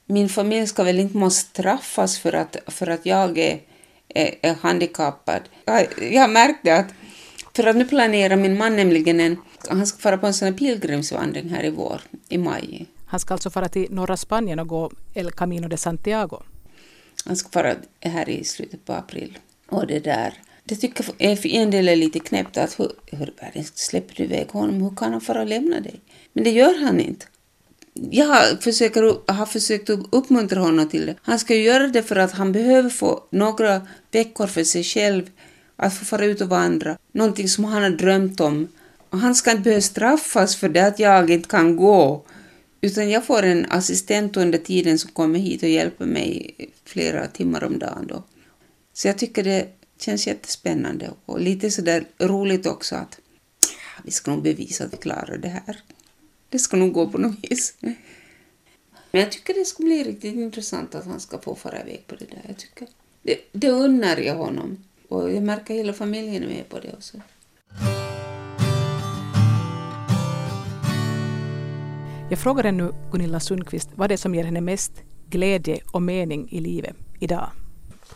min 0.05 0.29
familj 0.29 0.67
ska 0.67 0.83
väl 0.83 0.99
inte 0.99 1.17
måste 1.17 1.49
straffas 1.49 2.19
för 2.19 2.33
att, 2.33 2.57
för 2.67 2.87
att 2.87 3.05
jag 3.05 3.37
är, 3.37 3.59
är, 4.15 4.35
är 4.41 4.53
handikappad. 4.53 5.41
Jag, 5.65 5.87
jag 6.11 6.29
märkte 6.29 6.75
att, 6.75 6.93
för 7.55 7.67
att 7.67 7.75
nu 7.75 7.85
planerar 7.85 8.35
min 8.35 8.57
man 8.57 8.75
nämligen 8.75 9.19
en, 9.19 9.37
han 9.69 9.87
ska 9.87 9.99
fara 9.99 10.17
på 10.17 10.27
en 10.27 10.33
sån 10.33 10.47
här 10.47 10.53
pilgrimsvandring 10.53 11.49
här 11.49 11.63
i 11.65 11.69
vår, 11.69 12.01
i 12.29 12.37
maj. 12.37 12.85
Han 13.05 13.19
ska 13.19 13.33
alltså 13.33 13.49
fara 13.49 13.69
till 13.69 13.87
norra 13.89 14.17
Spanien 14.17 14.59
och 14.59 14.67
gå 14.67 14.91
El 15.13 15.31
Camino 15.31 15.67
de 15.67 15.77
Santiago. 15.77 16.43
Han 17.25 17.35
ska 17.35 17.49
fara 17.49 17.75
här 17.99 18.29
i 18.29 18.43
slutet 18.43 18.85
på 18.85 18.93
april. 18.93 19.37
Och 19.69 19.87
det 19.87 19.99
där, 19.99 20.33
det 20.63 20.75
tycker 20.75 21.05
jag 21.17 21.39
för 21.39 21.49
en 21.49 21.71
del 21.71 21.89
är 21.89 21.95
lite 21.95 22.19
knäppt 22.19 22.57
att 22.57 22.79
hur, 22.79 22.91
hur 23.05 23.33
släpper 23.75 24.15
du 24.15 24.23
iväg 24.23 24.47
honom, 24.49 24.81
hur 24.81 24.95
kan 24.95 25.11
han 25.11 25.21
fara 25.21 25.41
och 25.41 25.47
lämna 25.47 25.79
dig? 25.79 26.01
Men 26.33 26.43
det 26.43 26.51
gör 26.51 26.83
han 26.83 26.99
inte 26.99 27.25
jag 27.93 28.63
försöker, 28.63 29.31
har 29.31 29.45
försökt 29.45 29.89
uppmuntra 29.89 30.59
honom 30.59 30.89
till 30.89 31.05
det. 31.05 31.15
Han 31.21 31.39
ska 31.39 31.55
göra 31.55 31.87
det 31.87 32.03
för 32.03 32.15
att 32.15 32.31
han 32.31 32.51
behöver 32.51 32.89
få 32.89 33.23
några 33.29 33.87
veckor 34.11 34.47
för 34.47 34.63
sig 34.63 34.83
själv 34.83 35.29
att 35.75 35.97
få 35.97 36.05
fara 36.05 36.25
ut 36.25 36.41
och 36.41 36.49
vandra. 36.49 36.97
Någonting 37.11 37.49
som 37.49 37.63
han 37.65 37.83
har 37.83 37.89
drömt 37.89 38.39
om. 38.39 38.67
Och 39.09 39.19
han 39.19 39.35
ska 39.35 39.51
inte 39.51 39.63
behöva 39.63 39.81
straffas 39.81 40.55
för 40.55 40.69
det 40.69 40.87
att 40.87 40.99
jag 40.99 41.29
inte 41.29 41.49
kan 41.49 41.75
gå. 41.75 42.25
Utan 42.81 43.09
jag 43.09 43.25
får 43.25 43.43
en 43.43 43.65
assistent 43.69 44.37
under 44.37 44.57
tiden 44.57 44.99
som 44.99 45.11
kommer 45.11 45.39
hit 45.39 45.63
och 45.63 45.69
hjälper 45.69 46.05
mig 46.05 46.55
flera 46.85 47.27
timmar 47.27 47.63
om 47.63 47.79
dagen. 47.79 48.07
Då. 48.07 48.23
Så 48.93 49.07
jag 49.07 49.17
tycker 49.17 49.43
det 49.43 49.67
känns 49.99 50.27
jättespännande 50.27 51.09
och 51.25 51.41
lite 51.41 51.71
sådär 51.71 52.05
roligt 52.19 52.65
också 52.65 52.95
att 52.95 53.19
ah, 53.67 54.01
vi 54.03 54.11
ska 54.11 54.31
nog 54.31 54.43
bevisa 54.43 54.83
att 54.83 54.93
vi 54.93 54.97
klarar 54.97 55.37
det 55.37 55.47
här. 55.47 55.77
Det 56.51 56.59
ska 56.59 56.77
nog 56.77 56.93
gå 56.93 57.07
på 57.07 57.17
något 57.17 57.51
vis. 57.51 57.75
Men 59.11 59.21
jag 59.21 59.31
tycker 59.31 59.53
det 59.53 59.65
ska 59.65 59.83
bli 59.83 60.03
riktigt 60.03 60.35
intressant 60.35 60.95
att 60.95 61.05
han 61.05 61.19
ska 61.19 61.37
få 61.37 61.55
fara 61.55 61.81
iväg 61.81 62.03
på 62.07 62.15
det 62.15 62.25
där. 62.25 62.41
Jag 62.47 62.57
tycker 62.57 62.87
det, 63.21 63.37
det 63.51 63.69
unnar 63.69 64.17
jag 64.17 64.35
honom. 64.35 64.83
Och 65.07 65.31
jag 65.31 65.43
märker 65.43 65.73
hela 65.73 65.93
familjen 65.93 66.43
är 66.43 66.47
med 66.47 66.69
på 66.69 66.79
det 66.79 66.93
också. 66.93 67.17
Jag 72.29 72.39
frågar 72.39 72.63
ännu 72.63 72.91
Gunilla 73.11 73.39
Sundqvist 73.39 73.89
vad 73.95 74.09
det 74.09 74.15
är 74.15 74.17
som 74.17 74.35
ger 74.35 74.43
henne 74.43 74.61
mest 74.61 74.91
glädje 75.29 75.79
och 75.91 76.01
mening 76.01 76.49
i 76.51 76.59
livet 76.59 76.95
idag. 77.19 77.49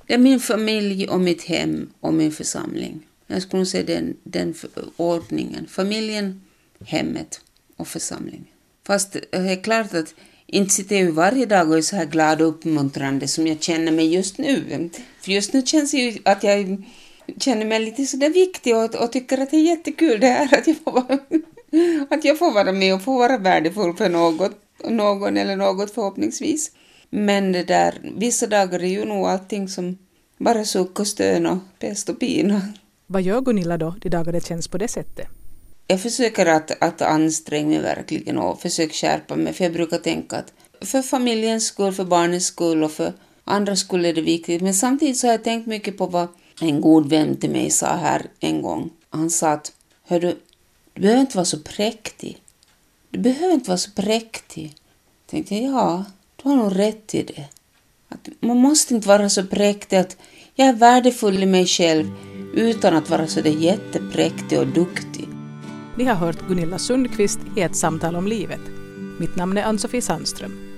Det 0.08 0.14
är 0.14 0.18
min 0.18 0.40
familj 0.40 1.08
och 1.08 1.20
mitt 1.20 1.44
hem 1.44 1.90
och 2.00 2.14
min 2.14 2.32
församling. 2.32 3.08
Jag 3.28 3.42
skulle 3.42 3.66
säga 3.66 3.84
den, 3.84 4.18
den 4.24 4.54
ordningen. 4.98 5.68
Familjen, 5.68 6.42
hemmet 6.86 7.42
och 7.78 7.88
församlingen. 7.88 8.48
Fast 8.88 9.12
det 9.12 9.38
är 9.38 9.64
klart 9.64 9.94
att 9.94 10.14
inte 10.48 10.74
sitter 10.74 10.96
jag 10.96 11.12
varje 11.12 11.46
dag 11.46 11.70
och 11.70 11.78
är 11.78 11.82
så 11.82 11.96
här 11.96 12.06
glad 12.06 12.42
och 12.42 12.48
uppmuntrande 12.48 13.28
som 13.28 13.48
jag 13.48 13.64
känner 13.64 13.92
mig 13.92 14.14
just 14.14 14.38
nu. 14.38 14.90
För 15.22 15.32
just 15.32 15.54
nu 15.54 15.62
känns 15.62 15.92
det 15.92 15.98
ju 15.98 16.20
att 16.26 16.44
jag 16.44 16.84
känner 17.40 17.66
mig 17.66 17.80
lite 17.80 18.06
sådär 18.06 18.30
viktig 18.30 18.76
och, 18.76 18.96
och 18.96 19.12
tycker 19.12 19.38
att 19.38 19.52
det 19.52 19.58
är 19.58 19.62
jättekul 19.62 20.20
det 20.20 20.28
här 20.28 20.60
att 20.60 20.68
jag 20.68 20.78
får 20.84 20.92
vara, 20.92 21.20
att 22.10 22.26
jag 22.26 22.40
får 22.40 22.52
vara 22.52 22.72
med 22.72 22.96
och 22.96 23.02
få 23.02 23.18
vara 23.18 23.38
värdefull 23.38 23.96
för 23.96 24.10
något, 24.10 24.52
någon 24.90 25.38
eller 25.38 25.56
något 25.56 25.92
förhoppningsvis. 25.92 26.72
Men 27.10 27.52
det 27.52 27.64
där, 27.64 28.12
vissa 28.18 28.48
dagar 28.48 28.80
är 28.80 28.88
ju 28.88 29.06
nog 29.06 29.26
allting 29.26 29.68
som 29.68 29.98
bara 30.38 30.66
suck 30.66 31.00
och 31.00 31.08
stön 31.08 31.46
och 31.46 31.58
pest 31.80 32.10
och 32.10 32.20
pina. 32.20 32.62
Vad 33.08 33.22
gör 33.22 33.42
Gunilla 33.42 33.78
då 33.78 33.96
de 34.02 34.10
dagar 34.10 34.32
det 34.32 34.46
känns 34.46 34.68
på 34.68 34.78
det 34.78 34.88
sättet? 34.88 35.28
Jag 35.88 36.02
försöker 36.02 36.46
att, 36.46 36.84
att 36.84 37.02
anstränga 37.02 37.68
mig 37.68 37.80
verkligen 37.80 38.38
och 38.38 38.62
försöka 38.62 38.94
skärpa 38.94 39.36
mig, 39.36 39.54
för 39.54 39.64
jag 39.64 39.74
brukar 39.74 39.98
tänka 39.98 40.38
att 40.38 40.54
för 40.82 41.02
familjens 41.02 41.66
skull, 41.66 41.94
för 41.94 42.06
barnens 42.06 42.46
skull 42.46 42.84
och 42.84 42.92
för 42.92 43.14
andra 43.44 43.76
skull 43.76 44.06
är 44.06 44.14
det 44.14 44.22
viktigt. 44.22 44.62
Men 44.62 44.74
samtidigt 44.74 45.18
så 45.18 45.28
har 45.28 45.32
jag 45.32 45.44
tänkt 45.44 45.68
mycket 45.68 45.98
på 45.98 46.06
vad 46.06 46.28
en 46.62 46.82
god 46.82 47.10
vän 47.10 47.38
till 47.38 47.50
mig 47.50 47.70
sa 47.70 47.96
här 47.96 48.26
en 48.40 48.62
gång. 48.62 48.90
Han 49.10 49.30
sa 49.30 49.52
att, 49.52 49.72
hördu, 50.08 50.36
du 50.94 51.02
behöver 51.02 51.22
inte 51.22 51.38
vara 51.38 51.46
så 51.46 51.60
präktig. 51.60 52.38
Du 53.10 53.20
behöver 53.20 53.54
inte 53.54 53.70
vara 53.70 53.78
så 53.78 53.92
präktig. 53.92 54.64
Jag 54.66 55.32
tänkte 55.32 55.56
ja, 55.56 56.06
du 56.36 56.50
har 56.50 56.56
nog 56.56 56.80
rätt 56.80 57.16
i 57.16 57.24
det. 57.24 57.46
Att 58.10 58.30
man 58.40 58.58
måste 58.58 58.94
inte 58.96 59.08
vara 59.08 59.30
så 59.30 59.44
präktig 59.44 59.98
att 59.98 60.18
jag 60.56 60.68
är 60.68 60.74
värdefull 60.74 61.44
i 61.44 61.46
mig 61.46 61.66
själv 61.66 62.12
utan 62.56 62.96
att 62.96 63.10
vara 63.10 63.28
så 63.28 63.42
där 63.42 63.52
jättepräktig 63.52 64.60
och 64.60 64.68
duktig. 64.68 65.35
Ni 65.98 66.04
har 66.04 66.16
hört 66.16 66.48
Gunilla 66.48 66.80
Sundqvist 66.80 67.40
i 67.56 67.62
ett 67.62 67.76
samtal 67.76 68.16
om 68.16 68.28
livet. 68.28 68.62
Mitt 69.20 69.36
namn 69.36 69.58
är 69.58 69.64
Ann-Sofie 69.64 70.02
Sandström. 70.02 70.75